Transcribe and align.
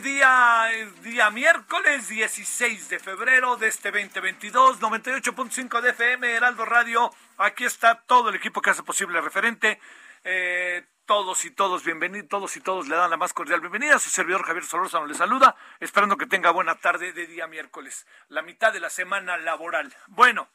Día, 0.00 0.68
día 1.02 1.30
miércoles 1.30 2.08
16 2.08 2.88
de 2.88 2.98
febrero 2.98 3.56
de 3.56 3.68
este 3.68 3.90
2022, 3.90 4.80
98.5 4.80 5.80
de 5.80 5.90
FM, 5.90 6.32
Heraldo 6.32 6.64
Radio. 6.64 7.12
Aquí 7.38 7.64
está 7.64 8.00
todo 8.02 8.30
el 8.30 8.34
equipo 8.34 8.60
que 8.60 8.70
hace 8.70 8.82
posible 8.82 9.20
referente. 9.20 9.80
Eh, 10.24 10.84
todos 11.06 11.44
y 11.44 11.50
todos 11.50 11.84
bienvenidos, 11.84 12.28
todos 12.28 12.56
y 12.56 12.60
todos 12.60 12.88
le 12.88 12.96
dan 12.96 13.10
la 13.10 13.16
más 13.16 13.32
cordial 13.32 13.60
bienvenida. 13.60 13.98
Su 13.98 14.10
servidor 14.10 14.44
Javier 14.44 14.64
Solórzano 14.64 15.06
le 15.06 15.14
saluda, 15.14 15.56
esperando 15.80 16.16
que 16.16 16.26
tenga 16.26 16.50
buena 16.50 16.76
tarde 16.76 17.12
de 17.12 17.26
día 17.26 17.46
miércoles, 17.46 18.06
la 18.28 18.42
mitad 18.42 18.72
de 18.72 18.80
la 18.80 18.90
semana 18.90 19.36
laboral. 19.36 19.94
Bueno, 20.08 20.48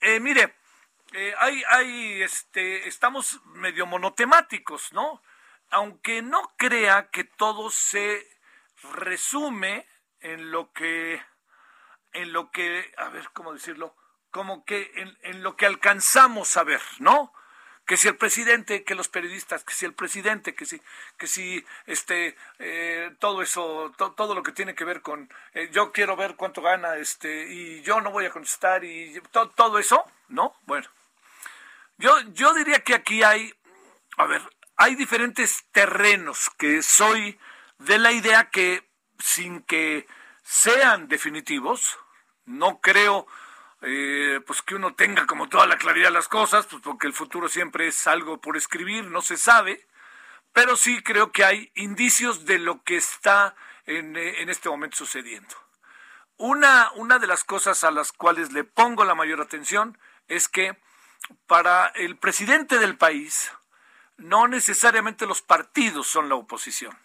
eh, 0.00 0.18
mire, 0.18 0.54
eh, 1.12 1.34
hay, 1.38 1.62
hay, 1.68 2.22
este, 2.22 2.88
estamos 2.88 3.40
medio 3.46 3.86
monotemáticos, 3.86 4.92
¿no? 4.92 5.22
aunque 5.70 6.20
no 6.22 6.52
crea 6.56 7.08
que 7.10 7.24
todo 7.24 7.70
se 7.70 8.26
resume 8.92 9.86
en 10.20 10.50
lo 10.50 10.72
que, 10.72 11.22
en 12.12 12.32
lo 12.32 12.50
que, 12.50 12.92
a 12.96 13.08
ver, 13.08 13.28
¿cómo 13.32 13.52
decirlo? 13.52 13.96
Como 14.30 14.64
que 14.64 14.90
en, 14.96 15.18
en 15.22 15.42
lo 15.42 15.56
que 15.56 15.66
alcanzamos 15.66 16.56
a 16.56 16.64
ver, 16.64 16.80
¿no? 16.98 17.32
Que 17.84 17.96
si 17.96 18.06
el 18.08 18.16
presidente, 18.16 18.84
que 18.84 18.94
los 18.94 19.08
periodistas, 19.08 19.64
que 19.64 19.74
si 19.74 19.84
el 19.84 19.92
presidente, 19.92 20.54
que 20.54 20.64
si, 20.66 20.80
que 21.18 21.26
si, 21.26 21.64
este, 21.86 22.36
eh, 22.60 23.10
todo 23.18 23.42
eso, 23.42 23.92
to- 23.98 24.12
todo 24.12 24.34
lo 24.34 24.42
que 24.44 24.52
tiene 24.52 24.74
que 24.76 24.84
ver 24.84 25.02
con, 25.02 25.28
eh, 25.52 25.68
yo 25.72 25.90
quiero 25.90 26.16
ver 26.16 26.36
cuánto 26.36 26.62
gana, 26.62 26.96
este, 26.96 27.52
y 27.52 27.82
yo 27.82 28.00
no 28.00 28.10
voy 28.12 28.24
a 28.26 28.30
contestar 28.30 28.84
y 28.84 29.20
to- 29.32 29.50
todo 29.50 29.78
eso, 29.80 30.04
¿no? 30.28 30.54
Bueno, 30.62 30.88
yo, 31.98 32.20
yo 32.32 32.54
diría 32.54 32.82
que 32.84 32.94
aquí 32.94 33.22
hay, 33.24 33.52
a 34.16 34.26
ver, 34.26 34.42
hay 34.76 34.94
diferentes 34.94 35.64
terrenos 35.72 36.50
que 36.58 36.82
soy 36.82 37.38
de 37.84 37.98
la 37.98 38.12
idea 38.12 38.50
que 38.50 38.88
sin 39.18 39.62
que 39.62 40.06
sean 40.42 41.08
definitivos, 41.08 41.98
no 42.44 42.80
creo 42.80 43.26
eh, 43.82 44.40
pues 44.46 44.62
que 44.62 44.74
uno 44.74 44.94
tenga 44.94 45.26
como 45.26 45.48
toda 45.48 45.66
la 45.66 45.78
claridad 45.78 46.08
de 46.08 46.12
las 46.12 46.28
cosas, 46.28 46.66
pues 46.66 46.82
porque 46.82 47.06
el 47.06 47.12
futuro 47.12 47.48
siempre 47.48 47.88
es 47.88 48.06
algo 48.06 48.40
por 48.40 48.56
escribir, 48.56 49.04
no 49.04 49.22
se 49.22 49.36
sabe, 49.36 49.86
pero 50.52 50.76
sí 50.76 51.02
creo 51.02 51.32
que 51.32 51.44
hay 51.44 51.72
indicios 51.74 52.44
de 52.44 52.58
lo 52.58 52.82
que 52.82 52.96
está 52.96 53.54
en, 53.86 54.16
eh, 54.16 54.42
en 54.42 54.48
este 54.48 54.68
momento 54.68 54.96
sucediendo. 54.96 55.54
Una, 56.36 56.90
una 56.96 57.18
de 57.18 57.26
las 57.26 57.44
cosas 57.44 57.84
a 57.84 57.90
las 57.90 58.12
cuales 58.12 58.52
le 58.52 58.64
pongo 58.64 59.04
la 59.04 59.14
mayor 59.14 59.40
atención 59.40 59.98
es 60.28 60.48
que 60.48 60.76
para 61.46 61.86
el 61.88 62.16
presidente 62.16 62.78
del 62.78 62.96
país, 62.96 63.52
no 64.16 64.48
necesariamente 64.48 65.26
los 65.26 65.42
partidos 65.42 66.06
son 66.06 66.28
la 66.28 66.34
oposición. 66.34 66.96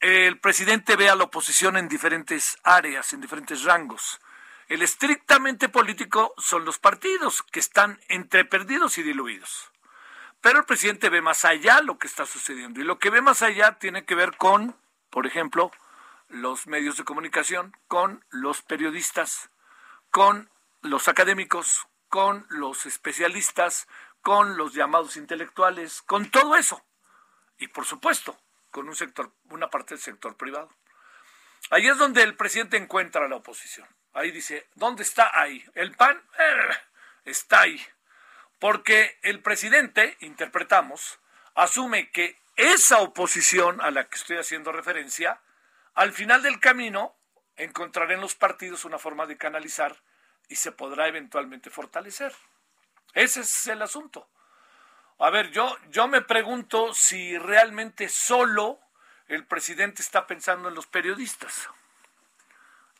El 0.00 0.38
presidente 0.40 0.94
ve 0.94 1.08
a 1.08 1.16
la 1.16 1.24
oposición 1.24 1.76
en 1.78 1.88
diferentes 1.88 2.58
áreas, 2.62 3.12
en 3.14 3.20
diferentes 3.22 3.64
rangos. 3.64 4.20
El 4.68 4.82
estrictamente 4.82 5.68
político 5.70 6.34
son 6.36 6.64
los 6.66 6.78
partidos, 6.78 7.42
que 7.42 7.60
están 7.60 8.00
entre 8.08 8.44
perdidos 8.44 8.98
y 8.98 9.02
diluidos. 9.02 9.72
Pero 10.42 10.58
el 10.58 10.64
presidente 10.64 11.08
ve 11.08 11.22
más 11.22 11.44
allá 11.44 11.80
lo 11.80 11.98
que 11.98 12.08
está 12.08 12.26
sucediendo. 12.26 12.80
Y 12.80 12.84
lo 12.84 12.98
que 12.98 13.10
ve 13.10 13.22
más 13.22 13.40
allá 13.40 13.78
tiene 13.78 14.04
que 14.04 14.14
ver 14.14 14.36
con, 14.36 14.76
por 15.08 15.26
ejemplo, 15.26 15.70
los 16.28 16.66
medios 16.66 16.98
de 16.98 17.04
comunicación, 17.04 17.74
con 17.88 18.24
los 18.30 18.60
periodistas, 18.62 19.50
con 20.10 20.50
los 20.82 21.08
académicos, 21.08 21.86
con 22.08 22.46
los 22.50 22.84
especialistas, 22.84 23.88
con 24.20 24.56
los 24.56 24.74
llamados 24.74 25.16
intelectuales, 25.16 26.02
con 26.02 26.30
todo 26.30 26.56
eso. 26.56 26.84
Y 27.58 27.68
por 27.68 27.86
supuesto, 27.86 28.38
con 28.76 28.90
un 28.90 28.94
sector, 28.94 29.32
una 29.48 29.70
parte 29.70 29.94
del 29.94 30.02
sector 30.02 30.36
privado. 30.36 30.70
Ahí 31.70 31.88
es 31.88 31.96
donde 31.96 32.22
el 32.22 32.36
presidente 32.36 32.76
encuentra 32.76 33.24
a 33.24 33.28
la 33.28 33.36
oposición. 33.36 33.88
Ahí 34.12 34.30
dice, 34.30 34.68
¿dónde 34.74 35.02
está 35.02 35.30
ahí? 35.32 35.64
El 35.74 35.96
PAN 35.96 36.22
eh, 36.38 36.76
está 37.24 37.62
ahí. 37.62 37.82
Porque 38.58 39.18
el 39.22 39.40
presidente, 39.40 40.18
interpretamos, 40.20 41.20
asume 41.54 42.10
que 42.10 42.38
esa 42.56 42.98
oposición 42.98 43.80
a 43.80 43.90
la 43.90 44.10
que 44.10 44.16
estoy 44.16 44.36
haciendo 44.36 44.72
referencia, 44.72 45.40
al 45.94 46.12
final 46.12 46.42
del 46.42 46.60
camino 46.60 47.16
encontrará 47.56 48.12
en 48.12 48.20
los 48.20 48.34
partidos 48.34 48.84
una 48.84 48.98
forma 48.98 49.24
de 49.24 49.38
canalizar 49.38 49.96
y 50.50 50.56
se 50.56 50.70
podrá 50.70 51.08
eventualmente 51.08 51.70
fortalecer. 51.70 52.34
Ese 53.14 53.40
es 53.40 53.68
el 53.68 53.80
asunto. 53.80 54.28
A 55.18 55.30
ver, 55.30 55.50
yo, 55.50 55.76
yo 55.90 56.08
me 56.08 56.20
pregunto 56.22 56.92
si 56.94 57.38
realmente 57.38 58.08
solo 58.08 58.78
el 59.28 59.44
presidente 59.44 60.02
está 60.02 60.26
pensando 60.26 60.68
en 60.68 60.74
los 60.74 60.86
periodistas, 60.86 61.68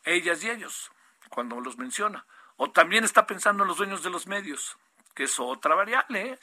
ellas 0.03 0.43
y 0.43 0.49
ellos, 0.49 0.91
cuando 1.29 1.59
los 1.61 1.77
menciona. 1.77 2.25
O 2.55 2.71
también 2.71 3.03
está 3.03 3.27
pensando 3.27 3.63
en 3.63 3.67
los 3.67 3.77
dueños 3.77 4.01
de 4.01 4.09
los 4.09 4.25
medios, 4.25 4.77
que 5.13 5.25
es 5.25 5.39
otra 5.39 5.75
variable, 5.75 6.31
¿eh? 6.31 6.39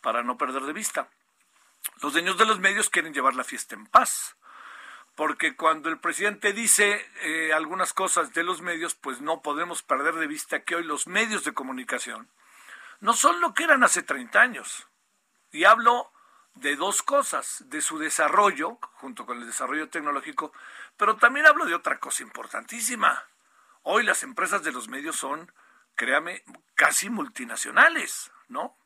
para 0.00 0.22
no 0.22 0.38
perder 0.38 0.62
de 0.62 0.72
vista. 0.72 1.08
Los 2.00 2.12
dueños 2.12 2.38
de 2.38 2.46
los 2.46 2.60
medios 2.60 2.90
quieren 2.90 3.12
llevar 3.12 3.34
la 3.34 3.44
fiesta 3.44 3.74
en 3.74 3.86
paz 3.86 4.36
porque 5.14 5.54
cuando 5.54 5.88
el 5.90 5.98
presidente 5.98 6.52
dice 6.52 7.06
eh, 7.22 7.52
algunas 7.52 7.92
cosas 7.92 8.32
de 8.34 8.42
los 8.42 8.62
medios, 8.62 8.94
pues 8.94 9.20
no 9.20 9.42
podemos 9.42 9.82
perder 9.82 10.14
de 10.14 10.26
vista 10.26 10.62
que 10.62 10.74
hoy 10.74 10.84
los 10.84 11.06
medios 11.06 11.44
de 11.44 11.54
comunicación 11.54 12.28
no 13.04 13.12
son 13.12 13.38
lo 13.42 13.52
que 13.52 13.64
eran 13.64 13.84
hace 13.84 14.02
30 14.02 14.40
años. 14.40 14.88
Y 15.52 15.64
hablo 15.64 16.10
de 16.54 16.74
dos 16.74 17.02
cosas, 17.02 17.62
de 17.66 17.82
su 17.82 17.98
desarrollo, 17.98 18.78
junto 18.94 19.26
con 19.26 19.36
el 19.36 19.46
desarrollo 19.46 19.90
tecnológico, 19.90 20.54
pero 20.96 21.16
también 21.16 21.44
hablo 21.44 21.66
de 21.66 21.74
otra 21.74 21.98
cosa 21.98 22.22
importantísima. 22.22 23.22
Hoy 23.82 24.04
las 24.04 24.22
empresas 24.22 24.62
de 24.62 24.72
los 24.72 24.88
medios 24.88 25.16
son, 25.16 25.52
créame, 25.94 26.44
casi 26.74 27.10
multinacionales, 27.10 28.32
¿no? 28.48 28.78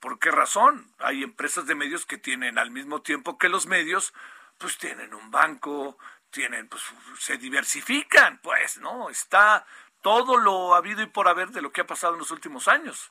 ¿Por 0.00 0.18
qué 0.18 0.30
razón? 0.30 0.94
Hay 0.98 1.22
empresas 1.22 1.66
de 1.66 1.74
medios 1.74 2.06
que 2.06 2.16
tienen 2.16 2.58
al 2.58 2.70
mismo 2.70 3.02
tiempo 3.02 3.36
que 3.36 3.50
los 3.50 3.66
medios, 3.66 4.14
pues 4.56 4.78
tienen 4.78 5.12
un 5.12 5.30
banco, 5.30 5.98
tienen, 6.30 6.66
pues 6.66 6.82
se 7.18 7.36
diversifican, 7.36 8.38
pues, 8.38 8.78
¿no? 8.78 9.10
Está 9.10 9.66
todo 10.00 10.38
lo 10.38 10.74
habido 10.74 11.02
y 11.02 11.06
por 11.08 11.28
haber 11.28 11.50
de 11.50 11.60
lo 11.60 11.72
que 11.72 11.82
ha 11.82 11.86
pasado 11.86 12.14
en 12.14 12.20
los 12.20 12.30
últimos 12.30 12.68
años. 12.68 13.10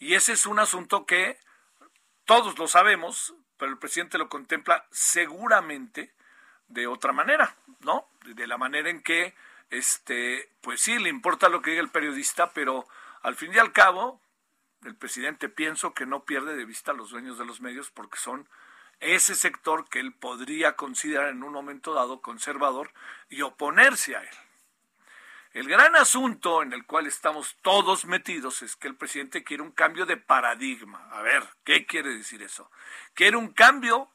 Y 0.00 0.14
ese 0.14 0.32
es 0.32 0.46
un 0.46 0.58
asunto 0.58 1.06
que 1.06 1.38
todos 2.24 2.58
lo 2.58 2.66
sabemos, 2.66 3.34
pero 3.58 3.70
el 3.70 3.78
presidente 3.78 4.18
lo 4.18 4.30
contempla 4.30 4.86
seguramente 4.90 6.14
de 6.68 6.86
otra 6.86 7.12
manera, 7.12 7.54
¿no? 7.80 8.08
De 8.24 8.46
la 8.46 8.56
manera 8.56 8.88
en 8.88 9.02
que, 9.02 9.34
este, 9.68 10.50
pues 10.62 10.80
sí, 10.80 10.98
le 10.98 11.10
importa 11.10 11.50
lo 11.50 11.60
que 11.60 11.72
diga 11.72 11.82
el 11.82 11.90
periodista, 11.90 12.50
pero 12.52 12.88
al 13.22 13.36
fin 13.36 13.52
y 13.52 13.58
al 13.58 13.72
cabo, 13.72 14.22
el 14.84 14.96
presidente 14.96 15.50
pienso 15.50 15.92
que 15.92 16.06
no 16.06 16.24
pierde 16.24 16.56
de 16.56 16.64
vista 16.64 16.92
a 16.92 16.94
los 16.94 17.10
dueños 17.10 17.36
de 17.36 17.44
los 17.44 17.60
medios 17.60 17.90
porque 17.90 18.16
son 18.16 18.48
ese 19.00 19.34
sector 19.34 19.88
que 19.90 20.00
él 20.00 20.14
podría 20.14 20.76
considerar 20.76 21.28
en 21.28 21.42
un 21.42 21.52
momento 21.52 21.92
dado 21.92 22.22
conservador 22.22 22.90
y 23.28 23.42
oponerse 23.42 24.16
a 24.16 24.22
él. 24.22 24.36
El 25.52 25.66
gran 25.66 25.96
asunto 25.96 26.62
en 26.62 26.72
el 26.72 26.86
cual 26.86 27.08
estamos 27.08 27.56
todos 27.60 28.04
metidos 28.04 28.62
es 28.62 28.76
que 28.76 28.86
el 28.86 28.94
presidente 28.94 29.42
quiere 29.42 29.64
un 29.64 29.72
cambio 29.72 30.06
de 30.06 30.16
paradigma. 30.16 31.08
A 31.10 31.22
ver, 31.22 31.42
¿qué 31.64 31.86
quiere 31.86 32.10
decir 32.10 32.42
eso? 32.42 32.70
Quiere 33.14 33.36
un 33.36 33.52
cambio 33.52 34.08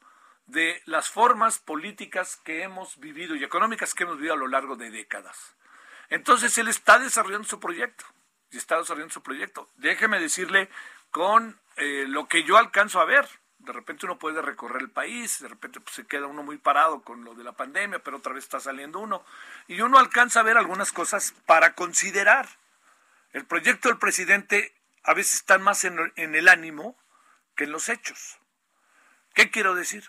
de 0.46 0.80
las 0.86 1.10
formas 1.10 1.58
políticas 1.58 2.36
que 2.36 2.62
hemos 2.62 2.98
vivido 2.98 3.34
y 3.36 3.44
económicas 3.44 3.92
que 3.92 4.04
hemos 4.04 4.16
vivido 4.16 4.32
a 4.32 4.38
lo 4.38 4.48
largo 4.48 4.76
de 4.76 4.90
décadas. 4.90 5.56
Entonces 6.08 6.56
él 6.56 6.68
está 6.68 6.98
desarrollando 6.98 7.46
su 7.46 7.60
proyecto 7.60 8.06
y 8.50 8.56
está 8.56 8.78
desarrollando 8.78 9.12
su 9.12 9.22
proyecto. 9.22 9.68
Déjeme 9.76 10.18
decirle 10.18 10.70
con 11.10 11.60
eh, 11.76 12.06
lo 12.08 12.28
que 12.28 12.44
yo 12.44 12.56
alcanzo 12.56 12.98
a 12.98 13.04
ver 13.04 13.28
de 13.66 13.72
repente 13.72 14.06
uno 14.06 14.18
puede 14.18 14.40
recorrer 14.40 14.80
el 14.80 14.90
país, 14.90 15.40
de 15.40 15.48
repente 15.48 15.80
pues, 15.80 15.96
se 15.96 16.06
queda 16.06 16.26
uno 16.26 16.44
muy 16.44 16.56
parado 16.56 17.02
con 17.02 17.24
lo 17.24 17.34
de 17.34 17.42
la 17.42 17.52
pandemia, 17.52 17.98
pero 17.98 18.18
otra 18.18 18.32
vez 18.32 18.44
está 18.44 18.60
saliendo 18.60 19.00
uno. 19.00 19.24
Y 19.66 19.80
uno 19.80 19.98
alcanza 19.98 20.40
a 20.40 20.44
ver 20.44 20.56
algunas 20.56 20.92
cosas 20.92 21.34
para 21.46 21.74
considerar. 21.74 22.48
El 23.32 23.44
proyecto 23.44 23.88
del 23.88 23.98
presidente 23.98 24.72
a 25.02 25.14
veces 25.14 25.34
está 25.34 25.58
más 25.58 25.84
en, 25.84 26.12
en 26.14 26.36
el 26.36 26.48
ánimo 26.48 26.96
que 27.56 27.64
en 27.64 27.72
los 27.72 27.88
hechos. 27.88 28.38
¿Qué 29.34 29.50
quiero 29.50 29.74
decir? 29.74 30.08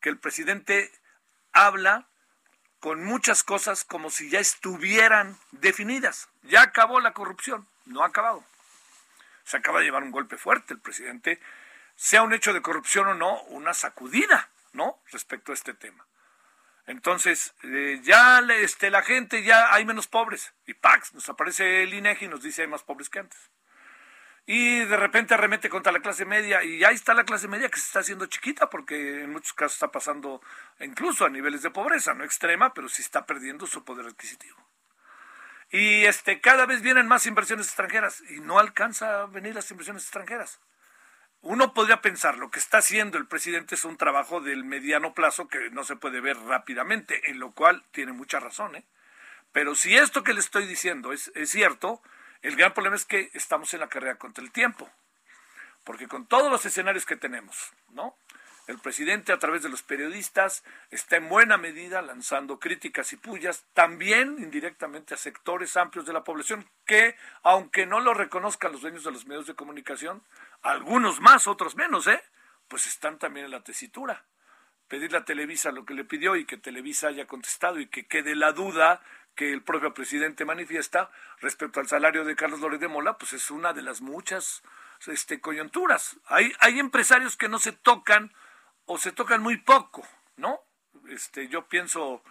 Que 0.00 0.08
el 0.08 0.18
presidente 0.18 0.90
habla 1.52 2.08
con 2.80 3.04
muchas 3.04 3.44
cosas 3.44 3.84
como 3.84 4.10
si 4.10 4.30
ya 4.30 4.40
estuvieran 4.40 5.38
definidas. 5.52 6.28
Ya 6.42 6.62
acabó 6.62 7.00
la 7.00 7.12
corrupción, 7.12 7.68
no 7.86 8.02
ha 8.02 8.08
acabado. 8.08 8.44
Se 9.44 9.56
acaba 9.56 9.78
de 9.78 9.84
llevar 9.84 10.02
un 10.02 10.10
golpe 10.10 10.36
fuerte. 10.36 10.74
El 10.74 10.80
presidente 10.80 11.40
sea 12.00 12.22
un 12.22 12.32
hecho 12.32 12.54
de 12.54 12.62
corrupción 12.62 13.08
o 13.08 13.14
no, 13.14 13.42
una 13.42 13.74
sacudida, 13.74 14.48
¿no? 14.72 15.02
Respecto 15.12 15.52
a 15.52 15.54
este 15.54 15.74
tema. 15.74 16.06
Entonces, 16.86 17.52
eh, 17.62 18.00
ya 18.02 18.40
este, 18.58 18.88
la 18.88 19.02
gente, 19.02 19.42
ya 19.42 19.74
hay 19.74 19.84
menos 19.84 20.06
pobres. 20.06 20.54
Y 20.66 20.72
Pax, 20.72 21.12
nos 21.12 21.28
aparece 21.28 21.82
el 21.82 21.92
INEGI 21.92 22.24
y 22.24 22.28
nos 22.28 22.42
dice 22.42 22.62
hay 22.62 22.68
más 22.68 22.84
pobres 22.84 23.10
que 23.10 23.18
antes. 23.18 23.50
Y 24.46 24.78
de 24.78 24.96
repente 24.96 25.34
arremete 25.34 25.68
contra 25.68 25.92
la 25.92 26.00
clase 26.00 26.24
media 26.24 26.64
y 26.64 26.82
ahí 26.84 26.94
está 26.94 27.12
la 27.12 27.24
clase 27.24 27.48
media 27.48 27.68
que 27.68 27.78
se 27.78 27.84
está 27.84 27.98
haciendo 28.00 28.24
chiquita 28.24 28.70
porque 28.70 29.24
en 29.24 29.30
muchos 29.30 29.52
casos 29.52 29.74
está 29.74 29.92
pasando 29.92 30.40
incluso 30.80 31.26
a 31.26 31.28
niveles 31.28 31.60
de 31.60 31.70
pobreza, 31.70 32.14
no 32.14 32.24
extrema, 32.24 32.72
pero 32.72 32.88
sí 32.88 33.02
está 33.02 33.26
perdiendo 33.26 33.66
su 33.66 33.84
poder 33.84 34.06
adquisitivo. 34.06 34.56
Y 35.68 36.06
este, 36.06 36.40
cada 36.40 36.64
vez 36.64 36.80
vienen 36.80 37.06
más 37.06 37.26
inversiones 37.26 37.66
extranjeras 37.66 38.22
y 38.30 38.40
no 38.40 38.58
alcanza 38.58 39.20
a 39.20 39.26
venir 39.26 39.54
las 39.54 39.70
inversiones 39.70 40.04
extranjeras 40.04 40.60
uno 41.42 41.72
podría 41.72 42.02
pensar 42.02 42.36
lo 42.36 42.50
que 42.50 42.58
está 42.58 42.78
haciendo 42.78 43.16
el 43.16 43.26
presidente 43.26 43.74
es 43.74 43.84
un 43.84 43.96
trabajo 43.96 44.40
del 44.40 44.64
mediano 44.64 45.14
plazo 45.14 45.48
que 45.48 45.70
no 45.70 45.84
se 45.84 45.96
puede 45.96 46.20
ver 46.20 46.36
rápidamente, 46.36 47.30
en 47.30 47.38
lo 47.38 47.52
cual 47.52 47.82
tiene 47.92 48.12
mucha 48.12 48.40
razón. 48.40 48.76
¿eh? 48.76 48.84
Pero 49.52 49.74
si 49.74 49.96
esto 49.96 50.22
que 50.22 50.34
le 50.34 50.40
estoy 50.40 50.66
diciendo 50.66 51.12
es, 51.12 51.32
cierto, 51.46 52.02
el 52.42 52.56
gran 52.56 52.74
problema 52.74 52.96
es 52.96 53.04
que 53.04 53.30
estamos 53.32 53.72
en 53.72 53.80
la 53.80 53.88
carrera 53.88 54.16
contra 54.16 54.44
el 54.44 54.52
tiempo. 54.52 54.88
Porque 55.84 56.08
con 56.08 56.26
todos 56.26 56.50
los 56.50 56.64
escenarios 56.66 57.06
que 57.06 57.16
tenemos, 57.16 57.72
¿no? 57.88 58.14
El 58.66 58.78
presidente 58.78 59.32
a 59.32 59.38
través 59.38 59.62
de 59.62 59.68
los 59.68 59.82
periodistas 59.82 60.62
está 60.90 61.16
en 61.16 61.28
buena 61.28 61.56
medida 61.56 62.02
lanzando 62.02 62.60
críticas 62.60 63.12
y 63.12 63.16
pullas 63.16 63.64
también 63.72 64.36
indirectamente 64.38 65.14
a 65.14 65.16
sectores 65.16 65.76
amplios 65.76 66.06
de 66.06 66.12
la 66.12 66.22
población 66.22 66.68
que, 66.86 67.16
aunque 67.42 67.86
no 67.86 67.98
lo 67.98 68.14
reconozcan 68.14 68.70
los 68.70 68.82
dueños 68.82 69.02
de 69.02 69.10
los 69.10 69.26
medios 69.26 69.46
de 69.46 69.54
comunicación, 69.54 70.22
algunos 70.62 71.20
más, 71.20 71.46
otros 71.46 71.76
menos, 71.76 72.06
¿eh? 72.06 72.22
Pues 72.68 72.86
están 72.86 73.18
también 73.18 73.46
en 73.46 73.52
la 73.52 73.62
tesitura. 73.62 74.24
Pedirle 74.88 75.18
a 75.18 75.24
Televisa 75.24 75.70
lo 75.70 75.84
que 75.84 75.94
le 75.94 76.04
pidió 76.04 76.36
y 76.36 76.44
que 76.44 76.56
Televisa 76.56 77.08
haya 77.08 77.26
contestado 77.26 77.78
y 77.78 77.86
que 77.86 78.06
quede 78.06 78.34
la 78.34 78.52
duda 78.52 79.02
que 79.34 79.52
el 79.52 79.62
propio 79.62 79.94
presidente 79.94 80.44
manifiesta 80.44 81.10
respecto 81.40 81.80
al 81.80 81.88
salario 81.88 82.24
de 82.24 82.36
Carlos 82.36 82.60
Lórez 82.60 82.80
de 82.80 82.88
Mola, 82.88 83.16
pues 83.16 83.32
es 83.32 83.50
una 83.50 83.72
de 83.72 83.82
las 83.82 84.00
muchas 84.00 84.62
este, 85.06 85.40
coyunturas. 85.40 86.18
Hay, 86.26 86.52
hay 86.58 86.78
empresarios 86.78 87.36
que 87.36 87.48
no 87.48 87.58
se 87.58 87.72
tocan 87.72 88.32
o 88.86 88.98
se 88.98 89.12
tocan 89.12 89.42
muy 89.42 89.56
poco, 89.56 90.06
¿no? 90.36 90.60
Este, 91.08 91.48
yo 91.48 91.68
pienso 91.68 92.22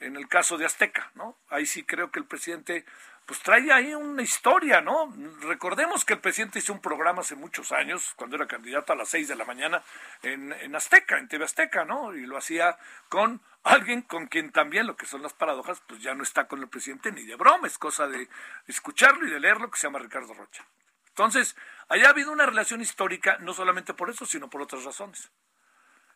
en 0.00 0.16
el 0.16 0.28
caso 0.28 0.58
de 0.58 0.66
Azteca, 0.66 1.10
¿no? 1.14 1.38
Ahí 1.48 1.66
sí 1.66 1.84
creo 1.84 2.10
que 2.10 2.20
el 2.20 2.26
presidente 2.26 2.84
pues 3.28 3.40
trae 3.40 3.70
ahí 3.70 3.94
una 3.94 4.22
historia, 4.22 4.80
¿no? 4.80 5.14
Recordemos 5.42 6.02
que 6.06 6.14
el 6.14 6.20
presidente 6.20 6.60
hizo 6.60 6.72
un 6.72 6.80
programa 6.80 7.20
hace 7.20 7.34
muchos 7.34 7.72
años, 7.72 8.14
cuando 8.16 8.36
era 8.36 8.46
candidato 8.46 8.94
a 8.94 8.96
las 8.96 9.10
seis 9.10 9.28
de 9.28 9.36
la 9.36 9.44
mañana 9.44 9.82
en, 10.22 10.50
en 10.50 10.74
Azteca, 10.74 11.18
en 11.18 11.28
TV 11.28 11.44
Azteca, 11.44 11.84
¿no? 11.84 12.14
Y 12.14 12.24
lo 12.24 12.38
hacía 12.38 12.78
con 13.10 13.42
alguien 13.64 14.00
con 14.00 14.28
quien 14.28 14.50
también 14.50 14.86
lo 14.86 14.96
que 14.96 15.04
son 15.04 15.20
las 15.20 15.34
paradojas, 15.34 15.82
pues 15.86 16.00
ya 16.00 16.14
no 16.14 16.22
está 16.22 16.48
con 16.48 16.62
el 16.62 16.70
presidente 16.70 17.12
ni 17.12 17.22
de 17.24 17.36
broma, 17.36 17.66
es 17.66 17.76
cosa 17.76 18.08
de 18.08 18.30
escucharlo 18.66 19.28
y 19.28 19.30
de 19.30 19.40
leerlo, 19.40 19.70
que 19.70 19.78
se 19.78 19.88
llama 19.88 19.98
Ricardo 19.98 20.32
Rocha. 20.32 20.64
Entonces, 21.08 21.54
haya 21.90 22.08
habido 22.08 22.32
una 22.32 22.46
relación 22.46 22.80
histórica, 22.80 23.36
no 23.40 23.52
solamente 23.52 23.92
por 23.92 24.08
eso, 24.08 24.24
sino 24.24 24.48
por 24.48 24.62
otras 24.62 24.84
razones. 24.84 25.30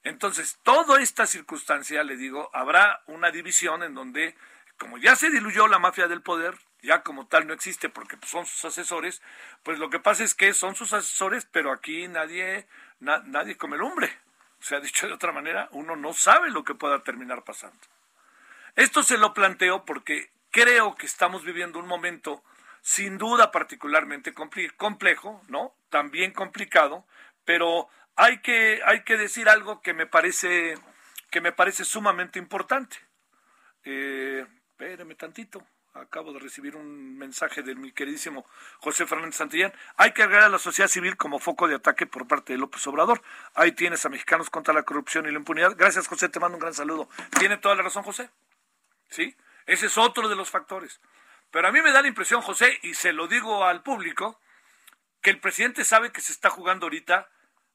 Entonces, 0.03 0.61
toda 0.63 1.03
esta 1.03 1.27
circunstancia, 1.27 2.05
le 2.05 2.17
digo, 2.17 2.49
habrá 2.55 3.03
una 3.07 3.31
división 3.31 3.83
en 3.83 3.93
donde, 3.93 4.35
como 4.79 4.97
ya 4.97 5.15
se 5.15 5.29
diluyó 5.29 5.69
la 5.69 5.79
mafia 5.79 6.09
del 6.09 6.23
poder, 6.23 6.57
ya 6.83 7.03
como 7.03 7.27
tal 7.27 7.47
no 7.47 7.55
existe 7.55 7.89
porque 7.89 8.17
pues, 8.17 8.31
son 8.31 8.45
sus 8.45 8.65
asesores, 8.65 9.23
pues 9.63 9.79
lo 9.79 9.89
que 9.89 10.01
pasa 10.01 10.25
es 10.25 10.35
que 10.35 10.53
son 10.53 10.75
sus 10.75 10.93
asesores, 10.93 11.47
pero 11.51 11.73
aquí 11.73 12.09
nadie, 12.09 12.67
nadie 13.01 13.57
come 13.57 13.79
lumbre. 13.79 14.11
O 14.61 14.65
sea, 14.65 14.81
dicho 14.81 15.07
de 15.07 15.15
otra 15.15 15.33
manera, 15.33 15.69
uno 15.73 15.97
no 15.97 16.13
sabe 16.13 16.51
lo 16.51 16.65
que 16.65 16.75
pueda 16.75 17.03
terminar 17.03 17.45
pasando. 17.45 17.79
Esto 18.77 19.03
se 19.03 19.19
lo 19.19 19.35
planteo 19.35 19.85
porque 19.85 20.31
creo 20.51 20.95
que 20.95 21.07
estamos 21.07 21.45
viviendo 21.45 21.79
un 21.79 21.87
momento 21.87 22.43
sin 22.81 23.17
duda 23.17 23.53
particularmente 23.53 24.35
complejo, 24.35 25.43
¿no? 25.49 25.75
También 25.89 26.33
complicado, 26.33 27.07
pero 27.45 27.89
hay 28.17 28.39
que, 28.39 28.81
hay 28.85 29.05
que 29.05 29.17
decir 29.17 29.49
algo 29.49 29.83
que 29.83 29.95
me 29.95 30.07
parece, 30.07 30.75
que 31.31 31.41
me 31.41 31.53
parece 31.53 31.85
sumamente 31.85 32.39
importante. 32.39 32.97
Eh, 33.85 34.45
espéreme 34.71 35.15
tantito. 35.15 35.65
Acabo 35.95 36.33
de 36.33 36.39
recibir 36.39 36.75
un 36.75 37.19
mensaje 37.19 37.63
de 37.63 37.75
mi 37.75 37.93
queridísimo 37.93 38.47
José 38.79 39.07
Fernández 39.07 39.37
Santillán. 39.37 39.75
Hay 39.99 40.13
que 40.13 40.23
agregar 40.23 40.45
a 40.45 40.49
la 40.49 40.59
sociedad 40.59 40.89
civil 40.89 41.19
como 41.19 41.39
foco 41.39 41.69
de 41.69 41.75
ataque 41.75 42.07
por 42.07 42.27
parte 42.27 42.55
de 42.55 42.59
López 42.59 42.87
Obrador. 42.87 43.23
Ahí 43.55 43.73
tienes 43.73 44.05
a 44.07 44.09
Mexicanos 44.09 44.49
contra 44.49 44.73
la 44.73 44.85
corrupción 44.85 45.27
y 45.27 45.31
la 45.31 45.39
impunidad. 45.39 45.75
Gracias, 45.77 46.09
José. 46.09 46.31
Te 46.31 46.41
mando 46.41 46.57
un 46.57 46.63
gran 46.63 46.73
saludo. 46.73 47.11
Tiene 47.39 47.59
toda 47.59 47.75
la 47.75 47.83
razón, 47.83 48.05
José. 48.05 48.31
¿Sí? 49.11 49.37
Ese 49.67 49.87
es 49.87 49.99
otro 49.99 50.31
de 50.31 50.37
los 50.37 50.51
factores. 50.51 50.99
Pero 51.51 51.69
a 51.69 51.73
mí 51.73 51.83
me 51.83 51.93
da 51.93 52.01
la 52.01 52.09
impresión, 52.09 52.41
José, 52.41 52.79
y 52.83 52.95
se 52.95 53.13
lo 53.13 53.29
digo 53.29 53.65
al 53.65 53.83
público, 53.83 54.41
que 55.21 55.29
el 55.29 55.41
presidente 55.41 55.85
sabe 55.85 56.11
que 56.11 56.23
se 56.23 56.33
está 56.33 56.49
jugando 56.49 56.87
ahorita 56.87 57.29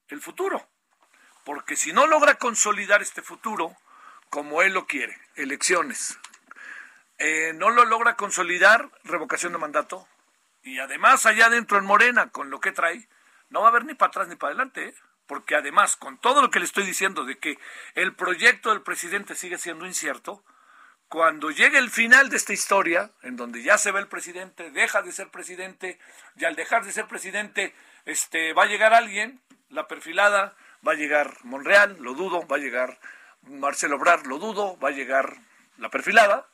el 0.07 0.21
futuro. 0.21 0.67
Porque 1.43 1.75
si 1.75 1.93
no 1.93 2.07
logra 2.07 2.35
consolidar 2.35 3.03
este 3.03 3.21
futuro 3.21 3.77
como 4.31 4.63
él 4.63 4.73
lo 4.73 4.87
quiere, 4.87 5.15
elecciones, 5.35 6.17
eh, 7.17 7.53
no 7.55 7.69
lo 7.69 7.85
logra 7.85 8.15
consolidar, 8.15 8.89
revocación 9.03 9.53
de 9.53 9.57
mandato. 9.57 10.07
Y 10.63 10.79
además, 10.79 11.25
allá 11.25 11.49
dentro 11.49 11.77
en 11.77 11.85
Morena, 11.85 12.29
con 12.29 12.49
lo 12.49 12.59
que 12.59 12.71
trae, 12.71 13.07
no 13.49 13.61
va 13.61 13.67
a 13.67 13.69
haber 13.69 13.85
ni 13.85 13.93
para 13.93 14.09
atrás 14.09 14.27
ni 14.27 14.35
para 14.35 14.51
adelante. 14.51 14.89
¿eh? 14.89 14.95
Porque 15.25 15.55
además, 15.55 15.95
con 15.95 16.17
todo 16.17 16.41
lo 16.41 16.49
que 16.49 16.59
le 16.59 16.65
estoy 16.65 16.85
diciendo 16.85 17.23
de 17.25 17.37
que 17.37 17.57
el 17.95 18.13
proyecto 18.15 18.69
del 18.69 18.81
presidente 18.81 19.35
sigue 19.35 19.57
siendo 19.57 19.85
incierto, 19.85 20.43
cuando 21.09 21.51
llegue 21.51 21.77
el 21.77 21.89
final 21.89 22.29
de 22.29 22.37
esta 22.37 22.53
historia, 22.53 23.11
en 23.21 23.37
donde 23.37 23.63
ya 23.63 23.77
se 23.77 23.91
ve 23.91 23.99
el 23.99 24.07
presidente, 24.07 24.71
deja 24.71 25.01
de 25.01 25.13
ser 25.13 25.29
presidente, 25.29 25.99
y 26.35 26.45
al 26.45 26.55
dejar 26.55 26.83
de 26.83 26.91
ser 26.91 27.07
presidente, 27.07 27.73
este, 28.05 28.53
va 28.53 28.63
a 28.63 28.67
llegar 28.67 28.93
alguien, 28.93 29.41
la 29.69 29.87
perfilada, 29.87 30.55
va 30.85 30.91
a 30.91 30.95
llegar 30.95 31.37
Monreal, 31.43 31.97
lo 31.99 32.13
dudo, 32.13 32.45
va 32.47 32.57
a 32.57 32.59
llegar 32.59 32.99
Marcelo 33.43 33.95
Obrar, 33.95 34.27
lo 34.27 34.37
dudo, 34.37 34.77
va 34.79 34.89
a 34.89 34.91
llegar 34.91 35.37
la 35.77 35.89
perfilada, 35.89 36.47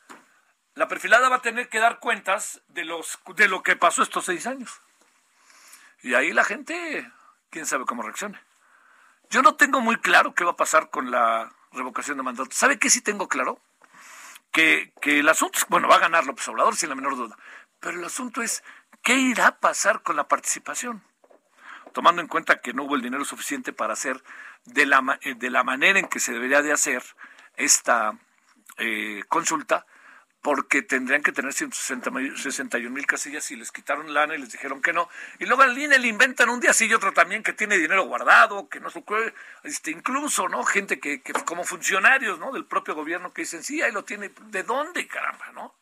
la 0.76 0.88
perfilada 0.88 1.30
va 1.30 1.38
a 1.38 1.42
tener 1.42 1.70
que 1.70 1.80
dar 1.80 2.00
cuentas 2.00 2.62
de, 2.70 2.86
los, 2.86 3.20
de 3.36 3.48
lo 3.48 3.64
que 3.64 3.76
pasó 3.76 4.02
estos 4.02 4.26
seis 4.26 4.48
años. 4.48 4.82
Y 6.02 6.16
ahí 6.16 6.34
la 6.34 6.44
gente, 6.44 7.10
quién 7.50 7.66
sabe 7.66 7.86
cómo 7.86 8.02
reaccione. 8.02 8.40
Yo 9.30 9.42
no 9.42 9.56
tengo 9.56 9.82
muy 9.82 9.98
claro 9.98 10.34
qué 10.34 10.44
va 10.44 10.52
a 10.52 10.58
pasar 10.58 10.90
con 10.90 11.12
la 11.12 11.52
revocación 11.72 12.18
de 12.18 12.24
mandato. 12.24 12.50
¿Sabe 12.52 12.78
qué 12.78 12.90
sí 12.90 13.02
tengo 13.02 13.28
claro? 13.28 13.60
Que, 14.52 14.92
que 15.02 15.20
el 15.20 15.30
asunto, 15.30 15.60
bueno, 15.70 15.88
va 15.88 15.96
a 15.96 16.00
ganar 16.00 16.26
López 16.26 16.48
Obrador 16.48 16.76
sin 16.76 16.90
la 16.90 16.96
menor 16.96 17.16
duda, 17.16 17.38
pero 17.80 17.98
el 17.98 18.06
asunto 18.06 18.42
es 18.42 18.64
qué 19.02 19.16
irá 19.16 19.48
a 19.48 19.60
pasar 19.60 20.04
con 20.04 20.16
la 20.16 20.28
participación. 20.28 21.04
Tomando 21.94 22.22
en 22.22 22.28
cuenta 22.28 22.62
que 22.62 22.74
no 22.74 22.84
hubo 22.84 22.96
el 22.96 23.02
dinero 23.02 23.26
suficiente 23.26 23.74
para 23.74 23.94
hacer 23.94 24.24
de 24.66 24.86
la, 24.86 25.20
de 25.24 25.50
la 25.50 25.64
manera 25.64 26.00
en 26.00 26.08
que 26.08 26.20
se 26.20 26.34
debería 26.34 26.62
de 26.62 26.72
hacer 26.72 27.04
esta 27.56 28.18
eh, 28.78 29.24
consulta, 29.28 29.86
porque 30.44 30.82
tendrían 30.82 31.24
que 31.24 31.32
tener 31.32 31.54
161 31.54 32.90
mil 32.90 33.06
casillas 33.08 33.50
y 33.52 33.56
les 33.56 33.72
quitaron 33.72 34.14
lana 34.14 34.36
y 34.36 34.40
les 34.40 34.52
dijeron 34.52 34.82
que 34.82 34.92
no. 34.92 35.10
Y 35.40 35.46
luego 35.46 35.64
en 35.64 35.74
línea 35.74 35.98
le 35.98 36.10
inventan 36.10 36.50
un 36.50 36.60
día 36.60 36.74
sí 36.74 36.86
y 36.86 36.94
otro 36.94 37.14
también 37.14 37.44
que 37.44 37.54
tiene 37.54 37.78
dinero 37.78 38.04
guardado, 38.04 38.68
que 38.68 38.82
no 38.82 38.90
se 38.90 39.02
este, 39.64 39.92
incluso, 39.92 40.50
¿no? 40.50 40.66
Gente 40.66 41.00
que, 41.00 41.22
que 41.22 41.32
como 41.32 41.64
funcionarios, 41.64 42.40
¿no? 42.40 42.52
Del 42.52 42.66
propio 42.66 42.94
gobierno 42.94 43.32
que 43.32 43.44
dicen, 43.44 43.64
sí, 43.64 43.82
ahí 43.82 43.94
lo 43.94 44.04
tiene. 44.04 44.34
¿De 44.48 44.64
dónde, 44.64 45.08
caramba, 45.08 45.50
no? 45.54 45.76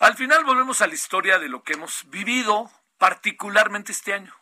Al 0.00 0.16
final 0.16 0.42
volvemos 0.42 0.82
a 0.82 0.88
la 0.88 0.94
historia 0.94 1.38
de 1.38 1.48
lo 1.48 1.62
que 1.62 1.74
hemos 1.74 2.10
vivido, 2.10 2.68
particularmente 2.98 3.92
este 3.92 4.12
año. 4.12 4.34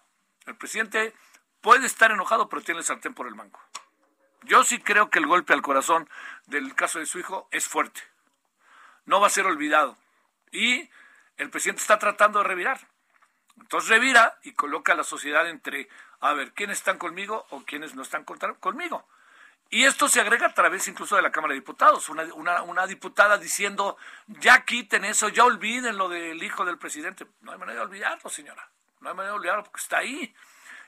El 0.47 0.57
presidente 0.57 1.12
puede 1.61 1.85
estar 1.85 2.11
enojado, 2.11 2.49
pero 2.49 2.62
tiene 2.62 2.81
el 2.81 2.87
sartén 2.87 3.12
por 3.12 3.26
el 3.26 3.35
mango. 3.35 3.61
Yo 4.45 4.64
sí 4.64 4.79
creo 4.79 5.11
que 5.11 5.19
el 5.19 5.26
golpe 5.26 5.52
al 5.52 5.61
corazón 5.61 6.09
del 6.47 6.75
caso 6.75 7.00
de 7.00 7.05
su 7.05 7.19
hijo 7.19 7.49
es 7.50 7.69
fuerte 7.69 8.12
no 9.05 9.21
va 9.21 9.27
a 9.27 9.31
ser 9.31 9.47
olvidado. 9.47 9.97
Y 10.51 10.89
el 11.37 11.51
presidente 11.51 11.83
está 11.83 11.99
tratando 11.99 12.39
de 12.39 12.45
revirar. 12.45 12.81
Entonces 13.61 13.91
revira 13.91 14.39
y 14.43 14.53
coloca 14.53 14.93
a 14.93 14.97
la 14.97 15.05
sociedad 15.05 15.49
entre, 15.49 15.89
a 16.21 16.33
ver, 16.33 16.53
quiénes 16.53 16.79
están 16.79 16.99
conmigo 16.99 17.47
o 17.51 17.65
quiénes 17.65 17.95
no 17.95 18.03
están 18.03 18.25
conmigo. 18.25 19.07
Y 19.71 19.85
esto 19.85 20.07
se 20.07 20.21
agrega 20.21 20.49
a 20.49 20.55
través 20.55 20.87
incluso 20.89 21.17
de 21.17 21.23
la 21.23 21.33
Cámara 21.33 21.55
de 21.55 21.61
Diputados. 21.61 22.11
Una, 22.11 22.63
una, 22.63 22.87
diputada 22.87 23.39
diciendo, 23.39 23.97
ya 24.27 24.67
quiten 24.67 25.05
eso, 25.07 25.31
ya 25.31 25.45
olviden 25.45 25.97
lo 25.97 26.11
del 26.11 26.43
hijo 26.43 26.67
del 26.67 26.77
presidente. 26.77 27.27
No 27.41 27.53
hay 27.53 27.59
manera 27.59 27.81
de 27.81 27.87
olvidarlo, 27.87 28.29
señora. 28.29 28.69
No 29.01 29.09
hay 29.09 29.15
manera 29.15 29.33
de 29.33 29.39
olvidarlo 29.39 29.65
porque 29.65 29.81
está 29.81 29.99
ahí. 29.99 30.35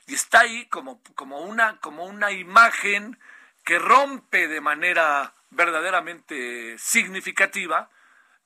Y 0.05 0.13
está 0.13 0.41
ahí 0.41 0.67
como, 0.67 1.01
como, 1.15 1.39
una, 1.39 1.79
como 1.79 2.05
una 2.05 2.31
imagen 2.31 3.19
que 3.63 3.79
rompe 3.79 4.47
de 4.47 4.61
manera 4.61 5.33
verdaderamente 5.49 6.77
significativa 6.77 7.89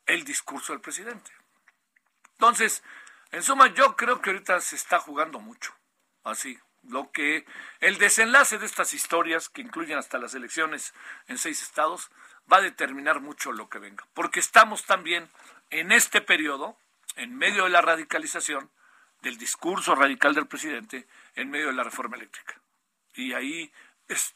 el 0.09 0.23
discurso 0.23 0.73
del 0.73 0.81
presidente. 0.81 1.31
Entonces, 2.31 2.83
en 3.31 3.43
suma, 3.43 3.67
yo 3.67 3.95
creo 3.95 4.21
que 4.21 4.31
ahorita 4.31 4.59
se 4.59 4.75
está 4.75 4.99
jugando 4.99 5.39
mucho. 5.39 5.73
Así, 6.23 6.59
lo 6.83 7.11
que 7.11 7.45
el 7.79 7.97
desenlace 7.97 8.57
de 8.57 8.65
estas 8.65 8.93
historias, 8.93 9.49
que 9.49 9.61
incluyen 9.61 9.97
hasta 9.97 10.17
las 10.17 10.33
elecciones 10.33 10.93
en 11.27 11.37
seis 11.37 11.61
estados, 11.61 12.09
va 12.51 12.57
a 12.57 12.61
determinar 12.61 13.21
mucho 13.21 13.51
lo 13.51 13.69
que 13.69 13.79
venga. 13.79 14.05
Porque 14.13 14.39
estamos 14.39 14.85
también 14.85 15.29
en 15.69 15.91
este 15.91 16.21
periodo, 16.21 16.77
en 17.15 17.37
medio 17.37 17.65
de 17.65 17.69
la 17.69 17.81
radicalización, 17.81 18.71
del 19.21 19.37
discurso 19.37 19.93
radical 19.95 20.33
del 20.33 20.47
presidente, 20.47 21.07
en 21.35 21.51
medio 21.51 21.67
de 21.67 21.73
la 21.73 21.83
reforma 21.83 22.15
eléctrica. 22.15 22.59
Y 23.13 23.33
ahí 23.33 23.71
es 24.07 24.33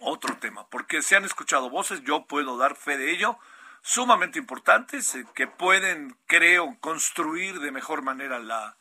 otro 0.00 0.36
tema, 0.36 0.68
porque 0.68 1.00
se 1.00 1.16
han 1.16 1.24
escuchado 1.24 1.70
voces, 1.70 2.02
yo 2.02 2.26
puedo 2.26 2.58
dar 2.58 2.76
fe 2.76 2.98
de 2.98 3.12
ello, 3.12 3.38
sumamente 3.82 4.38
importantes 4.38 5.14
eh, 5.14 5.26
que 5.34 5.46
pueden, 5.46 6.16
creo, 6.26 6.76
construir 6.80 7.60
de 7.60 7.72
mejor 7.72 8.02
manera 8.02 8.38
la, 8.38 8.76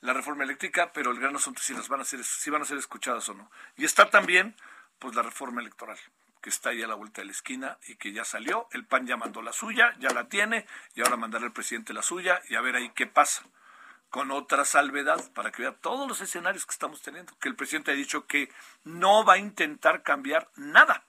reforma 0.00 0.44
eléctrica, 0.44 0.92
pero 0.92 1.10
el 1.10 1.18
gran 1.18 1.36
asunto 1.36 1.60
es 1.60 1.66
si 1.66 1.74
las 1.74 1.88
van 1.88 2.00
a 2.00 2.04
ser, 2.04 2.24
si 2.24 2.50
van 2.50 2.62
a 2.62 2.64
ser 2.64 2.78
escuchadas 2.78 3.28
o 3.28 3.34
no. 3.34 3.50
Y 3.76 3.84
está 3.84 4.10
también, 4.10 4.56
pues, 4.98 5.14
la 5.14 5.22
reforma 5.22 5.60
electoral, 5.60 5.98
que 6.40 6.50
está 6.50 6.70
ahí 6.70 6.82
a 6.82 6.86
la 6.86 6.94
vuelta 6.94 7.20
de 7.20 7.26
la 7.26 7.32
esquina 7.32 7.78
y 7.86 7.96
que 7.96 8.12
ya 8.12 8.24
salió. 8.24 8.68
El 8.72 8.86
PAN 8.86 9.06
ya 9.06 9.16
mandó 9.16 9.42
la 9.42 9.52
suya, 9.52 9.94
ya 9.98 10.10
la 10.10 10.28
tiene, 10.28 10.66
y 10.94 11.02
ahora 11.02 11.16
mandará 11.16 11.44
el 11.44 11.52
presidente 11.52 11.92
la 11.92 12.02
suya 12.02 12.40
y 12.48 12.54
a 12.54 12.60
ver 12.60 12.76
ahí 12.76 12.90
qué 12.90 13.06
pasa. 13.06 13.42
Con 14.10 14.30
otra 14.30 14.64
salvedad, 14.64 15.30
para 15.34 15.52
que 15.52 15.62
vea 15.62 15.72
todos 15.72 16.08
los 16.08 16.22
escenarios 16.22 16.64
que 16.64 16.72
estamos 16.72 17.02
teniendo, 17.02 17.36
que 17.38 17.48
el 17.48 17.56
presidente 17.56 17.90
ha 17.90 17.94
dicho 17.94 18.26
que 18.26 18.50
no 18.84 19.22
va 19.22 19.34
a 19.34 19.38
intentar 19.38 20.02
cambiar 20.02 20.48
nada, 20.56 21.04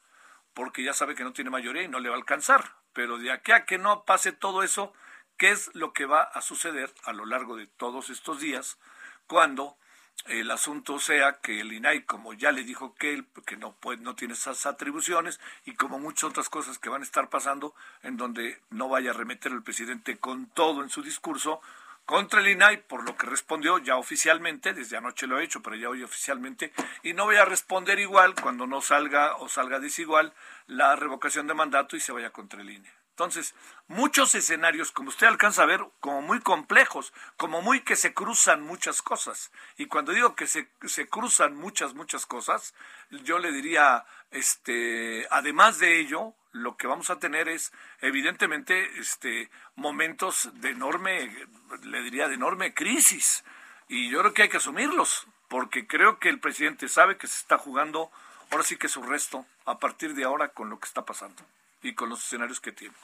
porque 0.54 0.84
ya 0.84 0.94
sabe 0.94 1.16
que 1.16 1.24
no 1.24 1.32
tiene 1.32 1.50
mayoría 1.50 1.84
y 1.84 1.88
no 1.88 2.02
le 2.02 2.10
va 2.10 2.16
a 2.16 2.18
alcanzar 2.18 2.80
pero 3.00 3.18
de 3.18 3.32
aquí 3.32 3.54
a 3.54 3.64
que 3.64 3.78
no 3.78 4.04
pase 4.04 4.34
todo 4.34 4.62
eso, 4.62 4.92
¿qué 5.38 5.52
es 5.52 5.74
lo 5.74 5.94
que 5.94 6.06
va 6.06 6.22
a 6.22 6.42
suceder 6.42 6.94
a 7.06 7.14
lo 7.14 7.26
largo 7.26 7.56
de 7.56 7.66
todos 7.66 8.10
estos 8.10 8.42
días 8.42 8.78
cuando 9.26 9.78
el 10.26 10.52
asunto 10.52 11.00
sea 11.00 11.40
que 11.40 11.62
el 11.62 11.72
INAI, 11.72 12.04
como 12.04 12.34
ya 12.34 12.52
le 12.52 12.66
dijo 12.66 12.96
que 12.96 13.14
él, 13.14 13.26
que 13.46 13.56
no 13.56 13.72
puede, 13.72 14.02
no 14.02 14.18
tiene 14.18 14.34
esas 14.34 14.66
atribuciones, 14.66 15.40
y 15.64 15.76
como 15.76 15.98
muchas 15.98 16.26
otras 16.26 16.50
cosas 16.50 16.78
que 16.78 16.90
van 16.90 17.00
a 17.00 17.06
estar 17.06 17.30
pasando, 17.30 17.74
en 18.04 18.18
donde 18.18 18.62
no 18.70 18.90
vaya 18.90 19.12
a 19.12 19.14
remeter 19.14 19.54
el 19.54 19.64
presidente 19.64 20.18
con 20.18 20.48
todo 20.48 20.84
en 20.84 20.90
su 20.90 21.02
discurso 21.02 21.62
contra 22.10 22.40
el 22.40 22.48
INAI, 22.48 22.78
por 22.88 23.04
lo 23.04 23.16
que 23.16 23.28
respondió 23.28 23.78
ya 23.78 23.96
oficialmente, 23.98 24.74
desde 24.74 24.98
anoche 24.98 25.28
lo 25.28 25.40
he 25.40 25.44
hecho, 25.44 25.62
pero 25.62 25.76
ya 25.76 25.90
hoy 25.90 26.02
oficialmente, 26.02 26.74
y 27.04 27.14
no 27.14 27.26
voy 27.26 27.36
a 27.36 27.46
responder 27.46 28.00
igual 28.00 28.34
cuando 28.34 28.66
no 28.66 28.82
salga 28.82 29.36
o 29.36 29.48
salga 29.48 29.80
desigual 29.80 30.34
la 30.66 30.96
revocación 30.96 31.46
de 31.46 31.54
mandato 31.54 31.96
y 31.96 32.00
se 32.00 32.12
vaya 32.12 32.32
contra 32.32 32.62
el 32.62 32.72
INE. 32.72 32.92
Entonces, 33.12 33.54
muchos 33.88 34.34
escenarios, 34.34 34.92
como 34.92 35.10
usted 35.10 35.28
alcanza 35.28 35.62
a 35.62 35.68
ver, 35.68 35.86
como 36.00 36.24
muy 36.24 36.40
complejos, 36.40 37.14
como 37.38 37.62
muy 37.62 37.82
que 37.82 37.96
se 37.96 38.12
cruzan 38.12 38.64
muchas 38.64 39.04
cosas. 39.04 39.52
Y 39.78 39.86
cuando 39.86 40.12
digo 40.12 40.36
que 40.36 40.48
se, 40.48 40.68
se 40.88 41.08
cruzan 41.08 41.56
muchas, 41.56 41.94
muchas 41.94 42.26
cosas, 42.26 42.74
yo 43.12 43.38
le 43.38 43.52
diría, 43.52 44.04
este, 44.32 45.28
además 45.30 45.78
de 45.78 46.00
ello, 46.00 46.34
lo 46.52 46.78
que 46.78 46.88
vamos 46.88 47.10
a 47.10 47.20
tener 47.20 47.48
es, 47.48 47.72
evidentemente, 48.02 49.00
este, 49.00 49.50
momentos 49.76 50.50
de 50.54 50.70
enorme, 50.70 51.48
le 51.84 52.02
diría, 52.02 52.28
de 52.28 52.36
enorme 52.36 52.74
crisis. 52.74 53.44
Y 53.88 54.10
yo 54.10 54.20
creo 54.20 54.34
que 54.34 54.42
hay 54.44 54.50
que 54.50 54.58
asumirlos, 54.58 55.28
porque 55.48 55.88
creo 55.88 56.20
que 56.20 56.30
el 56.30 56.40
presidente 56.40 56.88
sabe 56.90 57.18
que 57.18 57.28
se 57.28 57.38
está 57.38 57.58
jugando 57.58 58.12
ahora 58.52 58.64
sí 58.64 58.78
que 58.78 58.88
su 58.88 59.02
resto 59.04 59.46
a 59.66 59.80
partir 59.80 60.16
de 60.16 60.24
ahora 60.24 60.50
con 60.50 60.70
lo 60.70 60.80
que 60.80 60.88
está 60.88 61.06
pasando 61.06 61.44
y 61.82 61.94
con 61.94 62.10
los 62.10 62.24
escenarios 62.24 62.60
que 62.60 62.72
tiene. 62.72 62.96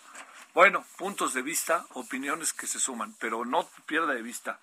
Bueno, 0.54 0.86
puntos 0.98 1.34
de 1.34 1.42
vista, 1.42 1.86
opiniones 1.94 2.54
que 2.54 2.68
se 2.68 2.80
suman, 2.80 3.14
pero 3.20 3.46
no 3.46 3.68
pierda 3.86 4.14
de 4.14 4.22
vista. 4.22 4.60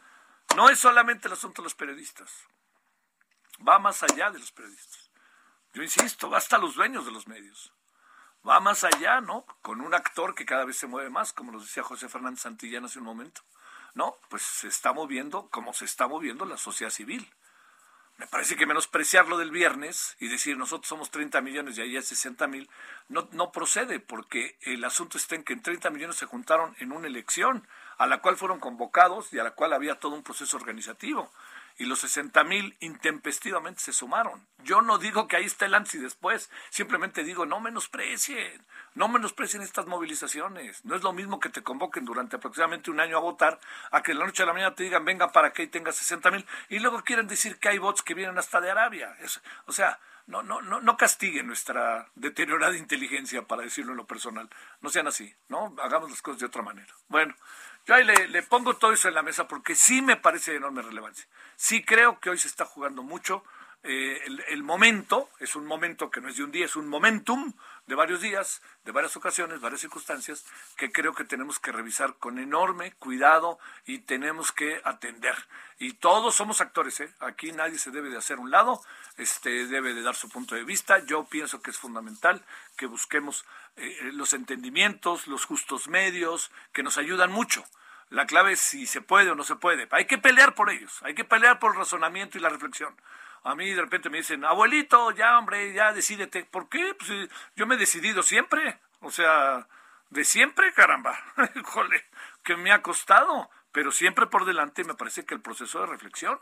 No 0.57 0.69
es 0.71 0.79
solamente 0.79 1.29
el 1.29 1.35
asunto 1.35 1.62
de 1.62 1.67
los 1.67 1.75
periodistas. 1.75 2.31
Va 3.67 3.79
más 3.79 4.03
allá 4.03 4.31
de 4.31 4.39
los 4.39 4.51
periodistas. 4.53 5.11
Yo 5.75 5.83
insisto, 5.83 6.31
va 6.31 6.39
hasta 6.39 6.59
los 6.59 6.75
dueños 6.75 7.05
de 7.05 7.12
los 7.12 7.29
medios. 7.29 7.73
Va 8.49 8.59
más 8.59 8.83
allá, 8.83 9.21
¿no? 9.21 9.47
Con 9.63 9.81
un 9.81 9.95
actor 9.95 10.35
que 10.35 10.45
cada 10.45 10.65
vez 10.65 10.77
se 10.77 10.89
mueve 10.89 11.11
más, 11.11 11.33
como 11.33 11.53
nos 11.53 11.63
decía 11.63 11.85
José 11.85 12.09
Fernández 12.09 12.41
Santillán 12.41 12.85
hace 12.85 12.99
un 12.99 13.05
momento. 13.05 13.43
No, 13.95 14.17
pues 14.29 14.43
se 14.43 14.69
está 14.69 14.93
moviendo 14.93 15.49
como 15.51 15.73
se 15.73 15.85
está 15.85 16.09
moviendo 16.09 16.45
la 16.45 16.57
sociedad 16.57 16.91
civil. 16.91 17.31
Me 18.19 18.27
parece 18.27 18.57
que 18.57 18.67
menospreciar 18.67 19.29
lo 19.29 19.39
del 19.39 19.51
viernes 19.51 20.17
y 20.21 20.29
decir 20.29 20.57
nosotros 20.57 20.89
somos 20.89 21.11
30 21.11 21.41
millones 21.41 21.79
y 21.79 21.83
ahí 21.83 21.97
es 21.97 22.07
60 22.07 22.47
mil, 22.47 22.69
no, 23.09 23.29
no 23.33 23.53
procede, 23.53 24.01
porque 24.01 24.59
el 24.63 24.85
asunto 24.85 25.19
está 25.19 25.35
en 25.35 25.45
que 25.45 25.55
en 25.55 25.63
30 25.63 25.91
millones 25.91 26.17
se 26.17 26.27
juntaron 26.27 26.77
en 26.79 26.93
una 26.93 27.07
elección 27.07 27.67
a 27.97 28.07
la 28.07 28.21
cual 28.21 28.37
fueron 28.37 28.61
convocados 28.61 29.33
y 29.33 29.39
a 29.39 29.45
la 29.45 29.53
cual 29.53 29.73
había 29.73 29.99
todo 29.99 30.15
un 30.15 30.23
proceso 30.23 30.57
organizativo 30.57 31.33
y 31.79 31.87
los 31.87 32.00
60 32.00 32.45
mil 32.45 32.76
intempestivamente 32.81 33.81
se 33.81 33.93
sumaron. 33.93 34.47
Yo 34.64 34.83
no 34.83 34.99
digo 34.99 35.29
que 35.29 35.37
ahí 35.37 35.45
está 35.45 35.67
el 35.67 35.75
antes 35.75 35.95
y 35.95 35.99
después, 35.99 36.50
simplemente 36.71 37.25
digo 37.25 37.47
no 37.47 37.61
menosprecien, 37.61 38.64
no 38.95 39.09
menosprecien 39.09 39.62
estas 39.62 39.87
movilizaciones. 39.87 40.85
No 40.85 40.95
es 40.95 41.02
lo 41.02 41.12
mismo 41.12 41.41
que 41.41 41.49
te 41.49 41.62
convoquen 41.62 42.05
durante 42.05 42.37
aproximadamente 42.37 42.91
un 42.91 43.00
año 43.00 43.17
a 43.17 43.21
votar, 43.21 43.61
a 43.91 44.02
que 44.02 44.12
de 44.12 44.19
la 44.19 44.26
noche 44.26 44.43
a 44.43 44.47
la 44.47 44.52
mañana 44.52 44.75
te 44.75 44.85
digan 44.85 45.05
venga 45.05 45.33
para 45.33 45.52
que 45.52 45.67
tengas 45.67 45.97
60 45.97 46.31
mil 46.31 46.47
y 46.69 46.79
luego 46.79 47.02
quieren 47.02 47.26
decir 47.26 47.59
que 47.59 47.69
hay 47.69 47.79
votos 47.79 48.02
que 48.02 48.14
vienen 48.14 48.38
hasta 48.38 48.61
de 48.61 48.71
Arabia. 48.71 49.17
o 49.67 49.73
sea, 49.73 49.99
no, 50.26 50.43
no, 50.43 50.62
no, 50.62 50.81
no 50.81 50.97
castiguen 50.97 51.47
nuestra 51.47 52.09
deteriorada 52.14 52.76
inteligencia, 52.76 53.43
para 53.43 53.62
decirlo 53.62 53.93
en 53.93 53.99
lo 53.99 54.07
personal. 54.07 54.49
No 54.81 54.88
sean 54.88 55.09
así, 55.09 55.35
¿no? 55.49 55.75
Hagamos 55.83 56.11
las 56.11 56.23
cosas 56.23 56.41
de 56.41 56.47
otra 56.47 56.62
manera. 56.62 56.95
Bueno, 57.09 57.35
yo 57.87 57.95
ahí 57.95 58.05
le, 58.05 58.43
pongo 58.43 58.75
todo 58.75 58.93
eso 58.93 59.09
en 59.09 59.15
la 59.15 59.23
mesa 59.23 59.49
porque 59.49 59.75
sí 59.75 60.03
me 60.03 60.17
parece 60.17 60.53
de 60.53 60.59
enorme 60.59 60.83
relevancia. 60.83 61.27
Sí 61.57 61.85
creo 61.85 62.21
que 62.21 62.31
hoy 62.31 62.39
se 62.39 62.49
está 62.49 62.65
jugando 62.65 63.03
mucho. 63.03 63.45
Eh, 63.85 64.23
el, 64.49 64.62
momento, 64.62 65.29
es 65.41 65.57
un 65.57 65.67
momento 65.67 66.09
que 66.09 66.21
no 66.21 66.29
es 66.29 66.37
de 66.37 66.45
un 66.45 66.53
día, 66.53 66.67
es 66.67 66.77
un 66.77 66.89
momentum 66.89 67.53
de 67.87 67.97
varios 67.97 68.21
días, 68.21 68.62
de 68.85 68.93
varias 68.93 69.17
ocasiones, 69.17 69.61
varias 69.61 69.81
circunstancias, 69.81 70.45
que 70.77 70.93
creo 70.93 71.15
que 71.15 71.25
tenemos 71.25 71.59
que 71.59 71.73
revisar 71.73 72.15
con 72.15 72.39
enorme 72.39 72.93
cuidado 72.93 73.59
y 73.85 73.99
tenemos 73.99 74.53
que 74.53 74.81
atender. 74.85 75.35
Y 75.81 75.95
todos 75.95 76.37
somos 76.37 76.61
actores, 76.61 77.01
¿eh? 77.01 77.12
aquí 77.19 77.51
nadie 77.51 77.77
se 77.77 77.91
debe 77.91 78.09
de 78.09 78.19
hacer 78.19 78.39
un 78.39 78.53
lado, 78.53 78.81
este, 79.17 79.67
debe 79.67 79.95
de 79.95 80.03
dar 80.03 80.15
su 80.15 80.29
punto 80.29 80.55
de 80.55 80.62
vista. 80.62 81.05
Yo 81.05 81.25
pienso 81.25 81.61
que 81.61 81.73
es 81.73 81.79
fundamental 81.79 82.45
que 82.77 82.87
busquemos 82.87 83.45
eh, 83.75 84.11
los 84.12 84.33
entendimientos, 84.33 85.27
los 85.27 85.45
justos 85.45 85.89
medios, 85.89 86.53
que 86.73 86.85
nos 86.85 86.99
ayudan 86.99 87.33
mucho. 87.33 87.65
La 88.11 88.27
clave 88.27 88.53
es 88.53 88.61
si 88.61 88.87
se 88.87 89.01
puede 89.01 89.31
o 89.31 89.35
no 89.35 89.43
se 89.43 89.57
puede. 89.57 89.89
Hay 89.91 90.05
que 90.05 90.19
pelear 90.19 90.55
por 90.55 90.71
ellos, 90.71 91.03
hay 91.03 91.17
que 91.17 91.25
pelear 91.25 91.59
por 91.59 91.73
el 91.73 91.79
razonamiento 91.79 92.39
y 92.39 92.43
la 92.43 92.51
reflexión. 92.51 92.95
A 93.45 93.55
mí 93.55 93.71
de 93.71 93.81
repente 93.81 94.11
me 94.11 94.19
dicen, 94.19 94.45
abuelito, 94.45 95.11
ya 95.11 95.39
hombre, 95.39 95.73
ya 95.73 95.93
decídete. 95.93 96.45
¿Por 96.45 96.69
qué? 96.69 96.95
Pues 96.95 97.29
yo 97.57 97.67
me 97.67 97.75
he 97.75 97.79
decidido 97.79 98.23
siempre. 98.23 98.79
O 99.01 99.11
sea, 99.11 99.67
de 100.11 100.25
siempre, 100.25 100.73
caramba. 100.73 101.19
Híjole, 101.57 102.05
que 102.45 102.57
me 102.57 102.73
ha 102.73 102.83
costado. 102.83 103.51
Pero 103.73 103.91
siempre 103.91 104.27
por 104.27 104.45
delante 104.45 104.85
me 104.85 104.95
parece 104.95 105.25
que 105.25 105.35
el 105.35 105.41
proceso 105.41 105.81
de 105.81 105.87
reflexión, 105.87 106.39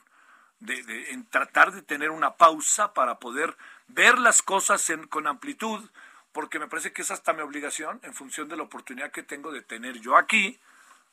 de, 0.59 0.83
de 0.83 1.13
en 1.13 1.25
tratar 1.27 1.73
de 1.73 1.81
tener 1.81 2.11
una 2.11 2.35
pausa 2.35 2.93
para 2.93 3.19
poder 3.19 3.57
ver 3.87 4.19
las 4.19 4.43
cosas 4.43 4.91
en, 4.91 5.07
con 5.07 5.27
amplitud, 5.27 5.89
porque 6.33 6.59
me 6.59 6.67
parece 6.67 6.93
que 6.93 7.03
es 7.03 7.11
hasta 7.11 7.33
mi 7.33 7.43
obligación 7.43 8.01
en 8.03 8.15
función 8.15 8.49
de 8.49 8.57
la 8.57 8.65
oportunidad 8.65 9.13
que 9.13 9.23
tengo 9.23 9.53
de 9.53 9.63
tener 9.63 10.01
yo 10.01 10.17
aquí 10.17 10.59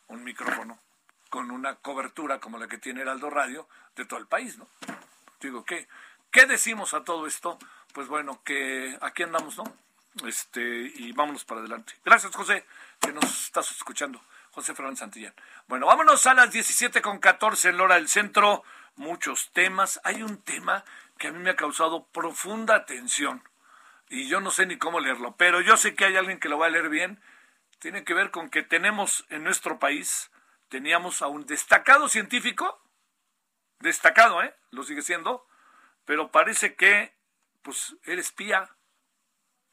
un 0.08 0.24
micrófono 0.24 0.79
con 1.29 1.51
una 1.51 1.75
cobertura 1.75 2.39
como 2.39 2.58
la 2.58 2.67
que 2.67 2.77
tiene 2.77 3.01
Heraldo 3.01 3.29
Radio 3.29 3.67
de 3.96 4.06
todo 4.06 4.20
el 4.20 4.27
país, 4.27 4.58
¿no? 4.58 4.67
Digo, 5.39 5.63
¿qué, 5.65 5.88
¿qué 6.32 6.46
decimos 6.46 6.94
a 6.94 7.03
todo 7.03 7.27
esto? 7.27 7.58
Pues 7.94 8.08
bueno, 8.08 8.41
que 8.44 8.98
aquí 9.01 9.24
andamos, 9.24 9.58
¿no? 9.58 9.63
Este, 10.25 10.62
y 10.62 11.12
vámonos 11.12 11.46
para 11.46 11.62
adelante. 11.62 11.94
Gracias, 12.03 12.36
José, 12.36 12.65
que 13.00 13.12
nos 13.12 13.46
estás 13.46 13.72
escuchando. 13.72 14.22
José 14.51 14.74
Fernández 14.74 15.00
Santillán. 15.00 15.36
Bueno, 15.67 15.86
vámonos 15.86 16.25
a 16.25 16.34
las 16.34 16.51
17 16.51 17.01
con 17.01 17.20
14 17.20 17.70
en 17.70 17.79
hora 17.79 17.96
del 17.96 18.08
centro. 18.08 18.63
Muchos 18.96 19.51
temas. 19.51 20.01
Hay 20.03 20.24
un 20.24 20.41
tema 20.41 20.84
que 21.20 21.27
a 21.27 21.32
mí 21.32 21.38
me 21.38 21.51
ha 21.51 21.56
causado 21.56 22.06
profunda 22.06 22.75
atención 22.75 23.44
y 24.10 24.27
yo 24.27 24.39
no 24.39 24.51
sé 24.51 24.65
ni 24.65 24.77
cómo 24.77 25.00
leerlo, 25.00 25.36
pero 25.36 25.62
yo 25.62 25.77
sé 25.77 25.96
que 25.96 26.06
hay 26.06 26.15
alguien 26.15 26.39
que 26.39 26.50
lo 26.50 26.58
va 26.58 26.67
a 26.67 26.70
leer 26.70 26.89
bien. 26.89 27.22
Tiene 27.79 28.03
que 28.03 28.13
ver 28.13 28.32
con 28.32 28.50
que 28.50 28.63
tenemos 28.63 29.25
en 29.29 29.44
nuestro 29.44 29.79
país, 29.79 30.32
teníamos 30.70 31.22
a 31.22 31.27
un 31.27 31.46
destacado 31.46 32.10
científico, 32.10 32.82
destacado, 33.79 34.41
¿eh? 34.43 34.55
Lo 34.72 34.84
sigue 34.84 35.01
siendo, 35.01 35.46
pero 36.05 36.31
parece 36.31 36.75
que, 36.75 37.15
pues, 37.62 37.96
eres 38.03 38.27
espía 38.27 38.69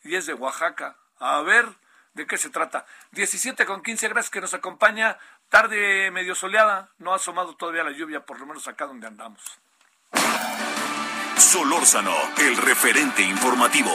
y 0.02 0.16
es 0.16 0.26
de 0.26 0.34
Oaxaca. 0.34 0.96
A 1.18 1.40
ver, 1.42 1.66
¿de 2.12 2.26
qué 2.26 2.36
se 2.36 2.50
trata? 2.50 2.86
17 3.12 3.66
con 3.66 3.82
15, 3.82 4.08
gracias 4.08 4.30
que 4.30 4.40
nos 4.40 4.54
acompaña. 4.54 5.18
Tarde 5.48 6.10
medio 6.10 6.34
soleada, 6.34 6.90
no 6.98 7.12
ha 7.12 7.16
asomado 7.16 7.56
todavía 7.56 7.84
la 7.84 7.92
lluvia, 7.92 8.24
por 8.24 8.40
lo 8.40 8.46
menos 8.46 8.66
acá 8.68 8.86
donde 8.86 9.06
andamos. 9.06 9.42
Solórzano, 11.36 12.14
el 12.38 12.56
referente 12.56 13.22
informativo. 13.22 13.92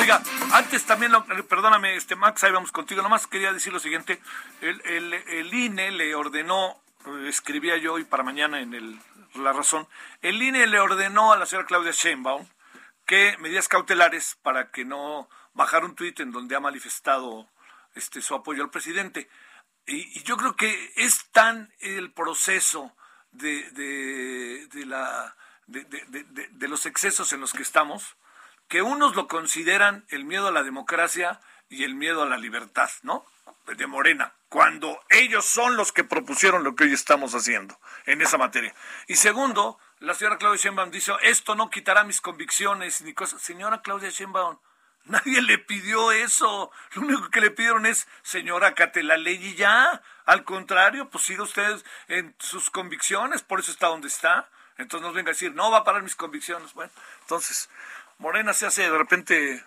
Oiga, 0.00 0.22
antes 0.54 0.86
también, 0.86 1.12
perdóname, 1.46 1.94
este 1.94 2.16
Max, 2.16 2.42
ahí 2.42 2.52
vamos 2.52 2.72
contigo. 2.72 3.02
Nomás 3.02 3.26
quería 3.26 3.52
decir 3.52 3.70
lo 3.70 3.78
siguiente: 3.78 4.18
el, 4.62 4.80
el, 4.86 5.12
el 5.12 5.52
INE 5.52 5.90
le 5.90 6.14
ordenó, 6.14 6.80
escribía 7.26 7.76
yo 7.76 7.92
hoy 7.92 8.04
para 8.04 8.22
mañana 8.22 8.60
en 8.60 8.72
el 8.72 8.98
La 9.34 9.52
Razón, 9.52 9.86
el 10.22 10.42
INE 10.42 10.66
le 10.68 10.80
ordenó 10.80 11.32
a 11.32 11.36
la 11.36 11.44
señora 11.44 11.66
Claudia 11.66 11.92
Sheinbaum 11.92 12.46
que 13.04 13.36
medidas 13.40 13.68
cautelares 13.68 14.38
para 14.42 14.70
que 14.70 14.86
no 14.86 15.28
bajar 15.52 15.84
un 15.84 15.94
tuit 15.94 16.18
en 16.20 16.32
donde 16.32 16.56
ha 16.56 16.60
manifestado 16.60 17.50
este, 17.94 18.22
su 18.22 18.34
apoyo 18.34 18.62
al 18.62 18.70
presidente. 18.70 19.28
Y, 19.86 20.22
yo 20.22 20.38
creo 20.38 20.56
que 20.56 20.94
es 20.96 21.26
tan 21.30 21.74
el 21.80 22.10
proceso 22.10 22.96
de, 23.32 23.70
de, 24.72 24.86
la, 24.86 25.36
de, 25.66 25.84
de, 25.84 26.68
los 26.68 26.86
excesos 26.86 27.34
en 27.34 27.40
los 27.40 27.52
que 27.52 27.62
estamos, 27.62 28.16
que 28.70 28.80
unos 28.80 29.16
lo 29.16 29.28
consideran 29.28 30.06
el 30.08 30.24
miedo 30.24 30.48
a 30.48 30.52
la 30.52 30.62
democracia 30.62 31.40
y 31.68 31.84
el 31.84 31.94
miedo 31.94 32.22
a 32.22 32.26
la 32.26 32.38
libertad, 32.38 32.88
¿no? 33.02 33.26
De 33.66 33.86
Morena, 33.86 34.32
cuando 34.48 34.98
ellos 35.10 35.44
son 35.44 35.76
los 35.76 35.92
que 35.92 36.04
propusieron 36.04 36.64
lo 36.64 36.74
que 36.74 36.84
hoy 36.84 36.92
estamos 36.92 37.34
haciendo 37.34 37.78
en 38.06 38.22
esa 38.22 38.38
materia. 38.38 38.74
Y 39.06 39.16
segundo, 39.16 39.78
la 39.98 40.14
señora 40.14 40.38
Claudia 40.38 40.62
Sheinbaum 40.62 40.90
dice, 40.90 41.12
esto 41.22 41.54
no 41.54 41.68
quitará 41.68 42.04
mis 42.04 42.20
convicciones 42.20 43.02
ni 43.02 43.12
cosas. 43.12 43.42
Señora 43.42 43.82
Claudia 43.82 44.08
Sheinbaum, 44.08 44.56
Nadie 45.04 45.42
le 45.42 45.58
pidió 45.58 46.12
eso. 46.12 46.70
Lo 46.92 47.02
único 47.02 47.30
que 47.30 47.40
le 47.40 47.50
pidieron 47.50 47.86
es, 47.86 48.06
señora, 48.22 48.74
cate 48.74 49.02
la 49.02 49.16
ley 49.16 49.38
y 49.44 49.54
ya. 49.56 50.02
Al 50.26 50.44
contrario, 50.44 51.10
pues 51.10 51.24
siga 51.24 51.42
usted 51.42 51.82
en 52.08 52.34
sus 52.38 52.70
convicciones, 52.70 53.42
por 53.42 53.60
eso 53.60 53.72
está 53.72 53.88
donde 53.88 54.08
está. 54.08 54.48
Entonces 54.80 55.06
nos 55.06 55.14
venga 55.14 55.30
a 55.30 55.34
decir, 55.34 55.54
no 55.54 55.70
va 55.70 55.78
a 55.78 55.84
parar 55.84 56.02
mis 56.02 56.16
convicciones. 56.16 56.72
Bueno, 56.74 56.92
entonces, 57.20 57.68
Morena 58.20 58.52
se 58.52 58.66
hace 58.66 58.82
de 58.82 58.98
repente, 58.98 59.64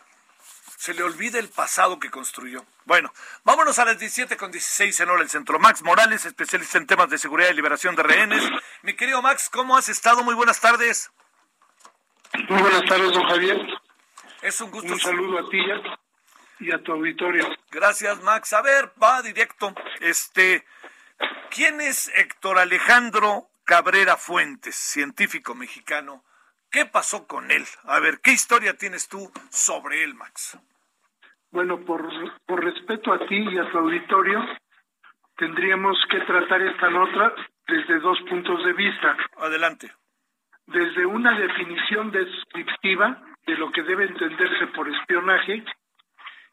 se 0.77 0.93
le 0.93 1.01
olvida 1.01 1.39
el 1.39 1.49
pasado 1.49 1.99
que 1.99 2.11
construyó. 2.11 2.63
Bueno, 2.85 3.11
vámonos 3.43 3.79
a 3.79 3.85
las 3.85 3.97
17 3.97 4.37
con 4.37 4.51
16 4.51 4.99
en 4.99 5.09
hora 5.09 5.23
el 5.23 5.29
centro. 5.29 5.57
Max 5.57 5.81
Morales, 5.81 6.23
especialista 6.25 6.77
en 6.77 6.85
temas 6.85 7.09
de 7.09 7.17
seguridad 7.17 7.49
y 7.49 7.55
liberación 7.55 7.95
de 7.95 8.03
rehenes. 8.03 8.43
Mi 8.83 8.95
querido 8.95 9.23
Max, 9.23 9.49
¿cómo 9.51 9.75
has 9.75 9.89
estado? 9.89 10.23
Muy 10.23 10.35
buenas 10.35 10.61
tardes. 10.61 11.11
Muy 12.47 12.61
buenas 12.61 12.85
tardes, 12.85 13.11
don 13.11 13.27
Javier. 13.27 13.59
Es 14.43 14.61
un 14.61 14.69
gusto. 14.69 14.93
Un 14.93 14.99
saludo 14.99 15.39
a 15.39 15.49
ti 15.49 15.57
y 16.59 16.71
a 16.71 16.77
tu 16.83 16.91
auditorio. 16.91 17.47
Gracias, 17.71 18.21
Max. 18.21 18.53
A 18.53 18.61
ver, 18.61 18.91
va 19.01 19.23
directo. 19.23 19.73
Este, 19.99 20.63
¿quién 21.49 21.81
es 21.81 22.11
Héctor 22.15 22.59
Alejandro 22.59 23.49
Cabrera 23.63 24.15
Fuentes, 24.15 24.75
científico 24.75 25.55
mexicano? 25.55 26.23
¿Qué 26.73 26.87
pasó 26.87 27.27
con 27.27 27.51
él? 27.51 27.63
A 27.83 27.99
ver, 27.99 28.19
¿qué 28.23 28.31
historia 28.31 28.75
tienes 28.75 29.07
tú 29.07 29.31
sobre 29.51 30.03
él, 30.03 30.15
Max? 30.15 30.57
Bueno, 31.51 31.79
por, 31.85 32.01
por 32.47 32.63
respeto 32.63 33.13
a 33.13 33.19
ti 33.27 33.45
y 33.47 33.59
a 33.59 33.69
tu 33.69 33.77
auditorio, 33.77 34.43
tendríamos 35.37 35.95
que 36.09 36.19
tratar 36.21 36.63
esta 36.63 36.89
nota 36.89 37.35
desde 37.67 37.99
dos 37.99 38.19
puntos 38.27 38.65
de 38.65 38.73
vista. 38.73 39.15
Adelante. 39.37 39.93
Desde 40.65 41.05
una 41.05 41.37
definición 41.37 42.09
descriptiva 42.09 43.21
de 43.45 43.55
lo 43.55 43.71
que 43.71 43.83
debe 43.83 44.05
entenderse 44.05 44.65
por 44.75 44.89
espionaje 44.89 45.63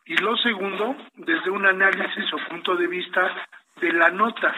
y 0.04 0.16
lo 0.18 0.37
segundo, 0.37 0.96
desde 1.14 1.48
un 1.48 1.64
análisis 1.64 2.30
o 2.35 2.48
punto 2.50 2.76
de 2.76 2.88
vista 2.88 3.48
de 3.80 3.90
la 3.94 4.11
nota, 4.11 4.54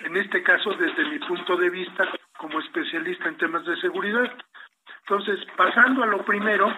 en 0.00 0.16
este 0.16 0.42
caso 0.42 0.72
desde 0.72 1.04
mi 1.04 1.20
punto 1.20 1.56
de 1.56 1.70
vista 1.70 2.08
como 2.38 2.58
especialista 2.58 3.28
en 3.28 3.36
temas 3.36 3.64
de 3.64 3.80
seguridad. 3.80 4.36
Entonces, 5.10 5.44
pasando 5.56 6.04
a 6.04 6.06
lo 6.06 6.24
primero, 6.24 6.72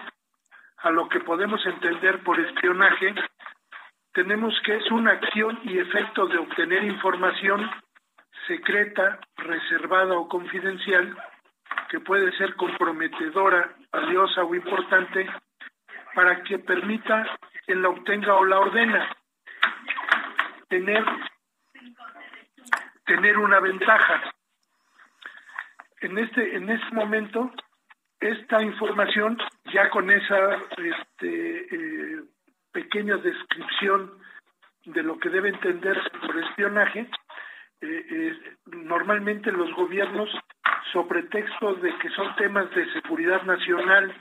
a 0.77 0.89
lo 0.89 1.07
que 1.07 1.19
podemos 1.19 1.63
entender 1.67 2.23
por 2.23 2.39
espionaje, 2.39 3.13
tenemos 4.11 4.59
que 4.65 4.75
es 4.75 4.89
una 4.89 5.11
acción 5.11 5.59
y 5.65 5.77
efecto 5.77 6.25
de 6.25 6.39
obtener 6.39 6.83
información 6.83 7.69
secreta, 8.47 9.19
reservada 9.37 10.15
o 10.15 10.27
confidencial 10.27 11.15
que 11.89 11.99
puede 11.99 12.35
ser 12.35 12.55
comprometedora, 12.55 13.75
valiosa 13.91 14.43
o 14.43 14.55
importante 14.55 15.29
para 16.15 16.41
que 16.41 16.57
permita 16.57 17.37
quien 17.67 17.83
la 17.83 17.89
obtenga 17.89 18.33
o 18.33 18.45
la 18.45 18.59
ordena 18.59 19.15
tener 20.69 21.05
tener 23.05 23.37
una 23.37 23.59
ventaja. 23.59 24.33
En 26.01 26.17
este 26.17 26.55
en 26.55 26.71
este 26.71 26.95
momento 26.95 27.51
esta 28.23 28.61
información 28.61 29.37
ya 29.73 29.89
con 29.89 30.09
esa 30.09 30.55
este, 30.77 31.75
eh, 31.75 32.23
pequeña 32.71 33.17
descripción 33.17 34.11
de 34.85 35.03
lo 35.03 35.17
que 35.19 35.29
debe 35.29 35.49
entenderse 35.49 36.09
por 36.09 36.37
espionaje, 36.37 37.09
eh, 37.81 38.05
eh, 38.09 38.55
normalmente 38.65 39.51
los 39.51 39.73
gobiernos 39.75 40.29
sobre 40.91 41.23
textos 41.23 41.81
de 41.81 41.95
que 41.97 42.09
son 42.09 42.35
temas 42.35 42.69
de 42.71 42.91
seguridad 42.93 43.43
nacional 43.43 44.15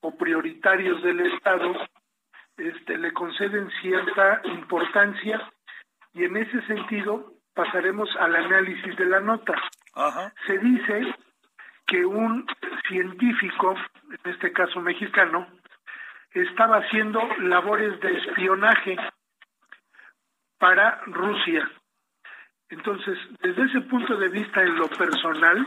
o 0.00 0.16
prioritarios 0.16 1.02
del 1.02 1.20
Estado, 1.20 1.74
este, 2.56 2.98
le 2.98 3.12
conceden 3.12 3.70
cierta 3.80 4.40
importancia 4.44 5.50
y 6.14 6.24
en 6.24 6.36
ese 6.36 6.62
sentido 6.62 7.34
pasaremos 7.54 8.08
al 8.18 8.34
análisis 8.34 8.96
de 8.96 9.06
la 9.06 9.20
nota. 9.20 9.54
Se 10.46 10.58
dice 10.58 11.14
que 11.90 12.06
un 12.06 12.46
científico, 12.88 13.74
en 14.24 14.30
este 14.32 14.52
caso 14.52 14.80
mexicano, 14.80 15.48
estaba 16.32 16.76
haciendo 16.76 17.20
labores 17.40 18.00
de 18.00 18.16
espionaje 18.16 18.96
para 20.56 21.00
Rusia. 21.06 21.68
Entonces, 22.68 23.18
desde 23.42 23.64
ese 23.64 23.80
punto 23.80 24.16
de 24.16 24.28
vista 24.28 24.62
en 24.62 24.76
lo 24.76 24.86
personal, 24.86 25.66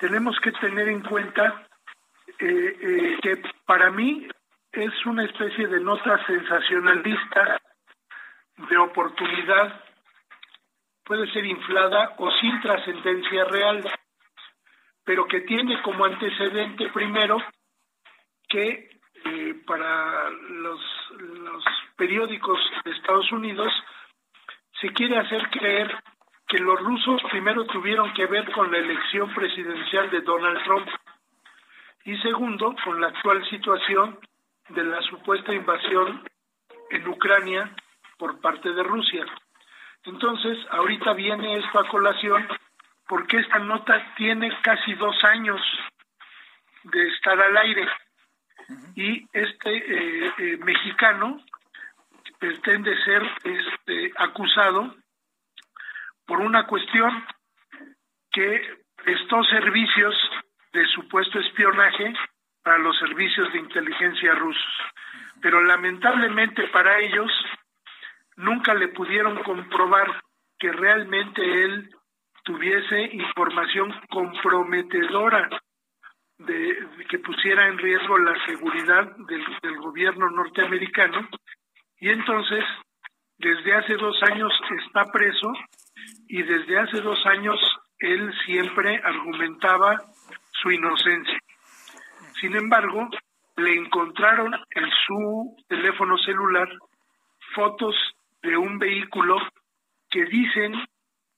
tenemos 0.00 0.36
que 0.40 0.50
tener 0.50 0.88
en 0.88 1.02
cuenta 1.02 1.64
eh, 2.40 2.76
eh, 2.80 3.18
que 3.22 3.40
para 3.64 3.92
mí 3.92 4.26
es 4.72 5.06
una 5.06 5.24
especie 5.24 5.68
de 5.68 5.78
nota 5.78 6.26
sensacionalista 6.26 7.60
de 8.68 8.76
oportunidad, 8.78 9.80
puede 11.04 11.30
ser 11.32 11.46
inflada 11.46 12.14
o 12.18 12.32
sin 12.32 12.60
trascendencia 12.60 13.44
real, 13.44 13.84
pero 15.06 15.26
que 15.28 15.42
tiene 15.42 15.80
como 15.82 16.04
antecedente 16.04 16.88
primero 16.88 17.38
que 18.48 18.90
eh, 19.24 19.54
para 19.64 20.28
los, 20.30 20.80
los 21.20 21.64
periódicos 21.96 22.58
de 22.84 22.90
Estados 22.90 23.30
Unidos 23.30 23.72
se 24.80 24.88
quiere 24.88 25.16
hacer 25.16 25.48
creer 25.50 25.94
que 26.48 26.58
los 26.58 26.78
rusos 26.80 27.22
primero 27.30 27.64
tuvieron 27.66 28.12
que 28.14 28.26
ver 28.26 28.50
con 28.50 28.70
la 28.70 28.78
elección 28.78 29.32
presidencial 29.32 30.10
de 30.10 30.20
Donald 30.22 30.62
Trump 30.64 30.88
y 32.04 32.16
segundo 32.18 32.74
con 32.84 33.00
la 33.00 33.08
actual 33.08 33.48
situación 33.48 34.18
de 34.70 34.84
la 34.84 35.00
supuesta 35.02 35.54
invasión 35.54 36.24
en 36.90 37.08
Ucrania 37.08 37.72
por 38.18 38.40
parte 38.40 38.72
de 38.72 38.82
Rusia. 38.82 39.24
Entonces, 40.04 40.58
ahorita 40.70 41.14
viene 41.14 41.58
esto 41.58 41.78
a 41.78 41.88
colación 41.88 42.46
porque 43.08 43.38
esta 43.38 43.58
nota 43.58 44.14
tiene 44.16 44.50
casi 44.62 44.94
dos 44.94 45.16
años 45.24 45.60
de 46.84 47.08
estar 47.08 47.40
al 47.40 47.56
aire. 47.56 47.86
Y 48.96 49.26
este 49.32 49.76
eh, 49.76 50.32
eh, 50.38 50.56
mexicano 50.58 51.40
pretende 52.38 52.96
ser 53.04 53.22
este, 53.44 54.12
acusado 54.16 54.94
por 56.26 56.40
una 56.40 56.66
cuestión 56.66 57.24
que 58.30 58.84
prestó 58.96 59.42
servicios 59.44 60.14
de 60.72 60.84
supuesto 60.88 61.38
espionaje 61.38 62.12
para 62.62 62.78
los 62.78 62.98
servicios 62.98 63.52
de 63.52 63.60
inteligencia 63.60 64.34
rusos. 64.34 64.74
Pero 65.40 65.62
lamentablemente 65.62 66.66
para 66.68 66.98
ellos 66.98 67.30
nunca 68.36 68.74
le 68.74 68.88
pudieron 68.88 69.42
comprobar 69.44 70.22
que 70.58 70.72
realmente 70.72 71.42
él 71.64 71.95
tuviese 72.46 73.02
información 73.12 73.92
comprometedora 74.08 75.50
de, 76.38 76.88
que 77.10 77.18
pusiera 77.18 77.66
en 77.66 77.76
riesgo 77.76 78.16
la 78.18 78.34
seguridad 78.46 79.16
del, 79.26 79.44
del 79.62 79.76
gobierno 79.78 80.30
norteamericano 80.30 81.28
y 81.98 82.08
entonces 82.08 82.64
desde 83.38 83.74
hace 83.74 83.96
dos 83.96 84.16
años 84.30 84.52
está 84.78 85.10
preso 85.10 85.52
y 86.28 86.42
desde 86.44 86.78
hace 86.78 87.00
dos 87.00 87.18
años 87.26 87.58
él 87.98 88.32
siempre 88.44 89.00
argumentaba 89.02 89.96
su 90.52 90.70
inocencia. 90.70 91.38
Sin 92.40 92.54
embargo, 92.54 93.08
le 93.56 93.74
encontraron 93.74 94.54
en 94.70 94.90
su 95.06 95.56
teléfono 95.68 96.16
celular 96.18 96.68
fotos 97.54 97.96
de 98.42 98.56
un 98.56 98.78
vehículo 98.78 99.38
que 100.10 100.24
dicen 100.26 100.74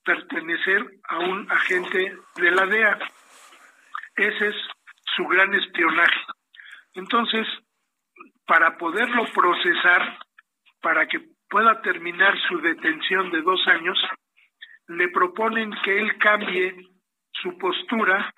pertenecer 0.04 0.84
a 1.08 1.18
un 1.18 1.50
agente 1.50 2.16
de 2.36 2.50
la 2.50 2.66
DEA. 2.66 2.98
Ese 4.16 4.48
es 4.48 4.56
su 5.16 5.24
gran 5.26 5.52
espionaje. 5.54 6.20
Entonces, 6.94 7.46
para 8.46 8.76
poderlo 8.78 9.24
procesar, 9.34 10.18
para 10.80 11.06
que 11.06 11.20
pueda 11.48 11.80
terminar 11.82 12.34
su 12.48 12.60
detención 12.60 13.30
de 13.30 13.42
dos 13.42 13.60
años, 13.68 13.98
le 14.88 15.08
proponen 15.08 15.70
que 15.84 15.98
él 15.98 16.18
cambie 16.18 16.74
su 17.32 17.56
postura 17.58 18.32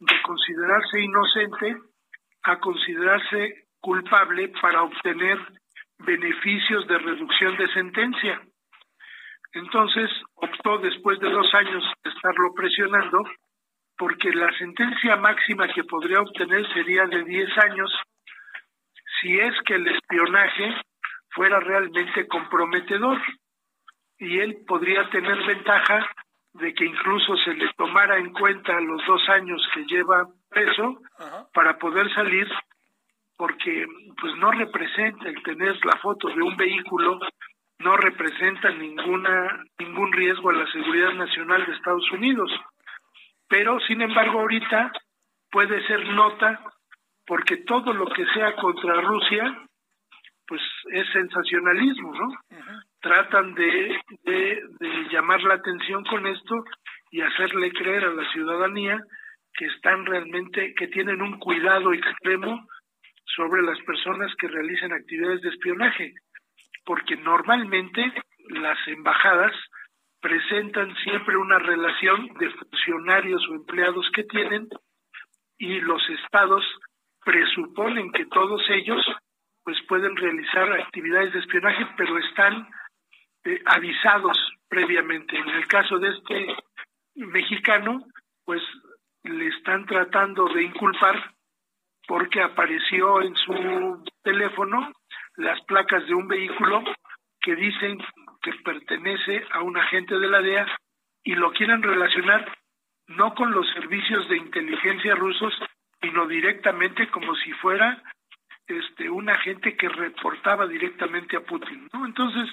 de 0.00 0.22
considerarse 0.22 1.00
inocente 1.00 1.76
a 2.42 2.58
considerarse 2.60 3.68
culpable 3.80 4.48
para 4.60 4.82
obtener 4.82 5.38
beneficios 5.98 6.86
de 6.86 6.98
reducción 6.98 7.56
de 7.56 7.72
sentencia. 7.72 8.40
Entonces 9.52 10.10
optó 10.34 10.78
después 10.78 11.18
de 11.20 11.30
dos 11.30 11.52
años 11.54 11.84
de 12.04 12.10
estarlo 12.10 12.52
presionando 12.54 13.22
porque 13.96 14.30
la 14.30 14.52
sentencia 14.56 15.16
máxima 15.16 15.66
que 15.68 15.84
podría 15.84 16.20
obtener 16.20 16.66
sería 16.72 17.06
de 17.06 17.24
10 17.24 17.58
años 17.58 17.90
si 19.20 19.38
es 19.38 19.52
que 19.66 19.74
el 19.74 19.88
espionaje 19.88 20.74
fuera 21.30 21.58
realmente 21.60 22.28
comprometedor. 22.28 23.20
Y 24.18 24.38
él 24.38 24.58
podría 24.66 25.08
tener 25.10 25.44
ventaja 25.46 26.08
de 26.54 26.74
que 26.74 26.84
incluso 26.84 27.36
se 27.38 27.54
le 27.54 27.72
tomara 27.76 28.18
en 28.18 28.32
cuenta 28.32 28.80
los 28.80 29.04
dos 29.06 29.28
años 29.28 29.60
que 29.74 29.84
lleva 29.84 30.28
preso 30.48 31.00
para 31.52 31.78
poder 31.78 32.12
salir 32.14 32.48
porque 33.36 33.86
pues 34.20 34.34
no 34.36 34.50
representa 34.50 35.28
el 35.28 35.40
tener 35.44 35.78
la 35.84 35.96
foto 35.98 36.28
de 36.28 36.42
un 36.42 36.56
vehículo 36.56 37.20
no 37.78 37.96
representa 37.96 38.70
ninguna 38.70 39.64
ningún 39.78 40.12
riesgo 40.12 40.50
a 40.50 40.54
la 40.54 40.70
seguridad 40.72 41.12
nacional 41.14 41.64
de 41.64 41.72
Estados 41.72 42.10
Unidos. 42.12 42.50
Pero 43.48 43.78
sin 43.80 44.02
embargo 44.02 44.40
ahorita 44.40 44.92
puede 45.50 45.86
ser 45.86 46.04
nota 46.08 46.60
porque 47.26 47.58
todo 47.58 47.92
lo 47.92 48.06
que 48.06 48.26
sea 48.34 48.54
contra 48.56 49.00
Rusia 49.00 49.68
pues 50.46 50.62
es 50.90 51.06
sensacionalismo 51.12 52.14
no 52.14 52.28
tratan 53.00 53.54
de, 53.54 54.00
de, 54.24 54.62
llamar 55.10 55.42
la 55.42 55.54
atención 55.54 56.02
con 56.04 56.26
esto 56.26 56.64
y 57.10 57.20
hacerle 57.20 57.70
creer 57.70 58.04
a 58.04 58.14
la 58.14 58.28
ciudadanía 58.32 58.98
que 59.52 59.66
están 59.66 60.06
realmente, 60.06 60.74
que 60.74 60.88
tienen 60.88 61.20
un 61.20 61.38
cuidado 61.38 61.92
extremo 61.92 62.66
sobre 63.36 63.62
las 63.62 63.78
personas 63.80 64.34
que 64.36 64.48
realicen 64.48 64.92
actividades 64.92 65.42
de 65.42 65.50
espionaje, 65.50 66.14
porque 66.88 67.16
normalmente 67.18 68.14
las 68.48 68.78
embajadas 68.88 69.52
presentan 70.22 70.96
siempre 71.04 71.36
una 71.36 71.58
relación 71.58 72.28
de 72.40 72.48
funcionarios 72.48 73.46
o 73.46 73.56
empleados 73.56 74.10
que 74.14 74.24
tienen 74.24 74.66
y 75.58 75.80
los 75.80 76.00
estados 76.08 76.64
presuponen 77.22 78.10
que 78.10 78.24
todos 78.24 78.62
ellos 78.70 79.04
pues 79.64 79.76
pueden 79.86 80.16
realizar 80.16 80.72
actividades 80.80 81.34
de 81.34 81.40
espionaje, 81.40 81.86
pero 81.98 82.16
están 82.16 82.66
eh, 83.44 83.60
avisados 83.66 84.38
previamente. 84.66 85.36
En 85.36 85.48
el 85.50 85.66
caso 85.66 85.98
de 85.98 86.08
este 86.08 86.56
mexicano, 87.16 88.00
pues 88.46 88.62
le 89.24 89.48
están 89.48 89.84
tratando 89.84 90.48
de 90.54 90.62
inculpar 90.62 91.34
porque 92.06 92.40
apareció 92.40 93.20
en 93.20 93.36
su 93.36 94.02
teléfono 94.22 94.90
las 95.38 95.60
placas 95.62 96.04
de 96.06 96.14
un 96.14 96.26
vehículo 96.26 96.82
que 97.40 97.54
dicen 97.54 97.98
que 98.42 98.52
pertenece 98.64 99.44
a 99.52 99.62
un 99.62 99.76
agente 99.76 100.18
de 100.18 100.28
la 100.28 100.42
DEA 100.42 100.66
y 101.22 101.34
lo 101.36 101.52
quieren 101.52 101.82
relacionar 101.82 102.58
no 103.06 103.34
con 103.34 103.52
los 103.52 103.66
servicios 103.72 104.28
de 104.28 104.36
inteligencia 104.36 105.14
rusos, 105.14 105.54
sino 106.02 106.26
directamente 106.26 107.08
como 107.08 107.34
si 107.36 107.52
fuera 107.52 108.02
este 108.66 109.08
un 109.08 109.30
agente 109.30 109.76
que 109.76 109.88
reportaba 109.88 110.66
directamente 110.66 111.36
a 111.36 111.40
Putin, 111.40 111.88
¿no? 111.92 112.04
Entonces, 112.04 112.50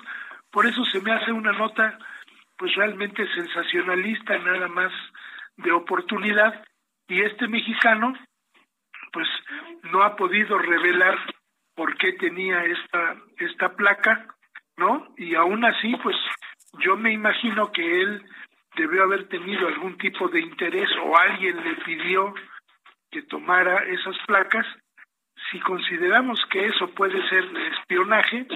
por 0.51 0.65
eso 0.65 0.85
se 0.85 1.01
me 1.01 1.11
hace 1.11 1.31
una 1.31 1.51
nota 1.51 1.97
pues 2.57 2.73
realmente 2.75 3.27
sensacionalista, 3.33 4.37
nada 4.37 4.67
más 4.67 4.93
de 5.57 5.71
oportunidad, 5.71 6.63
y 7.07 7.21
este 7.21 7.47
mexicano 7.47 8.13
pues 9.11 9.27
no 9.91 10.03
ha 10.03 10.15
podido 10.15 10.57
revelar 10.57 11.17
por 11.75 11.97
qué 11.97 12.13
tenía 12.13 12.63
esta, 12.63 13.15
esta 13.37 13.75
placa, 13.75 14.27
¿no? 14.77 15.13
Y 15.17 15.35
aún 15.35 15.63
así, 15.65 15.95
pues 16.01 16.15
yo 16.79 16.95
me 16.95 17.11
imagino 17.11 17.71
que 17.71 18.01
él 18.01 18.23
debió 18.75 19.03
haber 19.03 19.27
tenido 19.27 19.67
algún 19.67 19.97
tipo 19.97 20.27
de 20.29 20.41
interés 20.41 20.89
o 21.03 21.17
alguien 21.17 21.63
le 21.63 21.75
pidió 21.83 22.33
que 23.11 23.21
tomara 23.23 23.83
esas 23.83 24.15
placas. 24.25 24.65
Si 25.51 25.59
consideramos 25.59 26.39
que 26.49 26.65
eso 26.65 26.89
puede 26.95 27.27
ser 27.29 27.45
espionaje, 27.79 28.47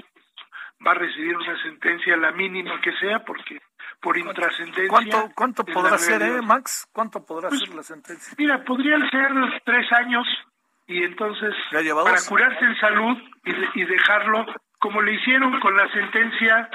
va 0.86 0.92
a 0.92 0.94
recibir 0.94 1.36
una 1.36 1.62
sentencia 1.62 2.16
la 2.16 2.32
mínima 2.32 2.80
que 2.80 2.92
sea 2.96 3.24
porque 3.24 3.60
por 4.00 4.16
intrascendencia. 4.16 4.88
¿Cuánto, 4.88 5.30
cuánto 5.34 5.64
podrá 5.64 5.98
ser, 5.98 6.22
eh, 6.22 6.42
Max? 6.42 6.88
¿Cuánto 6.92 7.24
podrá 7.24 7.48
pues, 7.48 7.60
ser 7.60 7.74
la 7.74 7.82
sentencia? 7.82 8.34
Mira, 8.38 8.64
podrían 8.64 9.08
ser 9.10 9.30
tres 9.64 9.92
años 9.92 10.26
y 10.90 11.04
entonces 11.04 11.54
para 11.70 12.20
curarse 12.28 12.64
en 12.64 12.76
salud 12.80 13.16
y, 13.44 13.80
y, 13.80 13.84
dejarlo 13.84 14.44
como 14.80 15.00
le 15.00 15.14
hicieron 15.14 15.60
con 15.60 15.76
la 15.76 15.88
sentencia 15.92 16.68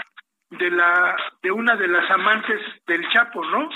de 0.51 0.71
la 0.71 1.17
de 1.43 1.51
una 1.51 1.75
de 1.75 1.89
las 1.89 2.09
amantes 2.11 2.61
del 2.87 3.07
Chapo, 3.09 3.43
¿no? 3.45 3.69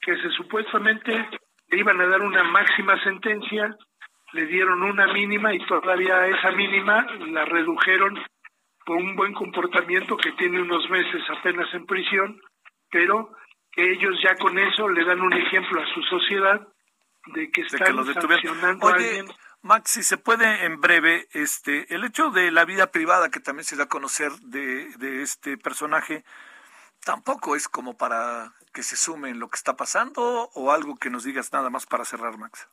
Que 0.00 0.16
se 0.16 0.30
supuestamente 0.30 1.28
le 1.68 1.78
iban 1.78 2.00
a 2.00 2.06
dar 2.08 2.20
una 2.20 2.42
máxima 2.42 3.00
sentencia, 3.04 3.76
le 4.32 4.46
dieron 4.46 4.82
una 4.82 5.06
mínima 5.12 5.54
y 5.54 5.64
todavía 5.66 6.26
esa 6.26 6.50
mínima 6.50 7.06
la 7.28 7.44
redujeron 7.44 8.20
por 8.84 8.96
un 8.96 9.14
buen 9.14 9.34
comportamiento 9.34 10.16
que 10.16 10.32
tiene 10.32 10.60
unos 10.60 10.90
meses 10.90 11.22
apenas 11.30 11.72
en 11.74 11.86
prisión, 11.86 12.40
pero 12.90 13.30
que 13.70 13.92
ellos 13.92 14.16
ya 14.20 14.34
con 14.34 14.58
eso 14.58 14.88
le 14.88 15.04
dan 15.04 15.20
un 15.20 15.32
ejemplo 15.32 15.80
a 15.80 15.94
su 15.94 16.02
sociedad 16.02 16.60
de 17.26 17.50
que 17.52 17.62
están 17.62 18.04
sancionando 18.04 18.88
a 18.88 18.94
alguien. 18.94 19.26
Max, 19.64 19.92
si 19.92 20.02
se 20.02 20.18
puede 20.18 20.66
en 20.66 20.78
breve, 20.78 21.26
este, 21.32 21.92
el 21.94 22.04
hecho 22.04 22.30
de 22.30 22.50
la 22.50 22.66
vida 22.66 22.92
privada 22.92 23.30
que 23.30 23.40
también 23.40 23.64
se 23.64 23.76
da 23.76 23.84
a 23.84 23.88
conocer 23.88 24.30
de, 24.42 24.94
de 24.98 25.22
este 25.22 25.56
personaje, 25.56 26.22
tampoco 27.02 27.56
es 27.56 27.66
como 27.66 27.96
para 27.96 28.52
que 28.74 28.82
se 28.82 28.94
sume 28.94 29.30
en 29.30 29.38
lo 29.38 29.48
que 29.48 29.56
está 29.56 29.74
pasando 29.74 30.50
o 30.52 30.70
algo 30.70 30.96
que 30.96 31.08
nos 31.08 31.24
digas 31.24 31.50
nada 31.54 31.70
más 31.70 31.86
para 31.86 32.04
cerrar, 32.04 32.36
Max. 32.36 32.68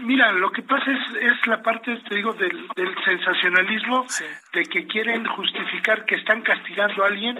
Mira, 0.00 0.32
lo 0.32 0.50
que 0.50 0.62
pasa 0.62 0.90
es, 0.90 1.14
es 1.14 1.46
la 1.46 1.62
parte, 1.62 1.96
te 2.08 2.14
digo, 2.16 2.32
del, 2.32 2.68
del 2.74 3.04
sensacionalismo, 3.04 4.04
de 4.52 4.64
que 4.64 4.84
quieren 4.88 5.24
justificar 5.26 6.04
que 6.06 6.16
están 6.16 6.42
castigando 6.42 7.04
a 7.04 7.06
alguien 7.06 7.38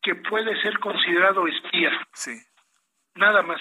que 0.00 0.14
puede 0.14 0.62
ser 0.62 0.78
considerado 0.78 1.48
espía. 1.48 1.90
Sí. 2.12 2.38
Nada 3.16 3.42
más. 3.42 3.60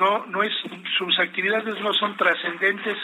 No, 0.00 0.26
no 0.26 0.42
es, 0.42 0.52
sus 0.96 1.18
actividades 1.18 1.78
no 1.80 1.92
son 1.92 2.16
trascendentes 2.16 2.96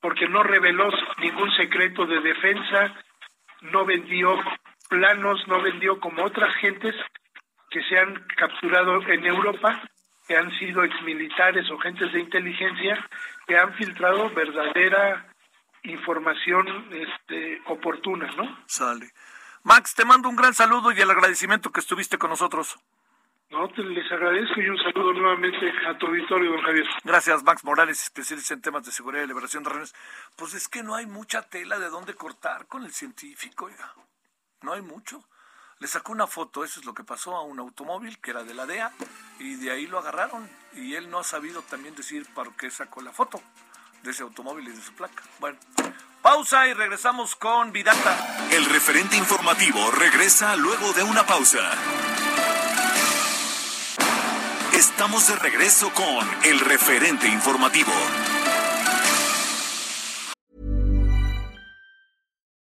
porque 0.00 0.28
no 0.28 0.42
reveló 0.42 0.90
ningún 1.18 1.50
secreto 1.52 2.04
de 2.04 2.20
defensa, 2.20 2.94
no 3.62 3.86
vendió 3.86 4.38
planos, 4.90 5.42
no 5.48 5.62
vendió 5.62 5.98
como 5.98 6.22
otras 6.22 6.54
gentes 6.56 6.94
que 7.70 7.82
se 7.84 7.98
han 7.98 8.14
capturado 8.36 9.00
en 9.08 9.24
Europa, 9.24 9.82
que 10.28 10.36
han 10.36 10.50
sido 10.58 10.84
exmilitares 10.84 11.70
o 11.70 11.78
gentes 11.78 12.12
de 12.12 12.20
inteligencia, 12.20 13.08
que 13.46 13.56
han 13.56 13.72
filtrado 13.74 14.28
verdadera 14.28 15.26
información 15.84 16.66
este, 16.92 17.62
oportuna, 17.66 18.30
¿no? 18.36 18.58
Sale. 18.66 19.08
Max, 19.62 19.94
te 19.94 20.04
mando 20.04 20.28
un 20.28 20.36
gran 20.36 20.52
saludo 20.52 20.92
y 20.92 21.00
el 21.00 21.10
agradecimiento 21.10 21.72
que 21.72 21.80
estuviste 21.80 22.18
con 22.18 22.28
nosotros. 22.28 22.78
No, 23.50 23.68
te 23.68 23.82
les 23.82 24.10
agradezco 24.10 24.60
y 24.60 24.68
un 24.68 24.78
saludo 24.78 25.12
nuevamente 25.12 25.70
a 25.86 25.96
tu 25.96 26.06
auditorio, 26.06 26.50
don 26.52 26.62
Javier. 26.62 26.86
Gracias, 27.04 27.42
Max 27.44 27.64
Morales, 27.64 28.02
especialista 28.02 28.54
en 28.54 28.62
temas 28.62 28.84
de 28.84 28.92
seguridad 28.92 29.22
y 29.22 29.28
liberación 29.28 29.62
de 29.62 29.70
reuniones. 29.70 29.94
Pues 30.36 30.54
es 30.54 30.68
que 30.68 30.82
no 30.82 30.94
hay 30.94 31.06
mucha 31.06 31.42
tela 31.42 31.78
de 31.78 31.88
dónde 31.88 32.14
cortar 32.14 32.66
con 32.66 32.84
el 32.84 32.92
científico, 32.92 33.66
oiga. 33.66 33.94
No 34.62 34.72
hay 34.72 34.82
mucho. 34.82 35.24
Le 35.78 35.88
sacó 35.88 36.12
una 36.12 36.26
foto, 36.26 36.64
eso 36.64 36.80
es 36.80 36.86
lo 36.86 36.94
que 36.94 37.04
pasó 37.04 37.36
a 37.36 37.42
un 37.42 37.58
automóvil 37.58 38.18
que 38.18 38.30
era 38.30 38.44
de 38.44 38.54
la 38.54 38.64
DEA 38.64 38.92
y 39.38 39.56
de 39.56 39.70
ahí 39.70 39.86
lo 39.86 39.98
agarraron 39.98 40.48
y 40.72 40.94
él 40.94 41.10
no 41.10 41.18
ha 41.18 41.24
sabido 41.24 41.62
también 41.62 41.94
decir 41.94 42.26
para 42.34 42.50
qué 42.56 42.70
sacó 42.70 43.02
la 43.02 43.12
foto 43.12 43.42
de 44.02 44.10
ese 44.10 44.22
automóvil 44.22 44.68
y 44.68 44.72
de 44.72 44.80
su 44.80 44.92
placa. 44.94 45.22
Bueno, 45.40 45.58
pausa 46.22 46.66
y 46.68 46.74
regresamos 46.74 47.36
con 47.36 47.72
Vidata. 47.72 48.48
El 48.50 48.64
referente 48.66 49.16
informativo 49.16 49.90
regresa 49.90 50.56
luego 50.56 50.92
de 50.92 51.02
una 51.02 51.26
pausa. 51.26 51.70
Estamos 54.76 55.28
de 55.28 55.36
regreso 55.36 55.88
con 55.94 56.26
el 56.44 56.58
referente 56.58 57.28
informativo. 57.28 57.92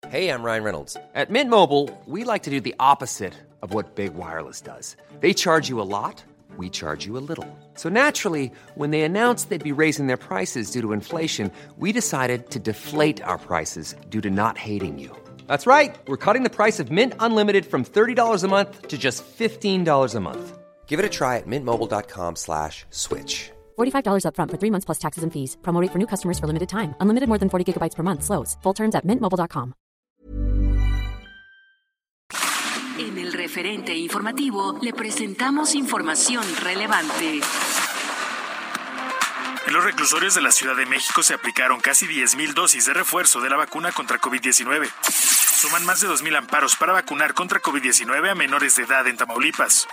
Hey, 0.10 0.30
I'm 0.30 0.42
Ryan 0.42 0.64
Reynolds. 0.64 0.98
At 1.14 1.30
Mint 1.30 1.52
Mobile, 1.52 1.90
we 2.08 2.24
like 2.24 2.44
to 2.44 2.50
do 2.50 2.60
the 2.60 2.74
opposite 2.80 3.36
of 3.62 3.76
what 3.76 3.94
Big 3.94 4.16
Wireless 4.16 4.62
does. 4.62 4.98
They 5.20 5.32
charge 5.34 5.70
you 5.70 5.80
a 5.80 5.86
lot, 5.86 6.24
we 6.58 6.70
charge 6.70 7.06
you 7.06 7.18
a 7.18 7.22
little. 7.22 7.46
So 7.76 7.88
naturally, 7.88 8.52
when 8.74 8.90
they 8.90 9.04
announced 9.04 9.50
they'd 9.50 9.64
be 9.64 9.72
raising 9.72 10.08
their 10.08 10.18
prices 10.18 10.72
due 10.72 10.82
to 10.82 10.94
inflation, 10.94 11.52
we 11.78 11.92
decided 11.92 12.50
to 12.50 12.60
deflate 12.60 13.22
our 13.22 13.38
prices 13.38 13.96
due 14.10 14.22
to 14.22 14.32
not 14.32 14.58
hating 14.58 14.98
you. 14.98 15.16
That's 15.46 15.68
right. 15.68 15.96
We're 16.08 16.18
cutting 16.18 16.42
the 16.42 16.50
price 16.50 16.80
of 16.80 16.90
Mint 16.90 17.14
Unlimited 17.20 17.66
from 17.66 17.86
$30 17.86 18.44
a 18.44 18.48
month 18.48 18.88
to 18.88 18.98
just 18.98 19.24
$15 19.24 20.16
a 20.16 20.20
month. 20.20 20.58
Give 20.92 21.00
it 21.00 21.06
a 21.06 21.10
try 21.10 21.38
at 21.38 21.48
mintmobile.com 21.48 22.36
slash 22.36 22.86
switch. 22.90 23.52
$45 23.80 24.26
upfront 24.28 24.52
for 24.52 24.58
three 24.60 24.72
months 24.72 24.84
plus 24.84 25.00
taxes 25.00 25.24
and 25.24 25.32
fees. 25.32 25.56
Promo 25.62 25.88
for 25.88 26.00
new 26.00 26.08
customers 26.14 26.38
for 26.38 26.48
limited 26.48 26.68
time. 26.68 26.96
Unlimited 27.00 27.30
more 27.30 27.40
than 27.40 27.48
40 27.48 27.64
gigabytes 27.64 27.96
per 27.96 28.04
month. 28.04 28.24
Slows. 28.24 28.58
Full 28.64 28.74
terms 28.74 28.96
at 28.96 29.06
mintmobile.com. 29.06 29.74
En 33.00 33.18
el 33.18 33.32
referente 33.32 33.96
informativo 33.96 34.78
le 34.82 34.92
presentamos 34.92 35.76
información 35.76 36.44
relevante. 36.62 37.40
En 39.68 39.74
los 39.74 39.84
reclusorios 39.86 40.36
de 40.36 40.42
la 40.42 40.52
Ciudad 40.52 40.76
de 40.76 40.86
México 40.86 41.24
se 41.24 41.34
aplicaron 41.34 41.80
casi 41.80 42.06
10.000 42.06 42.54
dosis 42.54 42.86
de 42.86 42.94
refuerzo 42.94 43.40
de 43.40 43.50
la 43.50 43.56
vacuna 43.56 43.94
contra 43.94 44.20
COVID-19. 44.20 44.90
Suman 45.62 45.86
más 45.86 46.02
de 46.02 46.10
2.000 46.10 46.38
amparos 46.38 46.76
para 46.76 46.92
vacunar 46.92 47.34
contra 47.34 47.62
COVID-19 47.62 48.30
a 48.30 48.36
menores 48.36 48.76
de 48.76 48.84
edad 48.84 49.08
en 49.08 49.16
Tamaulipas. 49.16 49.88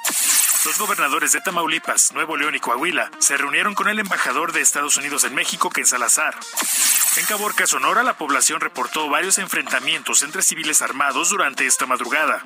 Los 0.64 0.76
gobernadores 0.78 1.32
de 1.32 1.40
Tamaulipas, 1.40 2.12
Nuevo 2.12 2.36
León 2.36 2.54
y 2.54 2.58
Coahuila 2.58 3.10
se 3.20 3.36
reunieron 3.36 3.74
con 3.74 3.88
el 3.88 4.00
embajador 4.00 4.52
de 4.52 4.60
Estados 4.60 4.96
Unidos 4.96 5.22
en 5.22 5.34
México, 5.34 5.70
Ken 5.70 5.86
Salazar. 5.86 6.34
En 7.16 7.24
Caborca, 7.26 7.66
Sonora, 7.66 8.02
la 8.02 8.18
población 8.18 8.60
reportó 8.60 9.08
varios 9.08 9.38
enfrentamientos 9.38 10.22
entre 10.22 10.42
civiles 10.42 10.82
armados 10.82 11.30
durante 11.30 11.64
esta 11.64 11.86
madrugada. 11.86 12.44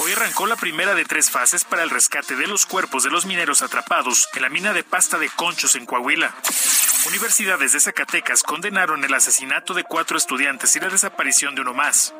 Hoy 0.00 0.12
arrancó 0.12 0.46
la 0.46 0.54
primera 0.54 0.94
de 0.94 1.04
tres 1.04 1.28
fases 1.28 1.64
para 1.64 1.82
el 1.82 1.90
rescate 1.90 2.36
de 2.36 2.46
los 2.46 2.66
cuerpos 2.66 3.02
de 3.02 3.10
los 3.10 3.26
mineros 3.26 3.62
atrapados 3.62 4.28
en 4.34 4.42
la 4.42 4.48
mina 4.48 4.72
de 4.72 4.84
pasta 4.84 5.18
de 5.18 5.28
conchos 5.28 5.74
en 5.74 5.86
Coahuila. 5.86 6.32
Universidades 7.06 7.72
de 7.72 7.80
Zacatecas 7.80 8.44
condenaron 8.44 9.02
el 9.02 9.12
asesinato 9.12 9.74
de 9.74 9.82
cuatro 9.82 10.16
estudiantes 10.16 10.76
y 10.76 10.80
la 10.80 10.88
desaparición 10.88 11.56
de 11.56 11.62
uno 11.62 11.74
más. 11.74 12.14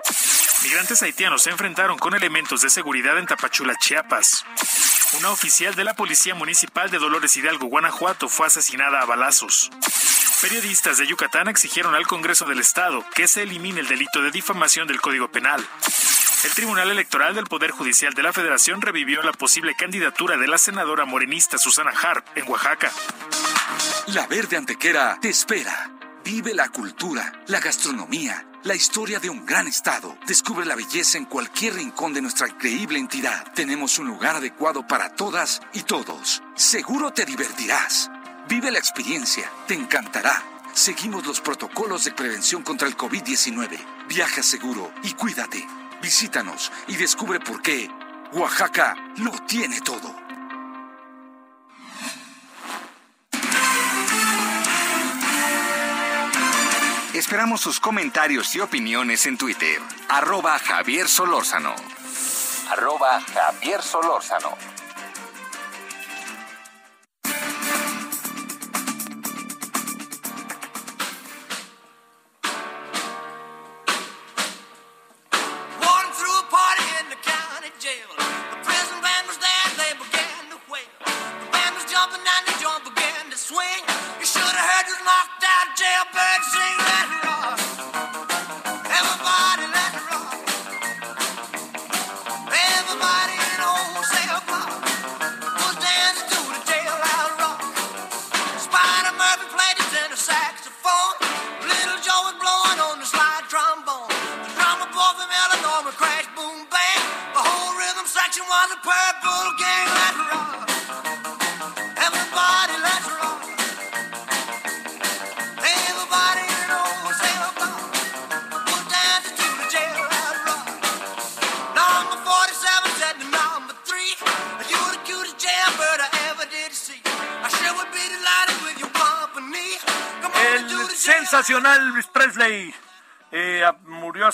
Migrantes 0.65 1.03
haitianos 1.03 1.43
se 1.43 1.51
enfrentaron 1.51 1.99
con 1.99 2.15
elementos 2.15 2.63
de 2.63 2.71
seguridad 2.71 3.17
en 3.17 3.27
Tapachula, 3.27 3.77
Chiapas. 3.77 4.45
Una 5.19 5.31
oficial 5.31 5.77
de 5.77 5.85
la 5.85 5.95
Policía 5.95 6.35
Municipal 6.35 6.91
de 6.91 6.99
Dolores 6.99 7.37
Hidalgo, 7.37 7.69
Guanajuato, 7.69 8.29
fue 8.29 8.49
asesinada 8.49 9.01
a 9.01 9.07
balazos. 9.07 9.71
Periodistas 10.43 10.99
de 10.99 11.07
Yucatán 11.07 11.47
exigieron 11.47 11.95
al 11.95 12.09
Congreso 12.09 12.45
del 12.45 12.59
Estado 12.59 13.05
que 13.15 13.29
se 13.29 13.43
elimine 13.43 13.81
el 13.81 13.89
delito 13.89 14.21
de 14.21 14.33
difamación 14.33 14.89
del 14.89 15.01
Código 15.01 15.31
Penal. 15.31 15.65
El 16.45 16.55
Tribunal 16.55 16.89
Electoral 16.89 17.35
del 17.35 17.47
Poder 17.47 17.73
Judicial 17.73 18.15
de 18.15 18.23
la 18.23 18.33
Federación 18.33 18.81
revivió 18.81 19.21
la 19.23 19.33
posible 19.33 19.75
candidatura 19.75 20.37
de 20.37 20.47
la 20.47 20.57
senadora 20.57 21.05
morenista 21.05 21.59
Susana 21.59 21.91
Harp 21.91 22.25
en 22.37 22.49
Oaxaca. 22.49 22.93
La 24.09 24.25
Verde 24.29 24.57
Antequera 24.57 25.19
te 25.21 25.31
espera. 25.31 25.91
Vive 26.25 26.55
la 26.55 26.69
cultura, 26.69 27.33
la 27.49 27.59
gastronomía, 27.59 28.47
la 28.63 28.77
historia 28.77 29.19
de 29.19 29.29
un 29.29 29.45
gran 29.45 29.67
estado. 29.67 30.17
Descubre 30.29 30.65
la 30.65 30.77
belleza 30.77 31.19
en 31.19 31.25
cualquier 31.25 31.75
rincón 31.75 32.15
de 32.15 32.23
nuestra 32.23 32.49
increíble 32.49 33.01
entidad. 33.01 33.53
Tenemos 33.55 33.99
un 33.99 34.07
lugar 34.07 34.37
adecuado 34.37 34.87
para 34.87 35.17
todas 35.17 35.61
y 35.73 35.83
todos. 35.83 36.45
Seguro 36.55 37.11
te 37.11 37.25
divertirás. 37.25 38.13
Vive 38.49 38.71
la 38.71 38.79
experiencia, 38.79 39.51
te 39.67 39.75
encantará. 39.75 40.41
Seguimos 40.73 41.27
los 41.27 41.41
protocolos 41.41 42.05
de 42.05 42.13
prevención 42.13 42.63
contra 42.63 42.87
el 42.87 42.97
COVID-19. 42.97 43.77
Viaja 44.07 44.45
seguro 44.45 44.93
y 45.03 45.15
cuídate. 45.15 45.67
Visítanos 46.01 46.73
y 46.87 46.97
descubre 46.97 47.41
por 47.41 47.61
qué 47.61 47.91
Oaxaca 48.33 48.95
lo 49.17 49.33
tiene 49.47 49.81
todo. 49.81 50.15
Esperamos 57.15 57.61
sus 57.61 57.81
comentarios 57.81 58.55
y 58.55 58.61
opiniones 58.61 59.27
en 59.27 59.37
Twitter. 59.37 59.81
Arroba 60.09 60.59
Javier 60.59 61.09
Solórzano. 61.09 61.75
Javier 63.35 63.83
Solórzano. 63.83 64.57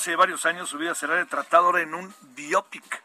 Hace 0.04 0.16
varios 0.16 0.44
años. 0.44 0.68
Su 0.68 0.76
vida 0.76 0.94
será 0.94 1.14
retratada 1.14 1.64
ahora 1.64 1.80
en 1.80 1.94
un 1.94 2.14
biopic 2.36 3.02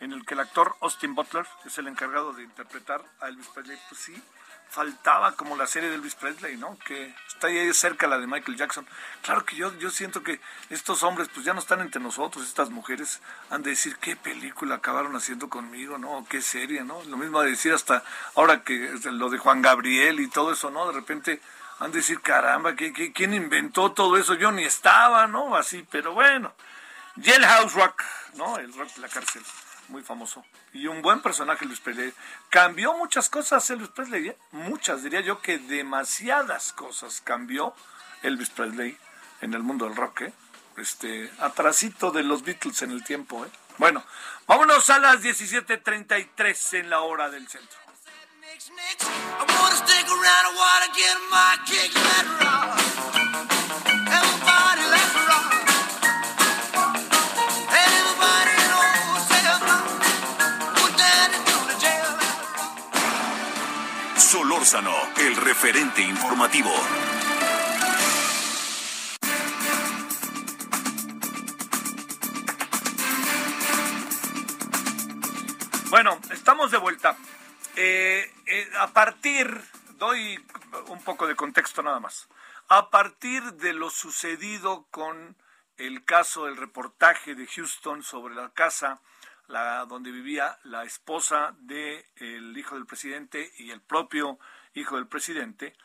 en 0.00 0.12
el 0.12 0.26
que 0.26 0.34
el 0.34 0.40
actor 0.40 0.76
Austin 0.82 1.14
Butler 1.14 1.46
es 1.64 1.78
el 1.78 1.88
encargado 1.88 2.34
de 2.34 2.42
interpretar 2.42 3.02
a 3.20 3.28
Elvis 3.28 3.46
Presley. 3.46 3.78
Pues 3.88 3.98
sí, 4.02 4.22
faltaba 4.68 5.32
como 5.36 5.56
la 5.56 5.66
serie 5.66 5.88
de 5.88 5.94
Elvis 5.94 6.16
Presley, 6.16 6.58
¿no? 6.58 6.78
Que 6.80 7.14
está 7.28 7.46
ahí 7.46 7.72
cerca 7.72 8.06
la 8.06 8.18
de 8.18 8.26
Michael 8.26 8.58
Jackson. 8.58 8.86
Claro 9.22 9.46
que 9.46 9.56
yo, 9.56 9.74
yo 9.78 9.88
siento 9.88 10.22
que 10.22 10.38
estos 10.68 11.02
hombres 11.02 11.30
pues 11.32 11.46
ya 11.46 11.54
no 11.54 11.60
están 11.60 11.80
entre 11.80 12.02
nosotros, 12.02 12.46
estas 12.46 12.68
mujeres 12.68 13.22
han 13.48 13.62
de 13.62 13.70
decir 13.70 13.96
qué 13.96 14.14
película 14.14 14.74
acabaron 14.74 15.16
haciendo 15.16 15.48
conmigo, 15.48 15.96
¿no? 15.96 16.26
Qué 16.28 16.42
serie, 16.42 16.84
¿no? 16.84 17.02
Lo 17.04 17.16
mismo 17.16 17.40
de 17.40 17.52
decir 17.52 17.72
hasta 17.72 18.04
ahora 18.34 18.62
que 18.64 18.92
lo 19.04 19.30
de 19.30 19.38
Juan 19.38 19.62
Gabriel 19.62 20.20
y 20.20 20.28
todo 20.28 20.52
eso, 20.52 20.70
¿no? 20.70 20.88
De 20.88 20.92
repente 20.92 21.40
han 21.78 21.92
de 21.92 21.98
decir, 21.98 22.20
caramba, 22.20 22.74
¿qué, 22.74 22.92
qué, 22.92 23.12
quién 23.12 23.34
inventó 23.34 23.92
todo 23.92 24.16
eso? 24.16 24.34
Yo 24.34 24.50
ni 24.50 24.64
estaba, 24.64 25.26
¿no? 25.26 25.56
Así, 25.56 25.86
pero 25.90 26.12
bueno. 26.12 26.52
Jailhouse 27.22 27.72
Rock, 27.74 28.02
¿no? 28.34 28.58
El 28.58 28.72
rock 28.72 28.94
de 28.94 29.00
la 29.00 29.08
cárcel, 29.08 29.42
muy 29.88 30.02
famoso. 30.02 30.44
Y 30.72 30.86
un 30.86 31.02
buen 31.02 31.20
personaje, 31.20 31.64
Luis 31.64 31.80
Presley. 31.80 32.12
Cambió 32.50 32.94
muchas 32.94 33.28
cosas 33.28 33.68
Elvis 33.70 33.88
Presley, 33.88 34.28
¿eh? 34.28 34.38
muchas, 34.52 35.02
diría 35.02 35.20
yo 35.20 35.40
que 35.40 35.58
demasiadas 35.58 36.72
cosas 36.72 37.20
cambió 37.20 37.74
Elvis 38.22 38.50
Presley 38.50 38.96
en 39.40 39.54
el 39.54 39.62
mundo 39.62 39.86
del 39.86 39.96
rock, 39.96 40.22
¿eh? 40.22 40.32
Este, 40.76 41.30
atrasito 41.40 42.12
de 42.12 42.22
los 42.22 42.44
Beatles 42.44 42.82
en 42.82 42.92
el 42.92 43.02
tiempo, 43.02 43.44
¿eh? 43.44 43.50
Bueno, 43.78 44.04
vámonos 44.46 44.90
a 44.90 44.98
las 44.98 45.22
17.33 45.22 46.78
en 46.80 46.90
la 46.90 47.00
hora 47.00 47.30
del 47.30 47.48
centro. 47.48 47.87
Solórzano, 64.16 64.92
el 65.18 65.36
referente 65.36 66.02
informativo. 66.02 66.70
Bueno, 75.90 76.18
estamos 76.30 76.72
de 76.72 76.78
vuelta. 76.78 77.16
Eh, 77.80 78.28
eh, 78.46 78.68
a 78.80 78.88
partir, 78.88 79.48
doy 79.98 80.44
un 80.88 81.00
poco 81.04 81.28
de 81.28 81.36
contexto 81.36 81.80
nada 81.80 82.00
más. 82.00 82.28
A 82.66 82.90
partir 82.90 83.52
de 83.52 83.72
lo 83.72 83.88
sucedido 83.88 84.88
con 84.90 85.36
el 85.76 86.04
caso 86.04 86.46
del 86.46 86.56
reportaje 86.56 87.36
de 87.36 87.46
Houston 87.46 88.02
sobre 88.02 88.34
la 88.34 88.50
casa 88.50 89.00
la, 89.46 89.84
donde 89.84 90.10
vivía 90.10 90.58
la 90.64 90.82
esposa 90.82 91.54
del 91.60 92.58
hijo 92.58 92.74
del 92.74 92.84
presidente 92.84 93.52
y 93.58 93.70
el 93.70 93.80
propio 93.80 94.40
hijo 94.74 94.96
del 94.96 95.06
presidente, 95.06 95.76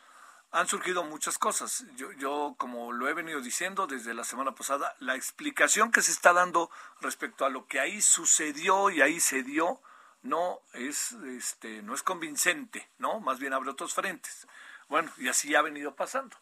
han 0.51 0.67
surgido 0.67 1.03
muchas 1.03 1.37
cosas. 1.37 1.85
Yo, 1.95 2.11
yo, 2.13 2.55
como 2.57 2.91
lo 2.91 3.07
he 3.07 3.13
venido 3.13 3.39
diciendo 3.39 3.85
desde 3.85 4.15
la 4.15 4.23
semana 4.23 4.55
pasada, 4.55 4.95
la 4.97 5.13
explicación 5.13 5.91
que 5.91 6.01
se 6.01 6.11
está 6.11 6.33
dando 6.33 6.71
respecto 7.01 7.45
a 7.45 7.49
lo 7.49 7.67
que 7.67 7.79
ahí 7.79 8.01
sucedió 8.01 8.89
y 8.89 9.01
ahí 9.03 9.19
se 9.19 9.43
dio 9.43 9.79
no 10.23 10.61
es, 10.73 11.11
este, 11.11 11.81
no 11.83 11.93
es 11.93 12.01
convincente, 12.01 12.89
¿no? 12.97 13.19
Más 13.19 13.39
bien 13.39 13.53
abre 13.53 13.69
otros 13.69 13.93
frentes. 13.93 14.47
Bueno, 14.89 15.11
y 15.17 15.27
así 15.27 15.53
ha 15.55 15.61
venido 15.61 15.95
pasando. 15.95 16.35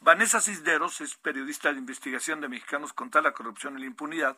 Vanessa 0.00 0.40
Cisneros 0.40 1.00
es 1.00 1.16
periodista 1.16 1.72
de 1.72 1.78
investigación 1.78 2.40
de 2.40 2.48
Mexicanos 2.48 2.92
contra 2.92 3.20
la 3.20 3.32
Corrupción 3.32 3.76
y 3.76 3.80
la 3.80 3.86
Impunidad. 3.86 4.36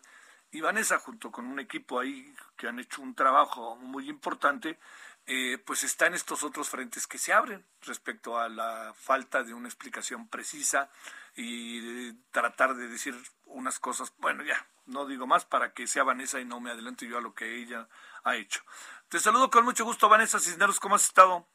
Y 0.51 0.63
Vanessa, 0.63 0.99
junto 0.99 1.31
con 1.31 1.47
un 1.47 1.61
equipo 1.61 2.01
ahí 2.01 2.35
que 2.57 2.69
han 2.69 2.79
hecho 2.79 3.03
un 3.03 3.15
trabajo 3.15 3.77
muy 3.77 4.09
importante, 4.09 4.79
eh, 5.27 5.59
pues 5.59 5.85
está 5.85 6.07
en 6.07 6.15
estos 6.15 6.43
otros 6.43 6.71
frentes 6.71 7.07
que 7.07 7.19
se 7.19 7.35
abren 7.35 7.63
respecto 7.83 8.39
a 8.39 8.49
la 8.49 8.95
falta 8.97 9.43
de 9.43 9.53
una 9.53 9.69
explicación 9.69 10.27
precisa 10.27 10.89
y 11.37 11.81
de 11.81 12.15
tratar 12.31 12.75
de 12.75 12.89
decir 12.89 13.15
unas 13.45 13.79
cosas, 13.79 14.11
bueno, 14.19 14.43
ya, 14.43 14.67
no 14.87 15.05
digo 15.05 15.27
más 15.27 15.45
para 15.45 15.75
que 15.75 15.87
sea 15.87 16.03
Vanessa 16.03 16.41
y 16.41 16.47
no 16.47 16.61
me 16.61 16.71
adelante 16.71 17.07
yo 17.07 17.19
a 17.19 17.21
lo 17.21 17.35
que 17.35 17.57
ella 17.57 17.87
ha 18.25 18.37
hecho. 18.37 18.61
Te 19.09 19.19
saludo 19.21 19.51
con 19.51 19.65
mucho 19.65 19.85
gusto, 19.85 20.09
Vanessa 20.09 20.39
Cisneros, 20.39 20.81
¿cómo 20.81 20.97
has 20.97 21.03
estado? 21.07 21.47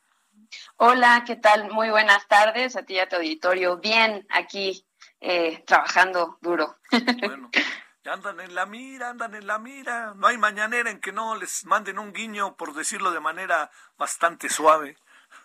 Hola, 0.78 1.23
¿qué 1.26 1.36
tal? 1.36 1.71
Muy 1.71 1.89
buenas 1.89 2.28
tardes 2.28 2.76
a 2.76 2.84
ti 2.84 2.95
y 2.95 2.99
a 2.99 3.08
tu 3.08 3.15
auditorio. 3.17 3.78
Bien, 3.78 4.26
aquí 4.32 4.86
eh, 5.21 5.63
trabajando 5.65 6.38
duro. 6.41 6.78
Bueno, 7.23 7.49
ya 8.04 8.13
andan 8.13 8.39
en 8.41 8.54
la 8.56 8.65
mira, 8.65 9.10
andan 9.10 9.34
en 9.36 9.47
la 9.47 9.58
mira. 9.60 10.13
No 10.15 10.28
hay 10.28 10.38
mañanera 10.38 10.89
en 10.91 10.99
que 10.99 11.12
no 11.12 11.36
les 11.36 11.65
manden 11.65 11.99
un 11.99 12.12
guiño, 12.12 12.56
por 12.58 12.73
decirlo 12.73 13.12
de 13.12 13.19
manera 13.19 13.71
bastante 13.97 14.49
suave. 14.49 14.97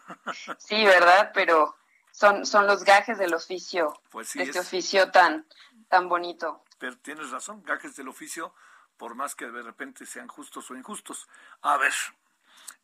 Sí, 0.59 0.85
¿verdad? 0.85 1.31
Pero 1.35 1.77
son, 2.11 2.47
son 2.47 2.67
los 2.67 2.83
gajes 2.83 3.19
del 3.19 3.35
oficio, 3.35 3.93
Pues 4.11 4.29
sí, 4.29 4.39
de 4.39 4.47
este 4.47 4.59
es- 4.59 4.67
oficio 4.67 5.11
tan, 5.11 5.47
tan 5.89 6.09
bonito. 6.09 6.65
Pero 6.79 6.97
tienes 6.99 7.31
razón, 7.31 7.63
gajes 7.63 7.95
del 7.97 8.09
oficio, 8.09 8.55
por 8.99 9.15
más 9.15 9.35
que 9.35 9.47
de 9.51 9.63
repente 9.63 10.05
sean 10.05 10.29
justos 10.29 10.71
o 10.71 10.77
injustos. 10.77 11.29
A 11.63 11.77
ver, 11.79 11.95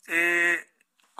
eh, 0.06 0.70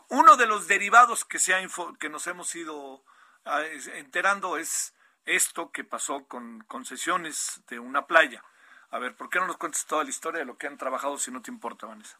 uno 0.09 0.37
de 0.37 0.46
los 0.46 0.66
derivados 0.66 1.24
que, 1.24 1.38
se 1.38 1.54
ha 1.54 1.61
que 1.98 2.09
nos 2.09 2.26
hemos 2.26 2.54
ido 2.54 3.04
ah, 3.44 3.62
enterando 3.94 4.57
es 4.57 4.94
esto 5.26 5.70
que 5.72 5.85
pasó 5.85 6.26
con 6.26 6.61
concesiones 6.64 7.62
de 7.68 7.78
una 7.78 8.07
playa. 8.07 8.42
A 8.90 8.98
ver, 8.98 9.16
¿por 9.16 9.28
qué 9.28 9.40
no 9.40 9.46
nos 9.46 9.57
cuentas 9.57 9.87
toda 9.87 10.04
la 10.04 10.11
historia 10.11 10.40
de 10.40 10.46
lo 10.46 10.57
que 10.57 10.66
han 10.66 10.78
trabajado 10.78 11.18
si 11.18 11.30
no 11.30 11.42
te 11.42 11.50
importa, 11.50 11.87
Vanessa? 11.87 12.18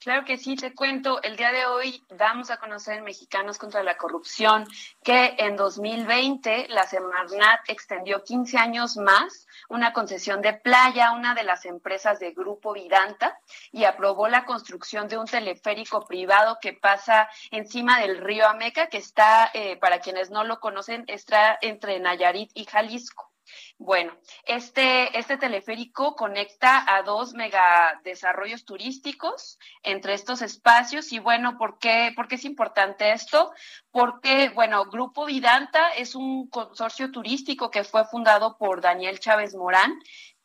Claro 0.00 0.24
que 0.24 0.38
sí, 0.38 0.56
te 0.56 0.74
cuento. 0.74 1.22
El 1.22 1.36
día 1.36 1.52
de 1.52 1.66
hoy 1.66 2.02
damos 2.08 2.50
a 2.50 2.56
conocer 2.56 2.96
en 2.96 3.04
Mexicanos 3.04 3.58
contra 3.58 3.82
la 3.82 3.98
Corrupción 3.98 4.66
que 5.04 5.34
en 5.36 5.56
2020 5.56 6.68
la 6.70 6.86
Semarnat 6.86 7.60
extendió 7.68 8.24
15 8.24 8.56
años 8.56 8.96
más 8.96 9.46
una 9.68 9.92
concesión 9.92 10.40
de 10.40 10.54
playa 10.54 11.08
a 11.08 11.12
una 11.12 11.34
de 11.34 11.42
las 11.42 11.66
empresas 11.66 12.18
de 12.18 12.32
Grupo 12.32 12.72
Vidanta 12.72 13.38
y 13.72 13.84
aprobó 13.84 14.26
la 14.26 14.46
construcción 14.46 15.06
de 15.06 15.18
un 15.18 15.26
teleférico 15.26 16.06
privado 16.06 16.56
que 16.62 16.72
pasa 16.72 17.28
encima 17.50 18.00
del 18.00 18.16
río 18.16 18.48
Ameca, 18.48 18.86
que 18.86 18.96
está, 18.96 19.50
eh, 19.52 19.76
para 19.76 20.00
quienes 20.00 20.30
no 20.30 20.44
lo 20.44 20.60
conocen, 20.60 21.04
está 21.08 21.58
entre 21.60 22.00
Nayarit 22.00 22.50
y 22.54 22.64
Jalisco. 22.64 23.29
Bueno, 23.78 24.12
este, 24.44 25.18
este 25.18 25.38
teleférico 25.38 26.14
conecta 26.14 26.84
a 26.94 27.02
dos 27.02 27.32
megadesarrollos 27.32 28.64
turísticos 28.64 29.58
entre 29.82 30.14
estos 30.14 30.42
espacios. 30.42 31.12
Y 31.12 31.18
bueno, 31.18 31.56
¿por 31.56 31.78
qué, 31.78 32.12
¿por 32.14 32.28
qué 32.28 32.34
es 32.34 32.44
importante 32.44 33.12
esto? 33.12 33.52
Porque, 33.90 34.50
bueno, 34.50 34.84
Grupo 34.84 35.24
Vidanta 35.24 35.90
es 35.90 36.14
un 36.14 36.48
consorcio 36.48 37.10
turístico 37.10 37.70
que 37.70 37.84
fue 37.84 38.04
fundado 38.04 38.58
por 38.58 38.80
Daniel 38.80 39.18
Chávez 39.18 39.54
Morán, 39.54 39.98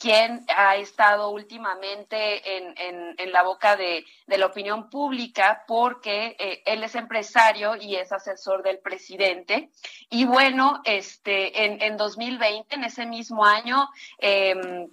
quien 0.05 0.45
ha 0.55 0.75
estado 0.75 1.31
últimamente 1.31 2.57
en, 2.57 3.15
en, 3.17 3.31
la 3.31 3.41
boca 3.41 3.75
de, 3.75 4.05
de, 4.27 4.37
la 4.37 4.45
opinión 4.45 4.87
pública 4.87 5.63
porque 5.67 6.35
eh, 6.37 6.61
él 6.67 6.83
es 6.83 6.93
empresario 6.93 7.75
y 7.75 7.95
es 7.95 8.11
asesor 8.11 8.61
del 8.61 8.77
presidente. 8.77 9.71
Y 10.11 10.25
bueno, 10.25 10.83
este, 10.85 11.65
en, 11.65 11.81
en 11.81 11.97
2020, 11.97 12.75
en 12.75 12.83
ese 12.83 13.07
mismo 13.07 13.43
año, 13.45 13.89
eh, 14.19 14.87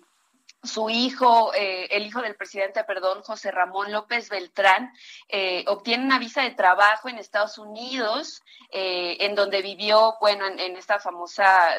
su 0.63 0.89
hijo, 0.89 1.53
eh, 1.53 1.89
el 1.91 2.07
hijo 2.07 2.23
del 2.23 2.35
presidente, 2.35 2.83
perdón, 2.85 3.23
José 3.23 3.51
Ramón 3.51 3.93
López 3.93 4.31
Beltrán, 4.31 4.95
eh, 5.29 5.63
obtiene 5.69 6.07
una 6.07 6.21
visa 6.21 6.41
de 6.41 6.53
trabajo 6.53 7.11
en 7.11 7.19
Estados 7.19 7.59
Unidos, 7.59 8.43
en 8.75 9.35
donde 9.35 9.61
vivió, 9.61 10.17
bueno, 10.23 10.47
en, 10.47 10.59
en, 10.59 10.77
esta 10.79 10.99
famosa, 10.99 11.77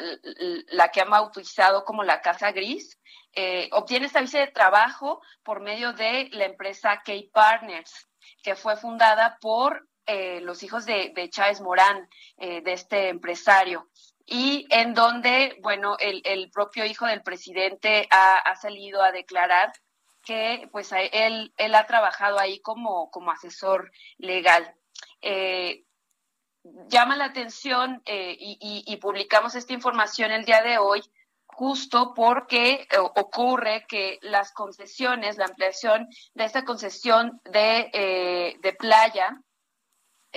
la 0.68 0.90
que 0.90 1.00
han 1.00 1.10
bautizado 1.10 1.84
como 1.84 2.04
la 2.04 2.20
Casa 2.20 2.52
Gris, 2.52 2.96
eh, 3.36 3.68
obtiene 3.72 4.06
esta 4.06 4.20
visa 4.20 4.38
de 4.38 4.46
trabajo 4.46 5.20
por 5.42 5.60
medio 5.60 5.92
de 5.92 6.28
la 6.32 6.44
empresa 6.44 7.02
K 7.04 7.12
Partners, 7.32 8.08
que 8.42 8.54
fue 8.54 8.76
fundada 8.76 9.38
por 9.40 9.88
eh, 10.06 10.40
los 10.40 10.62
hijos 10.62 10.86
de, 10.86 11.12
Chávez 11.30 11.60
Morán, 11.60 12.08
eh, 12.36 12.60
de 12.62 12.72
este 12.72 13.08
empresario 13.08 13.88
y 14.26 14.66
en 14.70 14.94
donde, 14.94 15.58
bueno, 15.62 15.96
el, 15.98 16.50
propio 16.50 16.84
hijo 16.84 17.06
del 17.06 17.22
presidente 17.22 18.08
ha, 18.10 18.56
salido 18.56 19.02
a 19.02 19.12
declarar 19.12 19.72
que 20.22 20.68
pues 20.72 20.92
él, 20.92 21.52
ha 21.58 21.86
trabajado 21.86 22.38
ahí 22.38 22.60
como, 22.60 23.10
asesor 23.30 23.90
legal. 24.16 24.74
Llama 26.88 27.16
la 27.16 27.26
atención 27.26 28.02
y, 28.06 28.96
publicamos 28.96 29.54
esta 29.56 29.74
información 29.74 30.30
el 30.32 30.46
día 30.46 30.62
de 30.62 30.78
hoy 30.78 31.02
justo 31.56 32.14
porque 32.14 32.86
eh, 32.90 32.98
ocurre 32.98 33.84
que 33.88 34.18
las 34.22 34.52
concesiones, 34.52 35.38
la 35.38 35.46
ampliación 35.46 36.08
de 36.34 36.44
esta 36.44 36.64
concesión 36.64 37.40
de, 37.44 37.90
eh, 37.92 38.56
de 38.60 38.72
playa, 38.72 39.40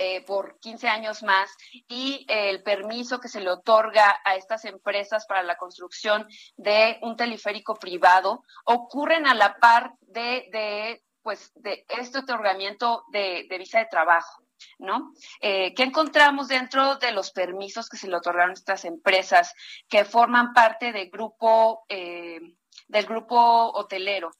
eh, 0.00 0.24
por 0.24 0.60
15 0.60 0.88
años 0.88 1.24
más 1.24 1.50
y 1.88 2.24
el 2.28 2.62
permiso 2.62 3.18
que 3.18 3.26
se 3.26 3.40
le 3.40 3.50
otorga 3.50 4.20
a 4.24 4.36
estas 4.36 4.64
empresas 4.64 5.26
para 5.26 5.42
la 5.42 5.56
construcción 5.56 6.28
de 6.56 7.00
un 7.02 7.16
teleférico 7.16 7.74
privado 7.74 8.44
ocurren 8.64 9.26
a 9.26 9.34
la 9.34 9.56
par 9.56 9.94
de, 10.02 10.48
de 10.52 11.02
pues, 11.20 11.50
de 11.56 11.84
este 11.88 12.20
otorgamiento 12.20 13.02
de, 13.10 13.48
de 13.50 13.58
visa 13.58 13.80
de 13.80 13.86
trabajo. 13.86 14.47
¿No? 14.78 15.12
Eh, 15.40 15.74
¿Qué 15.74 15.82
encontramos 15.84 16.48
dentro 16.48 16.96
de 16.96 17.12
los 17.12 17.30
permisos 17.32 17.88
que 17.88 17.96
se 17.96 18.08
le 18.08 18.16
otorgaron 18.16 18.50
a 18.50 18.54
estas 18.54 18.84
empresas 18.84 19.54
que 19.88 20.04
forman 20.04 20.52
parte 20.52 20.92
del 20.92 21.10
grupo, 21.10 21.84
eh, 21.88 22.40
del 22.86 23.06
grupo 23.06 23.36
hotelero? 23.74 24.30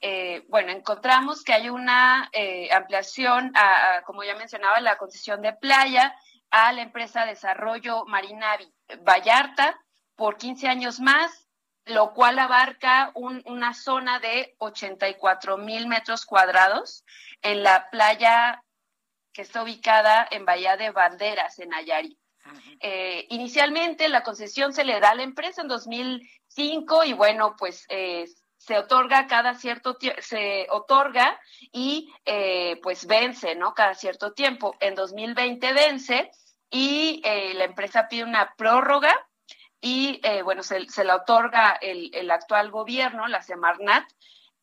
Eh, 0.00 0.44
bueno, 0.48 0.72
encontramos 0.72 1.44
que 1.44 1.52
hay 1.52 1.68
una 1.70 2.28
ampliación, 2.74 3.52
a, 3.54 4.02
como 4.04 4.24
ya 4.24 4.34
mencionaba, 4.34 4.80
la 4.80 4.98
concesión 4.98 5.40
de 5.42 5.52
playa 5.52 6.14
a 6.50 6.72
la 6.72 6.82
empresa 6.82 7.24
Desarrollo 7.24 8.04
Marina 8.06 8.56
Vallarta 9.06 9.78
por 10.16 10.36
15 10.36 10.68
años 10.68 11.00
más 11.00 11.48
lo 11.84 12.12
cual 12.12 12.38
abarca 12.38 13.10
un- 13.14 13.42
una 13.44 13.74
zona 13.74 14.20
de 14.20 14.54
84 14.58 15.56
mil 15.58 15.88
metros 15.88 16.24
cuadrados 16.26 17.04
en 17.40 17.64
la 17.64 17.90
playa 17.90 18.62
que 19.32 19.42
está 19.42 19.62
ubicada 19.62 20.26
en 20.30 20.44
Bahía 20.44 20.76
de 20.76 20.90
Banderas, 20.90 21.58
en 21.58 21.70
Nayarit. 21.70 22.18
Eh, 22.80 23.26
inicialmente 23.30 24.08
la 24.08 24.22
concesión 24.22 24.72
se 24.72 24.84
le 24.84 24.98
da 24.98 25.10
a 25.10 25.14
la 25.14 25.22
empresa 25.22 25.62
en 25.62 25.68
2005 25.68 27.04
y 27.04 27.12
bueno, 27.12 27.54
pues 27.56 27.86
eh, 27.88 28.26
se 28.64 28.78
otorga 28.78 29.26
cada 29.26 29.54
cierto 29.54 29.96
tiempo, 29.96 30.20
se 30.22 30.66
otorga 30.70 31.40
y 31.72 32.12
eh, 32.24 32.78
pues 32.82 33.06
vence, 33.06 33.56
¿no? 33.56 33.74
Cada 33.74 33.94
cierto 33.94 34.32
tiempo. 34.32 34.76
En 34.78 34.94
2020 34.94 35.72
vence 35.72 36.30
y 36.70 37.20
eh, 37.24 37.54
la 37.54 37.64
empresa 37.64 38.06
pide 38.08 38.22
una 38.22 38.54
prórroga 38.56 39.12
y 39.80 40.20
eh, 40.22 40.42
bueno, 40.42 40.62
se, 40.62 40.88
se 40.88 41.02
la 41.02 41.16
otorga 41.16 41.76
el, 41.80 42.14
el 42.14 42.30
actual 42.30 42.70
gobierno, 42.70 43.26
la 43.26 43.42
Semarnat, 43.42 44.04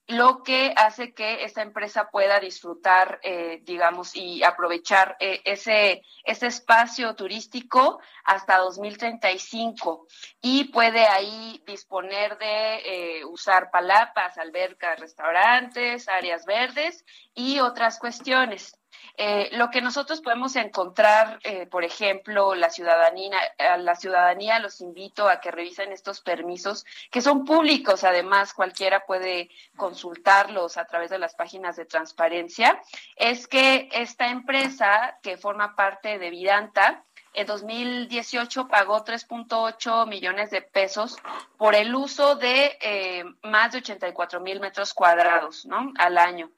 lo 0.10 0.42
que 0.42 0.74
hace 0.76 1.14
que 1.14 1.44
esta 1.44 1.62
empresa 1.62 2.10
pueda 2.10 2.40
disfrutar, 2.40 3.20
eh, 3.22 3.60
digamos, 3.64 4.16
y 4.16 4.44
aprovechar 4.44 5.16
eh, 5.20 5.40
ese, 5.46 6.02
ese 6.24 6.48
espacio 6.48 7.16
turístico 7.16 8.02
hasta 8.24 8.58
2035 8.58 10.08
y 10.42 10.66
puede 10.66 11.06
ahí 11.06 11.62
disponer 11.68 12.40
de 12.40 13.20
eh, 13.20 13.26
usar 13.26 13.70
palapas, 13.70 14.40
albercas, 14.40 15.00
restaurantes, 15.00 16.10
áreas 16.10 16.44
verdes 16.46 17.06
y 17.36 17.60
otras 17.60 18.00
cuestiones. 18.00 18.79
Eh, 19.18 19.50
lo 19.52 19.70
que 19.70 19.82
nosotros 19.82 20.22
podemos 20.22 20.56
encontrar, 20.56 21.40
eh, 21.44 21.66
por 21.66 21.84
ejemplo, 21.84 22.56
la 22.56 22.70
ciudadanía, 22.70 23.38
a 23.58 23.78
la 23.78 23.96
ciudadanía 23.96 24.60
los 24.60 24.82
invito 24.82 25.28
a 25.28 25.42
que 25.42 25.52
revisen 25.52 25.92
estos 25.92 26.22
permisos, 26.22 26.86
que 27.12 27.22
son 27.22 27.44
públicos, 27.44 28.04
además 28.04 28.54
cualquiera 28.54 29.06
puede 29.06 29.50
consultarlos 29.76 30.78
a 30.78 30.86
través 30.86 31.10
de 31.10 31.20
las 31.20 31.36
páginas 31.36 31.76
de 31.76 31.86
transparencia, 31.86 32.82
es 33.16 33.48
que 33.48 33.90
esta 33.92 34.30
empresa 34.30 35.18
que 35.22 35.38
forma 35.38 35.76
parte 35.76 36.18
de 36.18 36.30
Vidanta, 36.30 37.04
en 37.34 37.46
2018 37.46 38.68
pagó 38.68 39.04
3.8 39.04 40.08
millones 40.08 40.50
de 40.50 40.62
pesos 40.62 41.18
por 41.58 41.76
el 41.76 41.94
uso 41.94 42.36
de 42.36 42.78
eh, 42.82 43.24
más 43.44 43.72
de 43.72 43.80
84 43.80 44.40
mil 44.40 44.60
metros 44.60 44.94
cuadrados 44.94 45.66
¿no? 45.66 45.92
al 45.98 46.18
año. 46.18 46.52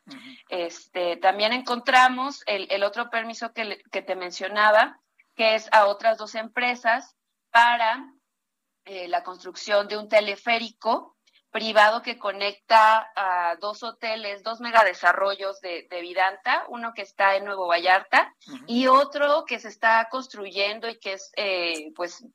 este, 0.49 1.17
también 1.17 1.53
encontramos 1.53 2.43
el, 2.45 2.67
el 2.71 2.83
otro 2.83 3.09
permiso 3.09 3.53
que, 3.53 3.81
que 3.91 4.01
te 4.01 4.15
mencionaba, 4.15 4.99
que 5.35 5.55
es 5.55 5.67
a 5.71 5.85
otras 5.85 6.17
dos 6.17 6.35
empresas 6.35 7.15
para 7.51 8.13
eh, 8.85 9.07
la 9.07 9.23
construcción 9.23 9.87
de 9.87 9.97
un 9.97 10.09
teleférico 10.09 11.17
privado 11.51 12.01
que 12.01 12.17
conecta 12.17 13.11
a 13.15 13.55
dos 13.57 13.83
hoteles, 13.83 14.41
dos 14.41 14.61
megadesarrollos 14.61 15.59
de, 15.59 15.87
de 15.89 16.01
Vidanta, 16.01 16.65
uno 16.69 16.93
que 16.93 17.01
está 17.01 17.35
en 17.35 17.45
Nuevo 17.45 17.67
Vallarta 17.67 18.33
y 18.67 18.87
otro 18.87 19.43
que 19.45 19.59
se 19.59 19.67
está 19.67 20.07
construyendo 20.09 20.89
y 20.89 20.97
que 20.97 21.13
es, 21.13 21.31
eh, 21.35 21.91
pues, 21.95 22.25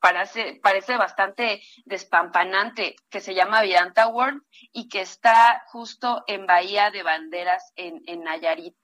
parece, 0.00 0.60
parece 0.62 0.96
bastante 0.96 1.62
despampanante, 1.84 2.96
que 3.08 3.20
se 3.20 3.34
llama 3.34 3.62
Vidanta 3.62 4.08
World 4.08 4.42
y 4.72 4.88
que 4.88 5.00
está 5.00 5.62
justo 5.68 6.24
en 6.26 6.46
Bahía 6.46 6.90
de 6.90 7.02
Banderas 7.02 7.72
en, 7.76 8.02
en 8.06 8.24
Nayarit. 8.24 8.76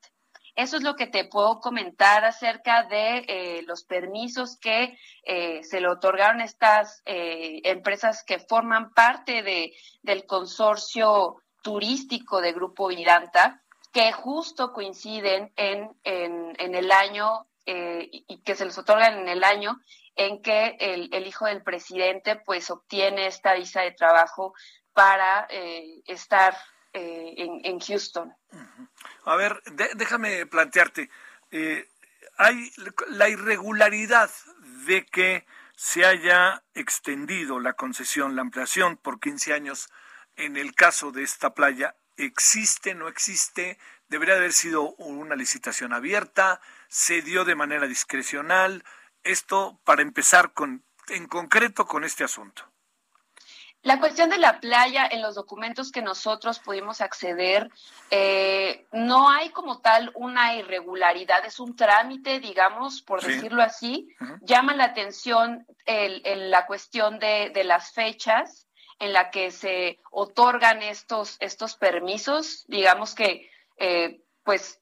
Eso 0.56 0.76
es 0.76 0.82
lo 0.82 0.96
que 0.96 1.06
te 1.06 1.24
puedo 1.24 1.60
comentar 1.60 2.24
acerca 2.24 2.84
de 2.84 3.24
eh, 3.28 3.62
los 3.66 3.84
permisos 3.84 4.58
que 4.58 4.96
eh, 5.24 5.62
se 5.62 5.80
le 5.80 5.88
otorgaron 5.88 6.40
a 6.40 6.44
estas 6.44 7.02
eh, 7.04 7.60
empresas 7.64 8.24
que 8.24 8.38
forman 8.38 8.92
parte 8.92 9.42
de, 9.42 9.72
del 10.02 10.26
consorcio 10.26 11.36
turístico 11.62 12.40
de 12.40 12.52
Grupo 12.52 12.88
Vidanta, 12.88 13.62
que 13.92 14.12
justo 14.12 14.72
coinciden 14.72 15.52
en, 15.56 15.90
en, 16.04 16.74
el 16.74 16.92
año 16.92 17.46
eh, 17.66 18.08
y 18.10 18.42
que 18.42 18.54
se 18.54 18.64
les 18.64 18.78
otorgan 18.78 19.18
en 19.18 19.28
el 19.28 19.44
año 19.44 19.78
en 20.14 20.42
que 20.42 20.76
el, 20.78 21.08
el 21.12 21.26
hijo 21.26 21.46
del 21.46 21.62
presidente 21.62 22.36
pues 22.36 22.70
obtiene 22.70 23.26
esta 23.26 23.54
visa 23.54 23.82
de 23.82 23.92
trabajo 23.92 24.54
para 24.92 25.46
estar 26.06 26.56
eh, 26.92 27.34
en, 27.64 27.80
Houston. 27.80 28.34
A 29.24 29.36
ver, 29.36 29.62
de- 29.72 29.90
déjame 29.94 30.46
plantearte, 30.46 31.10
eh, 31.50 31.88
hay 32.36 32.72
la 33.08 33.28
irregularidad 33.28 34.30
de 34.86 35.04
que 35.06 35.46
se 35.76 36.04
haya 36.04 36.62
extendido 36.74 37.60
la 37.60 37.74
concesión, 37.74 38.36
la 38.36 38.42
ampliación 38.42 38.96
por 38.96 39.20
15 39.20 39.52
años 39.52 39.88
en 40.36 40.56
el 40.56 40.74
caso 40.74 41.10
de 41.12 41.22
esta 41.22 41.54
playa, 41.54 41.96
¿existe, 42.16 42.94
no 42.94 43.08
existe? 43.08 43.78
¿Debería 44.08 44.36
haber 44.36 44.52
sido 44.52 44.92
una 44.94 45.36
licitación 45.36 45.92
abierta? 45.92 46.60
¿Se 46.88 47.22
dio 47.22 47.44
de 47.44 47.54
manera 47.54 47.86
discrecional? 47.86 48.84
Esto 49.22 49.80
para 49.84 50.02
empezar 50.02 50.52
con, 50.52 50.82
en 51.08 51.26
concreto 51.26 51.86
con 51.86 52.04
este 52.04 52.24
asunto. 52.24 52.69
La 53.82 53.98
cuestión 53.98 54.28
de 54.28 54.36
la 54.36 54.60
playa 54.60 55.06
en 55.10 55.22
los 55.22 55.34
documentos 55.34 55.90
que 55.90 56.02
nosotros 56.02 56.58
pudimos 56.58 57.00
acceder, 57.00 57.70
eh, 58.10 58.86
no 58.92 59.30
hay 59.30 59.48
como 59.50 59.80
tal 59.80 60.10
una 60.14 60.54
irregularidad, 60.54 61.44
es 61.46 61.58
un 61.60 61.74
trámite, 61.76 62.40
digamos, 62.40 63.00
por 63.00 63.22
Sí. 63.22 63.28
decirlo 63.32 63.62
así. 63.62 64.08
Llama 64.42 64.74
la 64.74 64.84
atención 64.84 65.66
el- 65.86 66.20
el- 66.26 66.50
la 66.50 66.66
cuestión 66.66 67.18
de, 67.18 67.50
de 67.54 67.64
las 67.64 67.92
fechas 67.92 68.66
en 68.98 69.14
la 69.14 69.30
que 69.30 69.50
se 69.50 69.98
otorgan 70.10 70.82
estos, 70.82 71.38
estos 71.40 71.76
permisos, 71.76 72.64
digamos 72.68 73.14
que 73.14 73.50
eh, 73.82 74.20
pues 74.44 74.78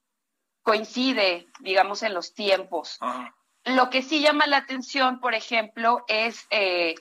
coincide, 0.62 1.46
digamos, 1.60 2.02
en 2.02 2.14
los 2.14 2.34
tiempos. 2.34 2.98
Lo 3.64 3.90
que 3.90 4.02
sí 4.02 4.20
llama 4.20 4.48
la 4.48 4.56
atención, 4.56 5.20
por 5.20 5.34
ejemplo, 5.34 6.04
es 6.08 6.46
eh, 6.50 6.96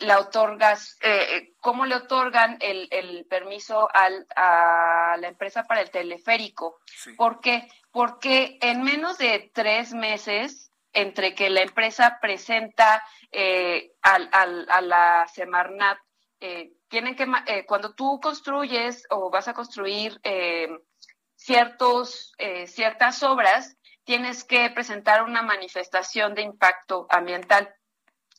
la 0.00 0.18
otorgas, 0.18 0.98
eh, 1.02 1.52
cómo 1.60 1.86
le 1.86 1.94
otorgan 1.94 2.56
el, 2.60 2.88
el 2.90 3.26
permiso 3.26 3.88
al, 3.94 4.26
a 4.36 5.16
la 5.18 5.28
empresa 5.28 5.64
para 5.64 5.80
el 5.80 5.90
teleférico. 5.90 6.80
¿Por 7.16 7.40
qué? 7.40 7.68
Porque 7.92 8.58
en 8.60 8.82
menos 8.82 9.18
de 9.18 9.50
tres 9.54 9.92
meses, 9.94 10.70
entre 10.92 11.34
que 11.34 11.50
la 11.50 11.62
empresa 11.62 12.18
presenta 12.20 13.04
eh, 13.32 13.92
al, 14.02 14.28
al- 14.32 14.66
a 14.70 14.80
la 14.80 15.26
Semarnat, 15.32 15.98
eh, 16.40 16.72
tienen 16.88 17.16
que, 17.16 17.26
eh, 17.46 17.64
cuando 17.66 17.94
tú 17.94 18.20
construyes 18.20 19.04
o 19.10 19.30
vas 19.30 19.48
a 19.48 19.54
construir 19.54 20.20
eh, 20.22 20.68
ciertos, 21.36 22.32
eh, 22.38 22.66
ciertas 22.66 23.22
obras, 23.22 23.76
tienes 24.04 24.44
que 24.44 24.70
presentar 24.70 25.22
una 25.22 25.42
manifestación 25.42 26.34
de 26.34 26.42
impacto 26.42 27.06
ambiental. 27.10 27.74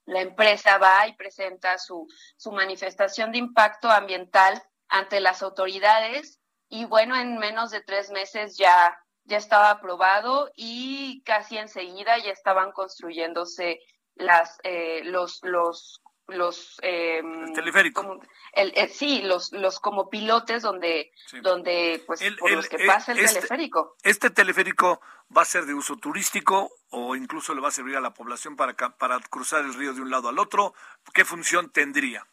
La 0.06 0.22
empresa 0.22 0.78
va 0.78 1.08
y 1.08 1.14
presenta 1.14 1.78
su, 1.78 2.08
su 2.38 2.52
manifestación 2.52 3.32
de 3.32 3.40
impacto 3.40 3.90
ambiental 3.90 4.62
ante 4.88 5.20
las 5.20 5.42
autoridades 5.42 6.40
y 6.70 6.86
bueno, 6.86 7.16
en 7.16 7.38
menos 7.38 7.72
de 7.72 7.82
tres 7.82 8.12
meses 8.12 8.58
ya, 8.58 8.98
ya 9.24 9.38
estaba 9.38 9.70
aprobado 9.70 10.52
y 10.56 11.22
casi 11.24 11.58
enseguida 11.58 12.18
ya 12.18 12.32
estaban 12.32 12.72
construyéndose 12.72 13.80
las, 14.16 14.58
eh, 14.64 15.02
los, 15.04 15.40
los, 15.44 16.02
los 16.28 16.78
eh, 16.82 17.22
teleférico. 17.54 18.20
el, 18.54 18.72
eh, 18.76 18.88
sí, 18.88 19.22
los, 19.22 19.52
los 19.52 19.80
como 19.80 20.10
pilotes 20.10 20.64
donde, 20.64 21.12
donde 21.42 22.04
pues 22.08 22.22
por 22.40 22.50
el- 22.50 22.56
los 22.58 22.68
que 22.70 22.78
eh, 22.78 22.88
pasa 22.88 23.12
el 23.12 23.20
este- 23.20 23.36
teleférico. 23.36 23.96
¿Este 24.04 24.30
teleférico 24.30 25.02
va 25.36 25.44
a 25.44 25.46
ser 25.46 25.66
de 25.66 25.74
uso 25.74 25.98
turístico 25.98 26.72
o 26.90 27.16
incluso 27.16 27.54
le 27.54 27.62
va 27.62 27.68
a 27.68 27.72
servir 27.72 27.96
a 27.98 28.02
la 28.02 28.14
población 28.14 28.56
para, 28.56 28.74
para 28.76 29.20
cruzar 29.20 29.64
el 29.66 29.74
río 29.74 29.94
de 29.94 30.02
un 30.02 30.10
lado 30.10 30.30
al 30.30 30.40
otro? 30.40 30.74
¿Qué 31.14 31.26
función 31.26 31.70
tendría? 31.72 32.26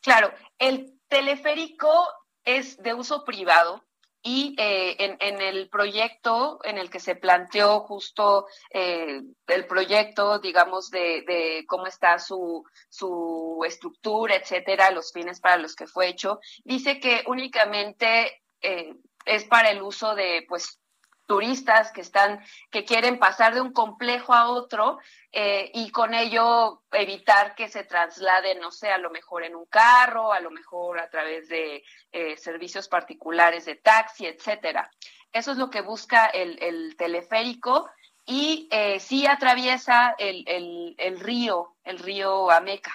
Claro, 0.00 0.32
el 0.58 0.98
teleférico 1.08 2.08
es 2.44 2.76
de 2.82 2.94
uso 2.94 3.24
privado 3.24 3.84
y 4.26 4.54
eh, 4.56 4.96
en, 4.98 5.18
en 5.20 5.42
el 5.42 5.68
proyecto 5.68 6.58
en 6.64 6.78
el 6.78 6.88
que 6.88 6.98
se 6.98 7.14
planteó 7.14 7.80
justo 7.80 8.46
eh, 8.70 9.20
el 9.46 9.66
proyecto, 9.66 10.38
digamos, 10.38 10.90
de, 10.90 11.62
cómo 11.68 11.86
está 11.86 12.18
su, 12.18 12.64
su 12.88 13.62
estructura, 13.66 14.34
etcétera, 14.34 14.90
los 14.92 15.12
fines 15.12 15.40
para 15.40 15.58
los 15.58 15.76
que 15.76 15.86
fue 15.86 16.08
hecho, 16.08 16.40
dice 16.64 17.00
que 17.00 17.22
únicamente 17.26 18.40
eh, 18.62 18.94
es 19.26 19.44
para 19.44 19.70
el 19.70 19.82
uso 19.82 20.14
de, 20.14 20.46
pues, 20.48 20.80
turistas 21.26 21.90
que 21.92 22.00
están 22.00 22.42
que 22.70 22.84
quieren 22.84 23.18
pasar 23.18 23.54
de 23.54 23.60
un 23.60 23.72
complejo 23.72 24.34
a 24.34 24.48
otro 24.48 24.98
eh, 25.32 25.70
y 25.74 25.90
con 25.90 26.14
ello 26.14 26.82
evitar 26.92 27.54
que 27.54 27.68
se 27.68 27.84
trasladen 27.84 28.60
no 28.60 28.70
sé 28.70 28.90
a 28.90 28.98
lo 28.98 29.10
mejor 29.10 29.44
en 29.44 29.56
un 29.56 29.66
carro 29.66 30.32
a 30.32 30.40
lo 30.40 30.50
mejor 30.50 31.00
a 31.00 31.08
través 31.08 31.48
de 31.48 31.82
eh, 32.12 32.36
servicios 32.36 32.88
particulares 32.88 33.64
de 33.64 33.76
taxi 33.76 34.26
etcétera. 34.26 34.90
Eso 35.32 35.52
es 35.52 35.58
lo 35.58 35.70
que 35.70 35.80
busca 35.80 36.26
el, 36.26 36.62
el 36.62 36.96
teleférico 36.96 37.90
y 38.26 38.68
eh, 38.70 39.00
sí 39.00 39.26
atraviesa 39.26 40.14
el, 40.18 40.44
el, 40.46 40.94
el 40.98 41.20
río 41.20 41.76
el 41.84 41.98
río 41.98 42.50
Ameca. 42.50 42.92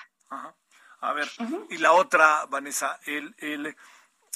A 1.02 1.14
ver, 1.14 1.30
y 1.70 1.78
la 1.78 1.94
otra, 1.94 2.46
Vanessa, 2.50 3.00
el, 3.06 3.34
el, 3.38 3.76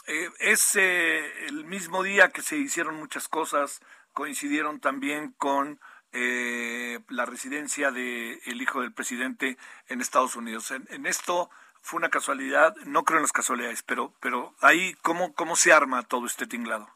eh, 0.08 0.30
es 0.40 0.76
eh, 0.76 1.48
el 1.48 1.66
mismo 1.66 2.04
día 2.04 2.30
que 2.30 2.42
se 2.42 2.58
hicieron 2.58 2.96
muchas 2.96 3.28
cosas, 3.28 3.82
coincidieron 4.14 4.80
también 4.80 5.34
con 5.38 5.80
eh, 6.12 7.00
la 7.10 7.26
residencia 7.26 7.92
del 7.92 8.40
el 8.46 8.62
hijo 8.62 8.82
del 8.82 8.94
presidente 8.94 9.58
en 9.88 10.02
Estados 10.02 10.36
Unidos. 10.36 10.72
En, 10.72 10.88
en, 10.92 11.06
esto 11.06 11.50
fue 11.82 11.98
una 11.98 12.10
casualidad, 12.10 12.76
no 12.86 13.04
creo 13.04 13.18
en 13.18 13.24
las 13.24 13.32
casualidades, 13.32 13.84
pero, 13.84 14.14
pero 14.20 14.56
ahí, 14.62 14.94
¿cómo, 15.02 15.34
cómo 15.34 15.56
se 15.56 15.74
arma 15.74 16.04
todo 16.04 16.26
este 16.26 16.48
tinglado? 16.48 16.88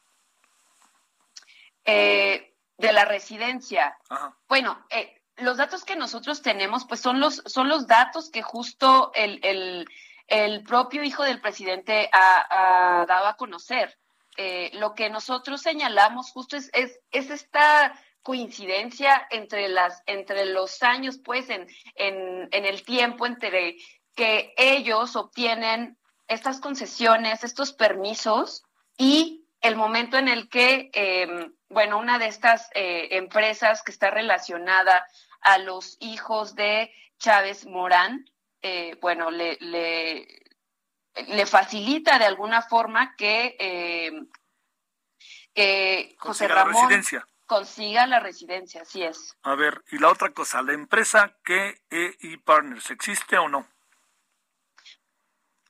Eh, 1.83 2.53
de 2.77 2.93
la 2.93 3.05
residencia. 3.05 3.97
Ajá. 4.09 4.37
Bueno, 4.47 4.85
eh, 4.89 5.21
los 5.37 5.57
datos 5.57 5.83
que 5.83 5.95
nosotros 5.95 6.41
tenemos, 6.41 6.85
pues 6.85 6.99
son 6.99 7.19
los, 7.19 7.41
son 7.45 7.69
los 7.69 7.87
datos 7.87 8.29
que 8.29 8.41
justo 8.41 9.11
el, 9.15 9.39
el, 9.43 9.87
el 10.27 10.63
propio 10.63 11.03
hijo 11.03 11.23
del 11.23 11.41
presidente 11.41 12.09
ha, 12.11 13.05
dado 13.07 13.27
a 13.27 13.37
conocer. 13.37 13.97
Eh, 14.37 14.69
lo 14.73 14.93
que 14.93 15.09
nosotros 15.09 15.61
señalamos 15.61 16.31
justo 16.31 16.57
es, 16.57 16.69
es, 16.73 16.99
es 17.11 17.31
esta 17.31 17.99
coincidencia 18.21 19.25
entre 19.31 19.69
las 19.69 20.03
entre 20.05 20.45
los 20.47 20.83
años 20.83 21.17
pues 21.17 21.49
en, 21.49 21.65
en, 21.95 22.49
en 22.51 22.65
el 22.65 22.83
tiempo 22.83 23.25
entre 23.25 23.77
que 24.15 24.53
ellos 24.57 25.15
obtienen 25.15 25.97
estas 26.27 26.59
concesiones 26.59 27.45
estos 27.45 27.71
permisos 27.71 28.63
y 28.97 29.45
el 29.61 29.77
momento 29.77 30.17
en 30.17 30.27
el 30.27 30.49
que 30.49 30.91
eh, 30.93 31.49
bueno 31.69 31.97
una 31.99 32.19
de 32.19 32.27
estas 32.27 32.69
eh, 32.75 33.07
empresas 33.11 33.81
que 33.81 33.91
está 33.91 34.11
relacionada 34.11 35.07
a 35.39 35.57
los 35.59 35.95
hijos 36.01 36.53
de 36.53 36.91
Chávez 37.19 37.65
Morán 37.65 38.25
eh, 38.67 38.97
bueno 39.01 39.31
le, 39.31 39.57
le, 39.61 40.27
le 41.27 41.45
facilita 41.45 42.19
de 42.19 42.25
alguna 42.25 42.61
forma 42.61 43.15
que 43.15 44.27
que 45.53 46.15
José 46.19 46.47
Ramón 46.47 46.89
residencia 46.89 47.27
consiga 47.47 48.05
la 48.05 48.19
residencia, 48.19 48.81
así 48.83 49.01
es. 49.01 49.35
A 49.41 49.55
ver, 49.55 49.81
y 49.91 49.97
la 49.97 50.09
otra 50.09 50.31
cosa, 50.31 50.61
la 50.61 50.73
empresa 50.73 51.35
KEI 51.43 52.37
Partners, 52.45 52.91
¿existe 52.91 53.37
o 53.37 53.47
no? 53.47 53.67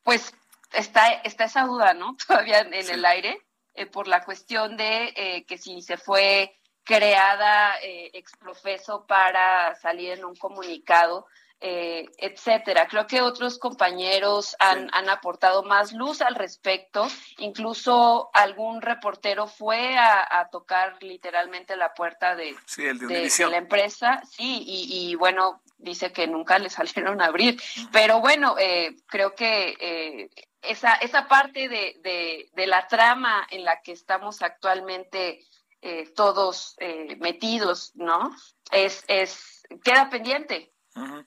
Pues 0.04 0.34
está, 0.74 1.08
está 1.24 1.46
esa 1.46 1.64
duda, 1.66 1.94
¿no? 1.94 2.18
Todavía 2.28 2.62
en 2.62 2.84
sí. 2.84 2.92
el 2.92 3.06
aire, 3.06 3.40
eh, 3.76 3.86
por 3.86 4.08
la 4.08 4.26
cuestión 4.26 4.76
de 4.76 5.14
eh, 5.16 5.46
que 5.46 5.58
si 5.58 5.82
se 5.82 5.98
fue 5.98 6.60
creada 6.84 7.80
eh, 7.82 8.10
exprofeso 8.14 9.06
para 9.06 9.76
salir 9.76 10.14
en 10.14 10.26
un 10.26 10.36
comunicado, 10.36 11.28
eh, 11.60 12.06
etcétera. 12.18 12.88
Creo 12.88 13.08
que 13.08 13.22
otros 13.22 13.58
compañeros 13.58 14.56
han, 14.60 14.84
sí. 14.84 14.90
han, 14.94 15.10
aportado 15.10 15.64
más 15.64 15.92
luz 15.94 16.22
al 16.22 16.36
respecto. 16.36 17.08
Incluso 17.40 18.30
algún 18.34 18.82
reportero 18.82 19.48
fue 19.48 19.98
a, 19.98 20.40
a 20.40 20.50
tocar 20.50 21.02
literalmente 21.02 21.76
la 21.76 21.94
puerta 21.94 22.36
de, 22.36 22.56
sí, 22.66 22.84
de, 22.84 23.50
la 23.50 23.58
empresa. 23.58 24.22
Sí, 24.30 24.64
y, 24.66 25.10
y, 25.10 25.16
bueno, 25.16 25.62
dice 25.78 26.12
que 26.12 26.28
nunca 26.28 26.60
le 26.60 26.70
salieron 26.70 27.22
a 27.22 27.26
abrir. 27.26 27.56
Uh 27.56 27.58
-huh. 27.58 27.90
Pero 27.92 28.20
bueno, 28.20 28.56
eh, 28.60 28.96
creo 29.08 29.34
que 29.34 29.76
eh, 29.80 30.30
esa, 30.62 30.94
esa 30.96 31.28
parte 31.28 31.70
de, 31.70 32.50
de, 32.54 32.68
la 32.68 32.88
trama 32.88 33.48
en 33.50 33.64
la 33.64 33.82
que 33.82 33.94
estamos 33.94 34.42
actualmente 34.42 35.46
eh, 35.82 36.12
todos 36.16 36.76
eh, 36.80 37.16
metidos, 37.20 37.92
¿no? 37.96 38.36
Es, 38.72 39.04
es, 39.08 39.64
queda 39.84 40.10
pendiente. 40.10 40.74
Uh 40.96 41.02
-huh. 41.02 41.26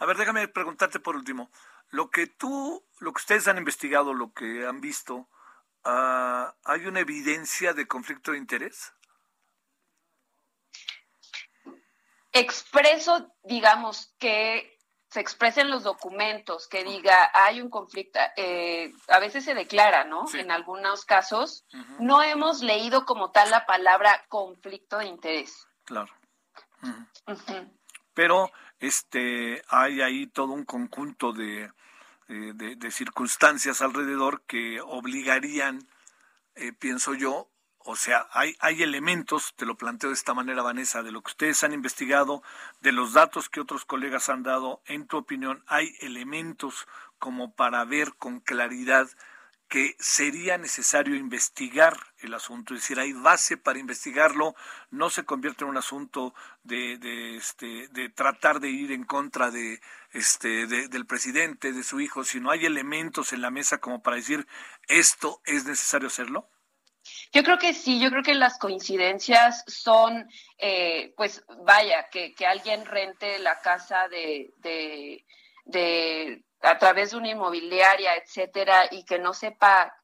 A 0.00 0.06
ver, 0.06 0.16
déjame 0.16 0.48
preguntarte 0.48 0.98
por 0.98 1.14
último. 1.14 1.50
Lo 1.90 2.10
que 2.10 2.26
tú, 2.26 2.82
lo 3.00 3.12
que 3.12 3.20
ustedes 3.20 3.46
han 3.48 3.58
investigado, 3.58 4.14
lo 4.14 4.32
que 4.32 4.66
han 4.66 4.80
visto, 4.80 5.28
uh, 5.84 6.48
¿hay 6.64 6.86
una 6.86 7.00
evidencia 7.00 7.74
de 7.74 7.86
conflicto 7.86 8.32
de 8.32 8.38
interés? 8.38 8.94
Expreso, 12.32 13.30
digamos, 13.42 14.14
que 14.18 14.78
se 15.10 15.20
expresen 15.20 15.70
los 15.70 15.82
documentos, 15.82 16.66
que 16.66 16.82
diga 16.82 17.30
hay 17.34 17.60
un 17.60 17.68
conflicto, 17.68 18.18
eh, 18.36 18.94
a 19.08 19.18
veces 19.18 19.44
se 19.44 19.54
declara, 19.54 20.04
¿no? 20.04 20.26
Sí. 20.28 20.38
En 20.38 20.50
algunos 20.50 21.04
casos, 21.04 21.66
uh 21.74 21.76
-huh. 21.76 21.96
no 21.98 22.22
hemos 22.22 22.62
leído 22.62 23.04
como 23.04 23.32
tal 23.32 23.50
la 23.50 23.66
palabra 23.66 24.24
conflicto 24.28 24.98
de 24.98 25.06
interés. 25.06 25.66
Claro. 25.84 26.10
Uh 26.82 26.88
-huh. 27.26 27.70
Pero 28.14 28.50
este 28.80 29.62
hay 29.68 30.00
ahí 30.00 30.26
todo 30.26 30.52
un 30.52 30.64
conjunto 30.64 31.32
de, 31.32 31.70
de, 32.28 32.76
de 32.76 32.90
circunstancias 32.90 33.82
alrededor 33.82 34.42
que 34.46 34.80
obligarían, 34.80 35.86
eh, 36.54 36.72
pienso 36.72 37.14
yo, 37.14 37.48
o 37.82 37.96
sea, 37.96 38.28
hay, 38.32 38.56
hay 38.60 38.82
elementos, 38.82 39.54
te 39.56 39.64
lo 39.64 39.76
planteo 39.76 40.10
de 40.10 40.14
esta 40.14 40.34
manera, 40.34 40.62
Vanessa, 40.62 41.02
de 41.02 41.12
lo 41.12 41.22
que 41.22 41.30
ustedes 41.30 41.64
han 41.64 41.72
investigado, 41.72 42.42
de 42.80 42.92
los 42.92 43.14
datos 43.14 43.48
que 43.48 43.60
otros 43.60 43.86
colegas 43.86 44.28
han 44.28 44.42
dado, 44.42 44.82
en 44.84 45.06
tu 45.06 45.16
opinión, 45.16 45.64
hay 45.66 45.96
elementos 46.00 46.86
como 47.18 47.54
para 47.54 47.84
ver 47.84 48.14
con 48.16 48.40
claridad 48.40 49.08
que 49.70 49.94
sería 50.00 50.58
necesario 50.58 51.14
investigar 51.14 51.96
el 52.18 52.34
asunto, 52.34 52.74
es 52.74 52.80
decir, 52.80 52.98
hay 52.98 53.12
base 53.12 53.56
para 53.56 53.78
investigarlo, 53.78 54.56
no 54.90 55.10
se 55.10 55.24
convierte 55.24 55.62
en 55.62 55.70
un 55.70 55.76
asunto 55.76 56.34
de, 56.64 56.98
de, 56.98 57.36
este, 57.36 57.86
de 57.88 58.08
tratar 58.08 58.58
de 58.58 58.68
ir 58.68 58.90
en 58.90 59.04
contra 59.04 59.52
de, 59.52 59.80
este, 60.10 60.66
de, 60.66 60.88
del 60.88 61.06
presidente, 61.06 61.72
de 61.72 61.84
su 61.84 62.00
hijo, 62.00 62.24
sino 62.24 62.50
hay 62.50 62.66
elementos 62.66 63.32
en 63.32 63.42
la 63.42 63.52
mesa 63.52 63.78
como 63.78 64.02
para 64.02 64.16
decir, 64.16 64.44
esto 64.88 65.40
es 65.44 65.64
necesario 65.64 66.08
hacerlo. 66.08 66.50
Yo 67.32 67.44
creo 67.44 67.58
que 67.58 67.72
sí, 67.72 68.00
yo 68.00 68.10
creo 68.10 68.24
que 68.24 68.34
las 68.34 68.58
coincidencias 68.58 69.62
son, 69.68 70.28
eh, 70.58 71.14
pues 71.16 71.44
vaya, 71.64 72.08
que, 72.10 72.34
que, 72.34 72.44
alguien 72.44 72.84
rente 72.86 73.38
la 73.38 73.60
casa 73.60 74.08
de, 74.08 74.52
de 75.64 76.44
a 76.62 76.78
través 76.78 77.10
de 77.10 77.16
una 77.16 77.30
inmobiliaria, 77.30 78.14
etcétera, 78.16 78.88
y 78.90 79.04
que 79.04 79.18
no 79.18 79.32
sepa, 79.32 79.94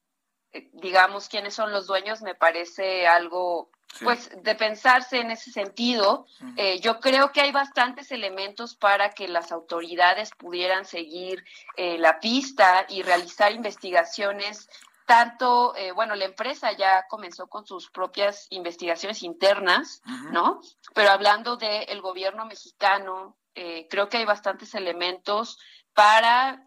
eh, 0.52 0.68
digamos, 0.72 1.28
quiénes 1.28 1.54
son 1.54 1.72
los 1.72 1.86
dueños, 1.86 2.22
me 2.22 2.34
parece 2.34 3.06
algo, 3.06 3.70
sí. 3.94 4.04
pues, 4.04 4.30
de 4.42 4.54
pensarse 4.54 5.18
en 5.18 5.30
ese 5.30 5.50
sentido. 5.50 6.26
Uh 6.40 6.44
-huh. 6.44 6.54
eh, 6.56 6.80
yo 6.80 7.00
creo 7.00 7.32
que 7.32 7.42
hay 7.42 7.52
bastantes 7.52 8.10
elementos 8.10 8.74
para 8.74 9.10
que 9.10 9.28
las 9.28 9.52
autoridades 9.52 10.30
pudieran 10.36 10.84
seguir 10.84 11.44
eh, 11.76 11.98
la 11.98 12.20
pista 12.20 12.86
y 12.88 13.02
realizar 13.02 13.52
investigaciones 13.52 14.68
tanto, 15.06 15.74
eh, 15.76 15.92
bueno, 15.92 16.16
la 16.16 16.24
empresa 16.24 16.72
ya 16.72 17.06
comenzó 17.08 17.46
con 17.46 17.64
sus 17.64 17.90
propias 17.90 18.48
investigaciones 18.50 19.22
internas, 19.22 20.02
uh 20.04 20.10
-huh. 20.10 20.30
¿no? 20.32 20.60
Pero 20.94 21.10
hablando 21.10 21.56
del 21.56 21.86
de 21.86 22.00
gobierno 22.00 22.44
mexicano, 22.44 23.36
eh, 23.54 23.86
creo 23.88 24.08
que 24.08 24.18
hay 24.18 24.24
bastantes 24.26 24.74
elementos 24.74 25.58
para 25.96 26.62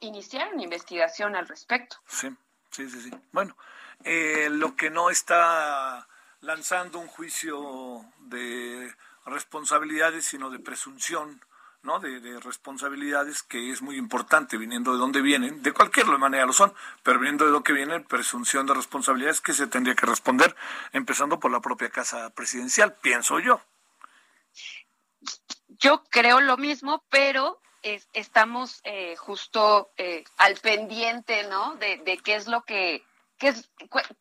iniciar 0.00 0.52
una 0.54 0.62
investigación 0.62 1.36
al 1.36 1.46
respecto. 1.46 1.98
Sí, 2.08 2.34
sí, 2.70 2.88
sí, 2.88 3.02
sí. 3.02 3.10
Bueno, 3.30 3.54
eh, 4.04 4.48
lo 4.50 4.74
que 4.74 4.88
no 4.88 5.10
está 5.10 6.08
lanzando 6.40 6.98
un 6.98 7.08
juicio 7.08 8.04
de 8.20 8.92
responsabilidades, 9.26 10.24
sino 10.24 10.50
de 10.50 10.58
presunción 10.58 11.40
¿no? 11.82 11.98
De, 11.98 12.20
de, 12.20 12.38
responsabilidades 12.38 13.42
que 13.42 13.72
es 13.72 13.82
muy 13.82 13.96
importante 13.96 14.56
viniendo 14.56 14.92
de 14.92 14.98
dónde 14.98 15.20
vienen, 15.20 15.64
de 15.64 15.72
cualquier 15.72 16.06
manera 16.06 16.46
lo 16.46 16.52
son, 16.52 16.72
pero 17.02 17.18
viniendo 17.18 17.44
de 17.44 17.50
dónde 17.50 17.72
vienen, 17.72 18.04
presunción 18.04 18.66
de 18.66 18.74
responsabilidades 18.74 19.40
que 19.40 19.52
se 19.52 19.66
tendría 19.66 19.96
que 19.96 20.06
responder, 20.06 20.54
empezando 20.92 21.40
por 21.40 21.50
la 21.50 21.60
propia 21.60 21.90
casa 21.90 22.30
presidencial, 22.30 22.94
pienso 22.94 23.40
yo. 23.40 23.60
Yo 25.66 26.04
creo 26.04 26.40
lo 26.40 26.56
mismo, 26.56 27.02
pero 27.10 27.60
es, 27.82 28.08
estamos 28.12 28.80
eh, 28.84 29.16
justo 29.16 29.90
eh, 29.96 30.24
al 30.38 30.56
pendiente, 30.56 31.44
¿no? 31.44 31.76
De, 31.76 31.98
de 31.98 32.18
qué 32.18 32.36
es 32.36 32.46
lo 32.48 32.62
que 32.62 33.04
¿Qué 33.38 33.48
es, 33.48 33.68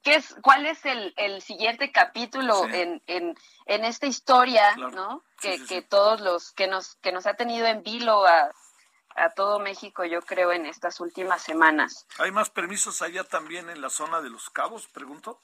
qué 0.01 0.15
es, 0.15 0.35
¿Cuál 0.41 0.65
es 0.65 0.83
el, 0.83 1.13
el 1.15 1.43
siguiente 1.43 1.91
capítulo 1.91 2.63
sí. 2.63 2.71
en, 2.73 3.03
en, 3.05 3.37
en, 3.67 3.85
esta 3.85 4.07
historia, 4.07 4.73
claro. 4.73 4.95
¿no? 4.95 5.23
Que, 5.39 5.59
sí, 5.59 5.59
sí, 5.59 5.67
que 5.67 5.81
todos 5.83 6.21
los 6.21 6.51
que 6.53 6.65
nos, 6.65 6.95
que 6.95 7.11
nos 7.11 7.27
ha 7.27 7.35
tenido 7.35 7.67
en 7.67 7.83
vilo 7.83 8.25
a, 8.25 8.49
a 9.15 9.29
todo 9.29 9.59
México, 9.59 10.03
yo 10.05 10.21
creo, 10.21 10.51
en 10.51 10.65
estas 10.65 10.99
últimas 10.99 11.43
semanas. 11.43 12.07
¿Hay 12.17 12.31
más 12.31 12.49
permisos 12.49 13.03
allá 13.03 13.23
también 13.23 13.69
en 13.69 13.79
la 13.81 13.91
zona 13.91 14.21
de 14.21 14.31
los 14.31 14.49
cabos, 14.49 14.87
pregunto? 14.87 15.39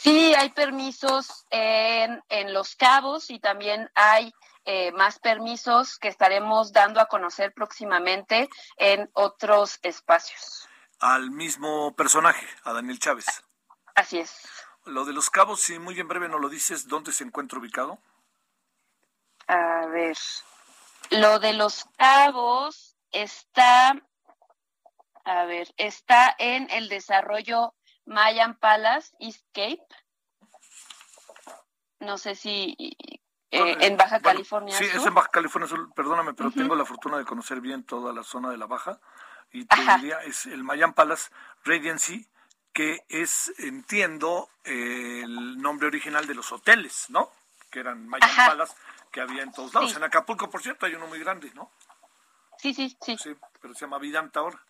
Sí, 0.00 0.32
hay 0.34 0.50
permisos 0.50 1.44
en, 1.50 2.22
en 2.28 2.54
Los 2.54 2.74
Cabos 2.74 3.30
y 3.30 3.38
también 3.38 3.90
hay 3.94 4.32
eh, 4.64 4.92
más 4.92 5.18
permisos 5.18 5.98
que 5.98 6.08
estaremos 6.08 6.72
dando 6.72 7.00
a 7.00 7.06
conocer 7.06 7.52
próximamente 7.52 8.48
en 8.76 9.10
otros 9.14 9.78
espacios 9.82 10.68
al 11.00 11.30
mismo 11.30 11.94
personaje, 11.96 12.46
a 12.62 12.74
Daniel 12.74 12.98
Chávez. 12.98 13.26
Así 13.94 14.18
es. 14.18 14.46
Lo 14.84 15.04
de 15.04 15.12
los 15.12 15.30
cabos, 15.30 15.60
si 15.60 15.78
muy 15.78 15.98
en 15.98 16.08
breve 16.08 16.28
no 16.28 16.38
lo 16.38 16.48
dices, 16.48 16.86
¿dónde 16.88 17.12
se 17.12 17.24
encuentra 17.24 17.58
ubicado? 17.58 17.98
A 19.46 19.86
ver, 19.86 20.16
lo 21.10 21.38
de 21.38 21.54
los 21.54 21.86
cabos 21.96 22.96
está, 23.10 24.00
a 25.24 25.44
ver, 25.44 25.74
está 25.76 26.34
en 26.38 26.70
el 26.70 26.88
desarrollo 26.88 27.74
Mayan 28.04 28.56
Palace 28.58 29.14
Eastcape. 29.18 29.84
No 31.98 32.16
sé 32.16 32.34
si 32.34 32.76
eh, 33.50 33.76
en 33.80 33.96
Baja 33.96 34.18
Bueno, 34.18 34.36
California 34.38 34.76
Sí, 34.78 34.86
Sur. 34.86 35.00
es 35.00 35.06
en 35.06 35.14
Baja 35.14 35.28
California 35.28 35.68
Sur, 35.68 35.92
perdóname, 35.94 36.34
pero 36.34 36.50
tengo 36.50 36.74
la 36.74 36.84
fortuna 36.84 37.18
de 37.18 37.24
conocer 37.24 37.60
bien 37.60 37.84
toda 37.84 38.12
la 38.12 38.22
zona 38.22 38.50
de 38.50 38.56
la 38.58 38.66
Baja. 38.66 38.98
Y 39.52 39.64
te 39.64 39.74
Ajá. 39.74 39.96
diría, 39.96 40.18
es 40.22 40.46
el 40.46 40.62
Mayan 40.62 40.92
Palace 40.94 41.30
Regency, 41.64 42.26
que 42.72 43.04
es, 43.08 43.52
entiendo, 43.58 44.48
eh, 44.64 45.22
el 45.24 45.60
nombre 45.60 45.88
original 45.88 46.26
de 46.26 46.34
los 46.34 46.52
hoteles, 46.52 47.06
¿no? 47.10 47.30
Que 47.70 47.80
eran 47.80 48.06
Mayan 48.08 48.30
Ajá. 48.30 48.46
Palace, 48.50 48.74
que 49.10 49.20
había 49.20 49.42
en 49.42 49.52
todos 49.52 49.74
lados. 49.74 49.90
Sí. 49.90 49.96
En 49.96 50.04
Acapulco, 50.04 50.48
por 50.48 50.62
cierto, 50.62 50.86
hay 50.86 50.94
uno 50.94 51.08
muy 51.08 51.18
grande, 51.18 51.50
¿no? 51.54 51.70
Sí, 52.58 52.72
sí, 52.74 52.96
sí. 53.02 53.16
Sí, 53.18 53.34
pero 53.60 53.74
se 53.74 53.80
llama 53.80 53.98
Vidanta 53.98 54.40
ahora. 54.40 54.60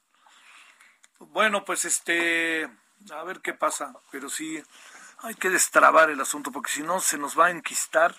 Bueno, 1.18 1.64
pues 1.66 1.84
este, 1.84 2.66
a 3.12 3.22
ver 3.24 3.40
qué 3.40 3.52
pasa, 3.52 3.92
pero 4.10 4.30
sí 4.30 4.62
hay 5.18 5.34
que 5.34 5.50
destrabar 5.50 6.08
el 6.08 6.20
asunto 6.20 6.50
porque 6.50 6.72
si 6.72 6.82
no 6.82 7.00
se 7.00 7.18
nos 7.18 7.38
va 7.38 7.46
a 7.46 7.50
enquistar 7.50 8.14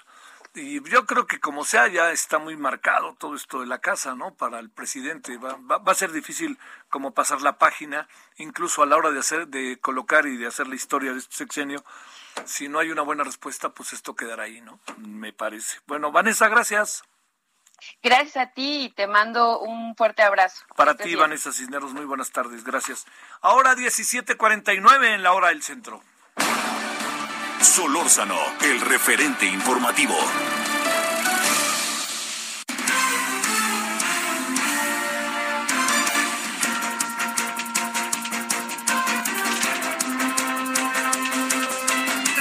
y 0.53 0.83
yo 0.89 1.05
creo 1.05 1.27
que 1.27 1.39
como 1.39 1.63
sea 1.63 1.87
ya 1.87 2.11
está 2.11 2.37
muy 2.37 2.57
marcado 2.57 3.15
todo 3.17 3.35
esto 3.35 3.61
de 3.61 3.67
la 3.67 3.79
casa, 3.79 4.15
¿no? 4.15 4.33
Para 4.33 4.59
el 4.59 4.69
presidente 4.69 5.37
va, 5.37 5.57
va, 5.57 5.77
va 5.77 5.91
a 5.91 5.95
ser 5.95 6.11
difícil 6.11 6.57
como 6.89 7.13
pasar 7.13 7.41
la 7.41 7.57
página, 7.57 8.07
incluso 8.37 8.83
a 8.83 8.85
la 8.85 8.97
hora 8.97 9.11
de 9.11 9.19
hacer, 9.19 9.47
de 9.47 9.79
colocar 9.79 10.25
y 10.25 10.37
de 10.37 10.47
hacer 10.47 10.67
la 10.67 10.75
historia 10.75 11.13
de 11.13 11.19
este 11.19 11.35
sexenio. 11.35 11.83
Si 12.45 12.67
no 12.67 12.79
hay 12.79 12.91
una 12.91 13.01
buena 13.01 13.23
respuesta, 13.23 13.69
pues 13.69 13.93
esto 13.93 14.15
quedará 14.15 14.43
ahí, 14.43 14.61
¿no? 14.61 14.79
Me 14.97 15.31
parece. 15.33 15.79
Bueno, 15.87 16.11
Vanessa, 16.11 16.47
gracias. 16.49 17.03
Gracias 18.03 18.37
a 18.37 18.51
ti 18.51 18.83
y 18.85 18.89
te 18.89 19.07
mando 19.07 19.59
un 19.59 19.95
fuerte 19.95 20.21
abrazo. 20.21 20.65
Para 20.75 20.95
ti, 20.95 21.09
bien. 21.09 21.19
Vanessa 21.19 21.51
Cisneros, 21.51 21.93
muy 21.93 22.05
buenas 22.05 22.31
tardes, 22.31 22.63
gracias. 22.63 23.05
Ahora 23.41 23.75
17:49 23.75 25.15
en 25.15 25.23
la 25.23 25.33
hora 25.33 25.49
del 25.49 25.63
centro. 25.63 26.03
Solórzano, 27.61 28.37
el 28.61 28.81
referente 28.81 29.45
informativo. 29.45 30.15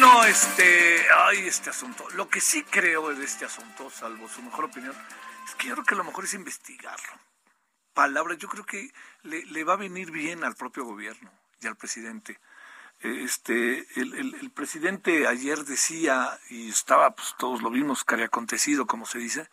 No, 0.01 0.25
este, 0.25 1.07
ay, 1.14 1.47
este 1.47 1.71
asunto. 1.71 2.09
Lo 2.14 2.29
que 2.29 2.41
sí 2.41 2.64
creo 2.64 3.14
de 3.14 3.25
este 3.25 3.45
asunto, 3.45 3.91
salvo 3.91 4.29
su 4.29 4.43
mejor 4.43 4.64
opinión, 4.64 4.95
es 5.47 5.55
que 5.55 5.68
yo 5.68 5.75
creo 5.75 5.85
que 5.85 5.95
lo 5.95 6.05
mejor 6.05 6.25
es 6.25 6.35
investigarlo. 6.35 7.12
Palabras, 7.93 8.39
yo 8.39 8.49
creo 8.49 8.64
que 8.64 8.91
le, 9.23 9.45
le 9.45 9.64
va 9.64 9.75
a 9.75 9.77
venir 9.77 10.11
bien 10.11 10.45
al 10.45 10.55
propio 10.55 10.85
gobierno 10.85 11.31
y 11.61 11.66
al 11.66 11.77
presidente. 11.77 12.41
Este, 13.01 13.86
el, 13.98 14.14
el- 14.14 14.51
presidente 14.51 15.26
ayer 15.26 15.64
decía, 15.64 16.38
y 16.51 16.68
estaba, 16.68 17.14
pues 17.14 17.34
todos 17.38 17.62
lo 17.62 17.70
vimos, 17.70 18.05
que 18.05 18.14
había 18.14 18.26
acontecido, 18.26 18.86
como 18.86 19.07
se 19.07 19.18
dice, 19.18 19.48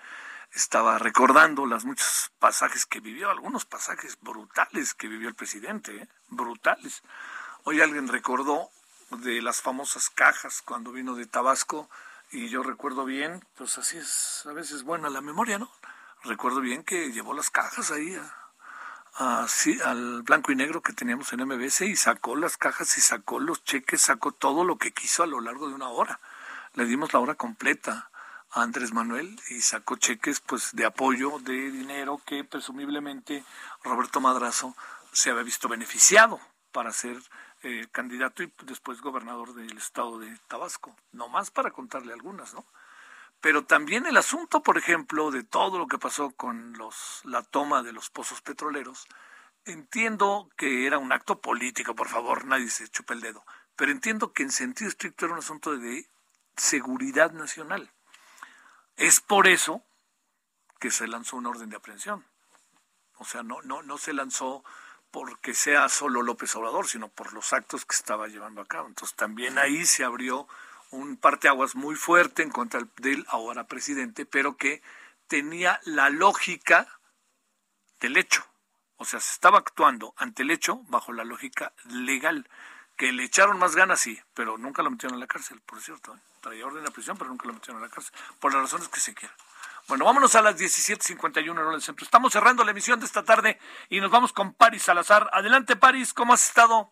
estaba 0.51 0.99
recordando 0.99 1.65
los 1.65 1.85
muchos 1.85 2.31
pasajes 2.39 2.85
que 2.85 2.99
vivió, 2.99 3.29
algunos 3.29 3.63
pasajes 3.65 4.17
brutales 4.21 4.93
que 4.93 5.07
vivió 5.07 5.29
el 5.29 5.35
presidente, 5.35 5.95
¿eh? 5.95 6.07
brutales. 6.27 7.03
Hoy 7.63 7.79
alguien 7.81 8.07
recordó 8.09 8.69
de 9.11 9.41
las 9.41 9.61
famosas 9.61 10.09
cajas 10.09 10.61
cuando 10.61 10.91
vino 10.91 11.15
de 11.15 11.25
Tabasco, 11.25 11.89
y 12.31 12.49
yo 12.49 12.63
recuerdo 12.63 13.05
bien, 13.05 13.45
pues 13.55 13.77
así 13.77 13.97
es 13.97 14.45
a 14.45 14.51
veces 14.51 14.83
buena 14.83 15.09
la 15.09 15.21
memoria, 15.21 15.57
¿no? 15.57 15.71
Recuerdo 16.23 16.59
bien 16.59 16.83
que 16.83 17.13
llevó 17.13 17.33
las 17.33 17.49
cajas 17.49 17.91
ahí 17.91 18.13
a, 18.15 18.35
a- 19.17 19.47
sí, 19.47 19.79
al 19.83 20.21
blanco 20.23 20.51
y 20.51 20.55
negro 20.55 20.81
que 20.81 20.93
teníamos 20.93 21.33
en 21.33 21.41
MBS 21.41 21.81
y 21.85 21.95
sacó 21.95 22.35
las 22.35 22.57
cajas 22.57 22.97
y 22.97 23.01
sacó 23.01 23.39
los 23.39 23.63
cheques, 23.63 24.01
sacó 24.01 24.31
todo 24.31 24.63
lo 24.63 24.77
que 24.77 24.93
quiso 24.93 25.23
a 25.23 25.27
lo 25.27 25.41
largo 25.41 25.67
de 25.67 25.73
una 25.75 25.89
hora. 25.89 26.19
Le 26.73 26.85
dimos 26.85 27.13
la 27.13 27.19
hora 27.19 27.35
completa 27.35 28.11
a 28.51 28.61
Andrés 28.61 28.93
Manuel 28.93 29.39
y 29.49 29.61
sacó 29.61 29.95
cheques 29.97 30.39
pues 30.39 30.69
de 30.75 30.85
apoyo 30.85 31.39
de 31.39 31.71
dinero 31.71 32.21
que 32.25 32.43
presumiblemente 32.43 33.43
Roberto 33.83 34.21
Madrazo 34.21 34.75
se 35.11 35.31
había 35.31 35.43
visto 35.43 35.67
beneficiado 35.67 36.39
para 36.71 36.91
ser 36.93 37.17
eh, 37.63 37.87
candidato 37.91 38.43
y 38.43 38.53
después 38.63 39.01
gobernador 39.01 39.55
del 39.55 39.75
estado 39.77 40.19
de 40.19 40.37
Tabasco. 40.47 40.95
No 41.11 41.27
más 41.27 41.49
para 41.49 41.71
contarle 41.71 42.13
algunas, 42.13 42.53
¿no? 42.53 42.63
Pero 43.47 43.63
también 43.63 44.05
el 44.05 44.17
asunto, 44.17 44.61
por 44.61 44.77
ejemplo, 44.77 45.31
de 45.31 45.41
todo 45.41 45.77
lo 45.77 45.87
que 45.87 45.97
pasó 45.97 46.31
con 46.31 46.73
los, 46.73 47.21
la 47.23 47.43
toma 47.43 47.81
de 47.81 47.93
los 47.93 48.09
pozos 48.09 48.41
petroleros, 48.41 49.07
entiendo 49.63 50.49
que 50.57 50.85
era 50.85 50.97
un 50.97 51.13
acto 51.13 51.39
político, 51.39 51.95
por 51.95 52.09
favor, 52.09 52.43
nadie 52.43 52.69
se 52.69 52.89
chupa 52.89 53.13
el 53.13 53.21
dedo, 53.21 53.45
pero 53.77 53.93
entiendo 53.93 54.33
que 54.33 54.43
en 54.43 54.51
sentido 54.51 54.89
estricto 54.89 55.23
era 55.23 55.35
un 55.35 55.39
asunto 55.39 55.77
de 55.77 56.09
seguridad 56.57 57.31
nacional. 57.31 57.89
Es 58.97 59.21
por 59.21 59.47
eso 59.47 59.81
que 60.77 60.91
se 60.91 61.07
lanzó 61.07 61.37
una 61.37 61.47
orden 61.47 61.69
de 61.69 61.77
aprehensión. 61.77 62.25
O 63.15 63.23
sea, 63.23 63.43
no, 63.43 63.61
no, 63.61 63.81
no 63.81 63.97
se 63.97 64.11
lanzó 64.11 64.65
porque 65.09 65.53
sea 65.53 65.87
solo 65.87 66.21
López 66.21 66.53
Obrador, 66.57 66.85
sino 66.85 67.07
por 67.07 67.31
los 67.31 67.53
actos 67.53 67.85
que 67.85 67.95
estaba 67.95 68.27
llevando 68.27 68.59
a 68.59 68.67
cabo. 68.67 68.89
Entonces 68.89 69.15
también 69.15 69.57
ahí 69.57 69.85
se 69.85 70.03
abrió 70.03 70.49
un 70.91 71.17
parteaguas 71.17 71.75
muy 71.75 71.95
fuerte 71.95 72.43
en 72.43 72.49
contra 72.49 72.81
del- 72.97 73.25
ahora 73.29 73.67
presidente, 73.67 74.25
pero 74.25 74.57
que 74.57 74.81
tenía 75.27 75.79
la 75.83 76.09
lógica 76.09 76.87
del 77.99 78.17
hecho. 78.17 78.45
O 78.97 79.05
sea, 79.05 79.19
se 79.19 79.31
estaba 79.31 79.57
actuando 79.59 80.13
ante 80.17 80.43
el 80.43 80.51
hecho 80.51 80.77
bajo 80.87 81.13
la 81.13 81.23
lógica 81.23 81.73
legal. 81.85 82.49
Que 82.95 83.11
le 83.11 83.23
echaron 83.23 83.59
más 83.59 83.75
ganas, 83.75 83.99
sí, 83.99 84.19
pero 84.33 84.57
nunca 84.57 84.81
lo 84.81 84.89
metieron 84.89 85.17
a 85.17 85.19
la 85.19 85.27
cárcel, 85.27 85.61
por 85.61 85.79
cierto. 85.81 86.15
¿eh? 86.15 86.19
Traía 86.41 86.65
orden 86.65 86.83
de 86.83 86.89
prisión, 86.89 87.15
pero 87.15 87.29
nunca 87.29 87.45
lo 87.47 87.53
metieron 87.53 87.77
a 87.83 87.85
la 87.85 87.91
cárcel, 87.91 88.11
por 88.39 88.51
las 88.53 88.63
razones 88.63 88.87
que 88.89 88.99
se 88.99 89.13
quieran. 89.13 89.37
Bueno, 89.87 90.03
vámonos 90.05 90.33
a 90.35 90.41
las 90.41 90.57
17.51 90.57 91.61
en 91.63 91.71
del 91.71 91.81
centro. 91.81 92.03
Estamos 92.03 92.33
cerrando 92.33 92.63
la 92.63 92.71
emisión 92.71 92.99
de 92.99 93.05
esta 93.05 93.23
tarde 93.23 93.59
y 93.89 94.01
nos 94.01 94.09
vamos 94.09 94.33
con 94.33 94.53
Paris 94.53 94.81
Salazar. 94.83 95.29
Adelante, 95.31 95.75
Paris, 95.75 96.11
¿cómo 96.13 96.33
has 96.33 96.43
estado? 96.43 96.91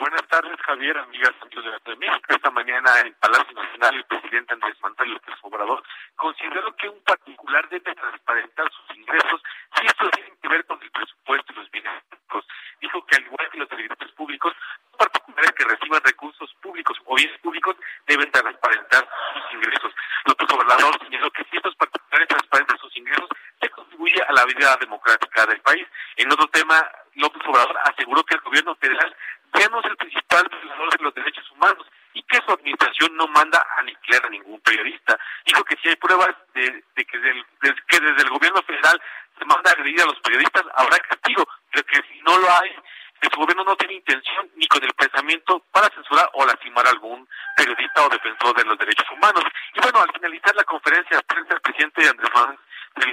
Buenas 0.00 0.26
tardes, 0.28 0.58
Javier, 0.62 0.96
amigas, 0.96 1.34
amigos 1.42 1.62
de 1.62 1.70
la 1.72 1.78
de 1.84 1.96
México. 1.96 2.24
Esta 2.30 2.50
mañana 2.50 2.88
en 3.04 3.12
Palacio 3.20 3.52
Nacional, 3.52 3.96
el 3.96 4.04
presidente 4.04 4.54
Andrés 4.54 4.74
Manuel 4.80 5.12
López 5.12 5.34
Obrador 5.42 5.82
consideró 6.16 6.74
que 6.76 6.88
un 6.88 6.98
particular 7.02 7.68
debe 7.68 7.94
transparentar 7.94 8.72
sus 8.72 8.96
ingresos 8.96 9.42
si 9.76 9.84
estos 9.84 10.10
tienen 10.12 10.34
que 10.40 10.48
ver 10.48 10.64
con 10.64 10.82
el 10.82 10.90
presupuesto 10.90 11.52
y 11.52 11.56
los 11.56 11.70
bienes 11.70 11.92
públicos. 12.08 12.46
Dijo 12.80 13.04
que 13.04 13.16
al 13.16 13.24
igual 13.26 13.50
que 13.50 13.58
los 13.58 13.68
servidores 13.68 14.12
públicos, 14.12 14.54
los 14.88 14.96
particulares 14.96 15.52
que 15.52 15.64
reciban 15.64 16.00
recursos 16.02 16.54
públicos 16.62 16.96
o 17.04 17.14
bienes 17.16 17.38
públicos 17.40 17.76
deben 18.06 18.30
transparentar 18.32 19.06
sus 19.34 19.52
ingresos. 19.52 19.92
López 20.24 20.48
Obrador 20.50 20.98
señaló 21.04 21.30
que 21.30 21.44
si 21.44 21.58
estos 21.58 21.76
particulares 21.76 22.26
transparentan 22.26 22.78
sus 22.78 22.96
ingresos, 22.96 23.28
se 23.60 23.68
contribuye 23.68 24.22
a 24.26 24.32
la 24.32 24.46
vida 24.46 24.78
democrática 24.80 25.44
del 25.44 25.60
país. 25.60 25.86
En 26.16 26.32
otro 26.32 26.48
tema, 26.48 26.90
López 27.16 27.42
Obrador 27.46 27.76
aseguró 27.84 28.24
que 28.24 28.36
el 28.36 28.40
gobierno 28.40 28.74
federal 28.76 29.14
ya 29.54 29.68
no 29.68 29.80
es 29.80 29.86
el 29.86 29.96
principal 29.96 30.48
violador 30.48 30.90
de 30.96 31.04
los 31.04 31.14
derechos 31.14 31.50
humanos 31.52 31.86
y 32.14 32.22
que 32.24 32.38
su 32.44 32.52
administración 32.52 33.16
no 33.16 33.26
manda 33.28 33.58
a 33.58 33.80
aniquilar 33.80 34.26
a 34.26 34.30
ningún 34.30 34.60
periodista. 34.60 35.18
Dijo 35.44 35.64
que 35.64 35.76
si 35.82 35.88
hay 35.88 35.96
pruebas 35.96 36.34
de, 36.54 36.82
de 36.94 37.04
que, 37.04 37.18
desde 37.18 38.22
el 38.22 38.30
gobierno 38.30 38.62
federal 38.62 39.00
se 39.38 39.44
manda 39.44 39.70
a 39.70 39.74
agredir 39.74 40.02
a 40.02 40.06
los 40.06 40.20
periodistas, 40.20 40.64
habrá 40.74 40.98
castigo, 40.98 41.46
pero 41.70 41.86
que 41.86 42.02
si 42.12 42.20
no 42.22 42.36
lo 42.38 42.50
hay, 42.50 42.74
que 43.20 43.28
su 43.32 43.38
gobierno 43.38 43.64
no 43.64 43.76
tiene 43.76 43.94
intención 43.94 44.50
ni 44.56 44.66
con 44.66 44.82
el 44.82 44.92
pensamiento 44.94 45.62
para 45.70 45.88
censurar 45.90 46.28
o 46.32 46.46
lastimar 46.46 46.86
a 46.86 46.90
algún 46.90 47.28
periodista 47.56 48.06
o 48.06 48.08
defensor 48.08 48.56
de 48.56 48.64
los 48.64 48.78
derechos 48.78 49.06
humanos. 49.10 49.44
Y 49.74 49.80
bueno, 49.80 50.00
al 50.00 50.12
finalizar 50.12 50.56
la 50.56 50.64
conferencia 50.64 51.20
prensa, 51.22 51.60
presidente 51.60 52.08
Andrés 52.08 52.30
Manuel, 52.34 52.58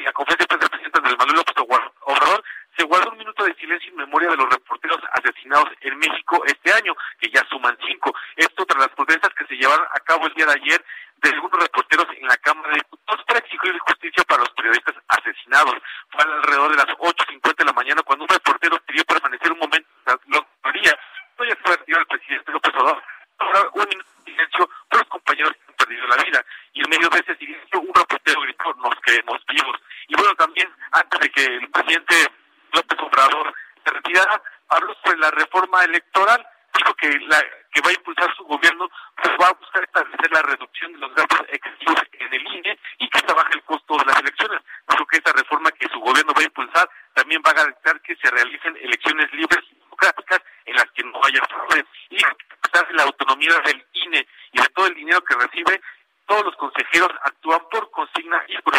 la 0.03 0.13
conferencia 0.13 0.43
de 0.43 0.47
prensa 0.47 0.63
del 0.63 0.69
presidente 0.69 0.99
Andrés 0.99 1.17
Manuel 1.17 1.38
López 1.38 1.55
Obrador, 1.57 2.43
se 2.78 2.86
guardó 2.86 3.11
un 3.11 3.17
minuto 3.17 3.43
de 3.43 3.55
silencio 3.55 3.89
en 3.89 3.97
memoria 3.97 4.30
de 4.30 4.38
los 4.38 4.49
reporteros 4.49 4.99
asesinados 5.13 5.69
en 5.82 5.97
México 5.97 6.43
este 6.45 6.71
año, 6.71 6.95
que 7.19 7.30
ya 7.30 7.43
suman 7.49 7.78
cinco. 7.88 8.13
Esto 8.36 8.65
tras 8.65 8.86
las 8.86 8.95
protestas 8.95 9.34
que 9.34 9.45
se 9.45 9.55
llevaron 9.55 9.86
a 9.91 9.99
cabo 10.01 10.28
el 10.28 10.34
día 10.36 10.45
de 10.45 10.53
ayer 10.53 10.86
de 11.17 11.30
algunos 11.30 11.59
reporteros 11.59 12.05
en 12.15 12.28
la 12.28 12.38
Cámara 12.38 12.69
de 12.69 12.75
Diputados 12.75 13.25
para 13.25 13.39
exigir 13.39 13.80
justicia 13.80 14.23
para 14.28 14.41
los 14.41 14.51
periodistas 14.51 14.95
asesinados. 15.07 15.75
Fue 16.11 16.23
alrededor 16.23 16.71
de 16.71 16.78
las 16.78 16.97
8.50 16.97 17.55
de 17.57 17.65
la 17.65 17.73
mañana 17.73 18.03
cuando 18.03 18.25
un 18.25 18.30
reportero 18.30 18.78
pidió 18.86 19.03
permanecer 19.05 19.51
un 19.51 19.59
momento 19.59 19.89
en 19.89 20.13
la 20.13 20.19
locutoría. 20.28 20.99
No 21.39 21.45
ya 21.45 21.55
se 21.55 21.78
retiró 21.78 21.99
el 21.99 22.05
presidente 22.05 22.51
López 22.51 22.73
Obrador. 22.75 23.03
Ahora 23.39 23.69
un 23.73 23.89
minuto 23.89 24.09
de 24.25 24.32
silencio 24.32 24.69
por 24.89 24.99
los 24.99 25.09
compañeros 25.09 25.53
que 25.53 25.65
han 25.67 25.75
perdido 25.75 26.07
la 26.07 26.23
vida. 26.23 26.45
Y 26.73 26.82
en 26.84 26.89
medio 26.89 27.09
de 27.09 27.19
ese 27.19 27.36
silencio 27.38 27.80
un 27.82 27.93
reportero 27.93 28.41
gritó, 28.41 28.73
nos 28.75 28.95
queremos 29.01 29.41
vivos. 29.49 29.82
Y 30.07 30.15
bueno, 30.15 30.36
también 30.36 30.69
antes 30.91 31.19
de 31.19 31.30
que 31.32 31.45
el 31.45 31.69
presidente 31.69 32.15
López 32.73 32.99
Obrador 32.99 33.53
se 33.84 33.91
retirara, 33.91 34.41
habló 34.69 34.95
sobre 35.03 35.17
la 35.17 35.32
reforma 35.32 35.84
electoral, 35.84 36.45
dijo 36.78 36.93
que 36.95 37.09
la 37.28 37.43
que 37.71 37.82
va 37.82 37.89
a 37.89 37.93
impulsar 37.93 38.36
su 38.36 38.43
gobierno, 38.45 38.89
pues 39.21 39.36
va 39.41 39.47
a 39.47 39.53
buscar 39.53 39.84
establecer 39.84 40.32
la 40.32 40.41
reducción 40.41 40.93
de 40.93 40.99
los 40.99 41.13
gastos 41.15 41.41
excesivos 41.49 42.01
en 42.13 42.34
el 42.34 42.47
INE 42.47 42.80
y 42.99 43.09
que 43.09 43.19
se 43.19 43.34
baje 43.34 43.53
el 43.53 43.63
costo 43.63 43.97
de 43.97 44.05
las 44.05 44.19
elecciones. 44.19 44.61
Dijo 44.89 45.05
que 45.05 45.17
esa 45.17 45.34
reforma 45.34 45.71
que 45.71 45.88
su 45.89 45.99
gobierno 45.99 46.34
va 46.36 46.41
a 46.41 46.45
impulsar 46.45 46.89
actúan 57.47 57.61
por 57.69 57.89
consigna 57.91 58.43
y 58.47 58.57
por 58.61 58.73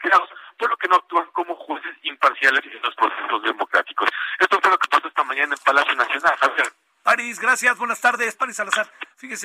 creados, 0.00 0.28
por 0.58 0.70
lo 0.70 0.76
que 0.76 0.88
no 0.88 0.96
actúan 0.96 1.26
como 1.32 1.54
jueces 1.56 1.96
imparciales 2.02 2.64
en 2.64 2.82
los 2.82 2.94
procesos 2.94 3.42
democráticos. 3.42 4.08
Esto 4.38 4.58
fue 4.60 4.70
lo 4.70 4.78
que 4.78 4.88
pasó 4.88 5.08
esta 5.08 5.24
mañana 5.24 5.54
en 5.54 5.64
Palacio 5.64 5.94
Nacional, 5.94 6.36
Javier. 6.38 6.72
París, 7.02 7.38
gracias, 7.38 7.76
buenas 7.78 8.00
tardes. 8.00 8.34
París 8.36 8.56
Salazar, 8.56 8.90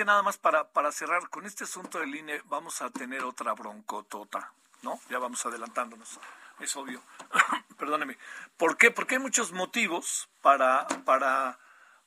nada 0.05 0.21
más 0.21 0.37
para, 0.37 0.69
para 0.69 0.91
cerrar, 0.91 1.29
con 1.29 1.45
este 1.45 1.63
asunto 1.63 1.99
del 1.99 2.15
INE 2.15 2.41
vamos 2.45 2.81
a 2.81 2.89
tener 2.89 3.23
otra 3.23 3.53
broncotota, 3.53 4.51
¿no? 4.81 4.99
Ya 5.09 5.19
vamos 5.19 5.45
adelantándonos, 5.45 6.19
es 6.59 6.75
obvio. 6.75 7.01
Perdóneme. 7.77 8.17
¿Por 8.57 8.77
qué? 8.77 8.91
Porque 8.91 9.15
hay 9.15 9.21
muchos 9.21 9.51
motivos 9.51 10.29
para, 10.41 10.87
para, 11.05 11.57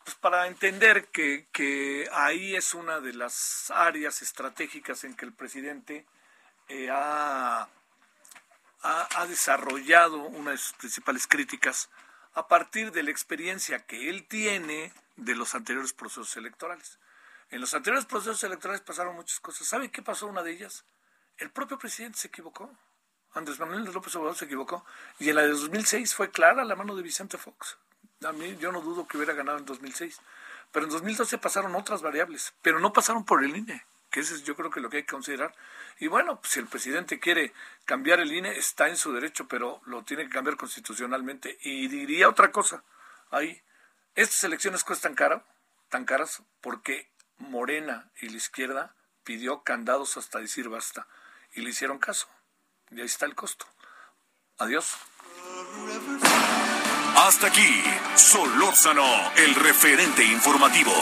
pues 0.04 0.16
para 0.16 0.46
entender 0.46 1.08
que, 1.08 1.48
que 1.52 2.08
ahí 2.12 2.54
es 2.54 2.74
una 2.74 3.00
de 3.00 3.14
las 3.14 3.70
áreas 3.70 4.22
estratégicas 4.22 5.04
en 5.04 5.14
que 5.14 5.24
el 5.24 5.32
presidente 5.32 6.06
eh, 6.68 6.90
ha, 6.90 7.68
ha 8.82 9.26
desarrollado 9.26 10.18
una 10.18 10.50
de 10.50 10.58
sus 10.58 10.72
principales 10.74 11.26
críticas 11.26 11.88
a 12.34 12.48
partir 12.48 12.92
de 12.92 13.02
la 13.02 13.10
experiencia 13.10 13.86
que 13.86 14.08
él 14.08 14.26
tiene 14.26 14.92
de 15.16 15.34
los 15.34 15.54
anteriores 15.54 15.92
procesos 15.92 16.36
electorales. 16.36 16.98
En 17.52 17.60
los 17.60 17.72
anteriores 17.74 18.06
procesos 18.06 18.42
electorales 18.44 18.80
pasaron 18.80 19.14
muchas 19.14 19.38
cosas. 19.38 19.68
¿Sabe 19.68 19.90
qué 19.90 20.00
pasó 20.00 20.26
una 20.26 20.42
de 20.42 20.52
ellas? 20.52 20.84
El 21.36 21.50
propio 21.50 21.78
presidente 21.78 22.18
se 22.18 22.28
equivocó. 22.28 22.74
Andrés 23.34 23.60
Manuel 23.60 23.84
López 23.84 24.16
Obrador 24.16 24.36
se 24.36 24.46
equivocó. 24.46 24.86
Y 25.18 25.28
en 25.28 25.36
la 25.36 25.42
de 25.42 25.48
2006 25.48 26.14
fue 26.14 26.30
clara 26.30 26.64
la 26.64 26.76
mano 26.76 26.96
de 26.96 27.02
Vicente 27.02 27.36
Fox. 27.36 27.76
A 28.24 28.32
mí 28.32 28.56
yo 28.58 28.72
no 28.72 28.80
dudo 28.80 29.06
que 29.06 29.18
hubiera 29.18 29.34
ganado 29.34 29.58
en 29.58 29.66
2006. 29.66 30.18
Pero 30.72 30.86
en 30.86 30.92
2012 30.92 31.36
pasaron 31.36 31.74
otras 31.74 32.00
variables, 32.00 32.54
pero 32.62 32.80
no 32.80 32.94
pasaron 32.94 33.26
por 33.26 33.44
el 33.44 33.54
INE, 33.54 33.84
que 34.10 34.20
eso 34.20 34.34
es 34.34 34.42
yo 34.42 34.56
creo 34.56 34.70
que 34.70 34.80
lo 34.80 34.88
que 34.88 34.96
hay 34.98 35.02
que 35.02 35.12
considerar. 35.12 35.54
Y 36.00 36.06
bueno, 36.06 36.40
pues 36.40 36.54
si 36.54 36.60
el 36.60 36.66
presidente 36.66 37.20
quiere 37.20 37.52
cambiar 37.84 38.20
el 38.20 38.32
INE, 38.32 38.56
está 38.56 38.88
en 38.88 38.96
su 38.96 39.12
derecho, 39.12 39.46
pero 39.46 39.82
lo 39.84 40.02
tiene 40.04 40.24
que 40.24 40.30
cambiar 40.30 40.56
constitucionalmente. 40.56 41.58
Y 41.60 41.88
diría 41.88 42.30
otra 42.30 42.50
cosa, 42.50 42.82
ahí, 43.30 43.60
estas 44.14 44.42
elecciones 44.44 44.82
cuestan 44.82 45.14
caro, 45.14 45.44
tan 45.90 46.06
caras, 46.06 46.42
porque 46.62 47.11
Morena 47.48 48.10
y 48.20 48.28
la 48.28 48.36
izquierda 48.36 48.94
pidió 49.24 49.62
candados 49.62 50.16
hasta 50.16 50.38
decir 50.38 50.68
basta. 50.68 51.06
Y 51.54 51.62
le 51.62 51.70
hicieron 51.70 51.98
caso. 51.98 52.28
Y 52.90 53.00
ahí 53.00 53.06
está 53.06 53.26
el 53.26 53.34
costo. 53.34 53.66
Adiós. 54.58 54.96
Hasta 57.16 57.46
aquí, 57.48 57.82
Solórzano, 58.16 59.04
el 59.36 59.54
referente 59.54 60.24
informativo. 60.24 60.92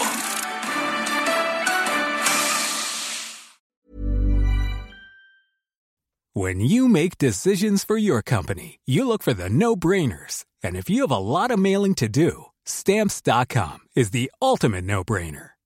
When 6.32 6.60
you 6.60 6.88
make 6.88 7.18
decisions 7.18 7.84
for 7.84 7.98
your 7.98 8.22
company, 8.22 8.78
you 8.86 9.06
look 9.06 9.22
for 9.22 9.34
the 9.34 9.50
no-brainers. 9.50 10.44
And 10.62 10.76
if 10.76 10.88
you 10.88 11.02
have 11.02 11.10
a 11.10 11.18
lot 11.18 11.50
of 11.50 11.58
mailing 11.58 11.94
to 11.96 12.08
do, 12.08 12.46
stamps.com 12.64 13.80
is 13.96 14.10
the 14.10 14.30
ultimate 14.40 14.84
no-brainer. 14.84 15.50